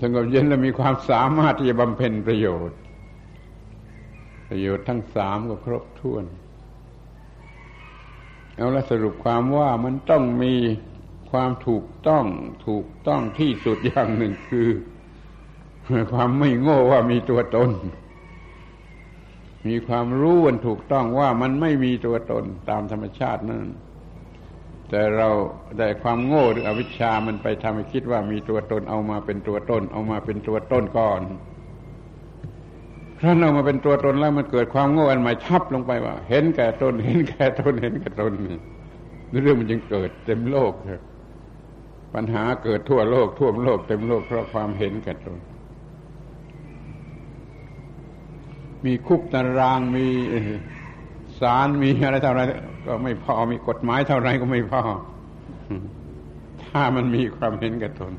[0.00, 2.78] สงบเย็นแล้วมีความสามารถที่จะบำเพ็ญประโยชน์
[4.48, 6.24] ประโยชน์ทั้งสามก็ครบถ้วน
[8.56, 10.54] เอาละสรุปความว่ามันต้องมี
[11.30, 12.24] ความถูกต้อง
[12.68, 14.68] ถูกต้องที่สุดอย่างหนึ่งคือ
[16.12, 17.70] ความไม่โง่ว่ามีตัวตน
[19.68, 23.68] มีความรู้วันถูกต้องว่ามันไม่มีตัวตนตามธรรมชาตินั้น
[24.90, 25.28] แต่เรา
[25.78, 31.20] ได้ความโง่หรืออวิชชามันไปทำให้คิดว่ามีตัวตนเอามาเป็นตัวตน เอามาเป็นตัวตนก่อน
[33.20, 38.32] ถ้าเอามาเป็นตัวตนแล้วมันเกิดความโง่อันใหม่ทับลงไปว่า เห็นแก่ตน เห็นแก่ตนเห็นแก่ตน
[39.42, 40.72] เรื่องมันจึงเกิดเต็มโลก
[42.14, 45.38] ปัญหาเกิดทั่วโลก ทั่วโลกเต็มโลกเพราะความเห็นแก่ตน
[48.84, 50.06] มีคุกตารางมี
[51.40, 52.42] ศาลมีอะไรเท่าไร
[52.86, 54.82] ก็ไม่พอมีกฎหมายเท่าไรก็ไม่พอ
[56.64, 58.12] ถ้ามันมีความเห็นแก่ตน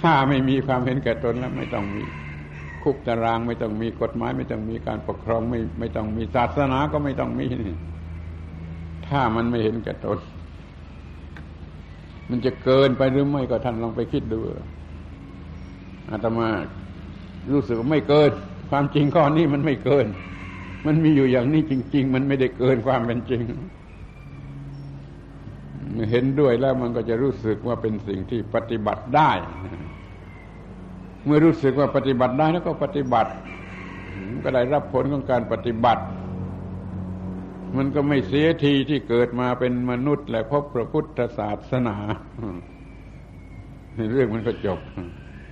[0.00, 2.02] ถ้าไม่มีความเห็นแก่ตนแล้วไม่ต้องมี
[2.82, 7.76] คุกตาราง ไม่ต้องมีกฎหมาย ไม่ต้องมีการปกครองไม่ไม่ต้องมีศาสนาก็ไม่ต้องมีนี่
[9.08, 10.18] ถ้ามันไม่เห็นแก่ตน
[12.30, 14.38] มันจะเกินไปหรือไม่ก็ท่านลองไปคิดดู
[16.10, 16.48] อาตมา
[17.52, 18.30] รู้สึกว่าไม่เกิน
[18.70, 20.06] ความจริงข้อนี้มันไม่เกิน
[20.86, 23.42] มันมีอยู่อย่างนี้จริง ๆ มันไม่ได้เกินความเป็นจริง
[26.10, 29.30] เห็นด้วยแล้วมันก็จะรู้สึกว่าเป็นสิ่งที่ปฏิบัติได้
[31.24, 33.30] เมื่อรู้สึกว่าปฏิบัติได้แล้วก็ปฏิบัติ
[34.42, 36.02] ก็ได้รับผลของการปฏิบัติ
[37.76, 41.96] มันก็ไม่เสียทีที่เกิดมาเป็นมนุษย์และพบพระพุทธศาสนา
[44.12, 44.78] เรื่องมันก็จบ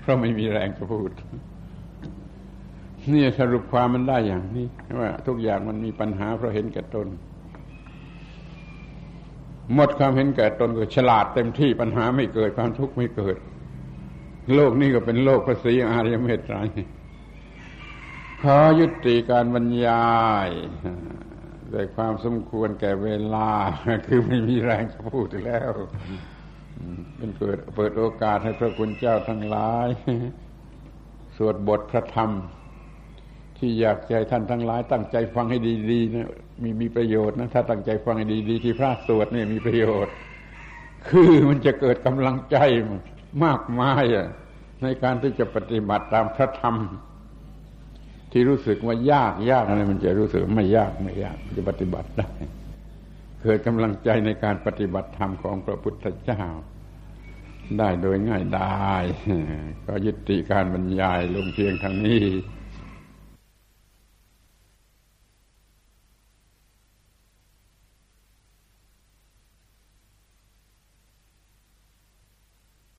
[0.00, 1.10] เพราะไม่มีแรงจะพูด
[3.10, 4.66] นี่สรุปความมันได้อย่างนี้
[5.00, 7.06] ว่าทุกอย่างมันมีปัญหาเพราะเห็นแก่ตน
[9.74, 13.36] หมดความเห็นแก่ตนก็ฉลาดเต็มที่ปัญหาไม่เกิดความทุกข์ไม่เกิด
[14.54, 16.56] โลกนี้ก็เป็นโลกภาษีอารยเมตไตร
[18.42, 20.06] ขอยุติการบรรยา
[20.46, 20.48] ย
[21.72, 23.50] ด้วยความสมควรแก่เวลา
[24.06, 25.70] คือไม่มีแรงจะพูดแล้ว
[27.16, 29.88] เป็นเปิดเปิดโอกาสให้พระคุณเจ้าทั้งหลาย
[31.36, 32.30] สวดบทพระธรรม
[33.64, 35.58] ที่อยากใจท่านทั้งหลาย ตั้งใจฟังให้
[35.90, 36.30] ดีๆนะ
[36.62, 40.12] มีมีประโยชน์นะถ้าตั้งใจฟังให้ดีๆที่พระสวดเนี่ยมีประโยชน์
[41.08, 42.56] คือมันจะเกิดกำลังใจ
[43.44, 44.04] มากมาย
[44.82, 46.76] ในการที่จะปฏิบัติตามพระธรรม
[48.32, 52.30] ที่รู้สึกว่ายากยากอะไรมันจะรู้สึกไม่ยากไม่ยากจะปฏิบัติได้
[53.42, 56.42] เกิดกำลังใจในการปฏิบัติธรรมของพระพุทธเจ้า
[57.78, 59.04] ได้โดยง่ายไดาย
[59.86, 62.24] ก็ยุติการบรรยายลงเพียงทางนี้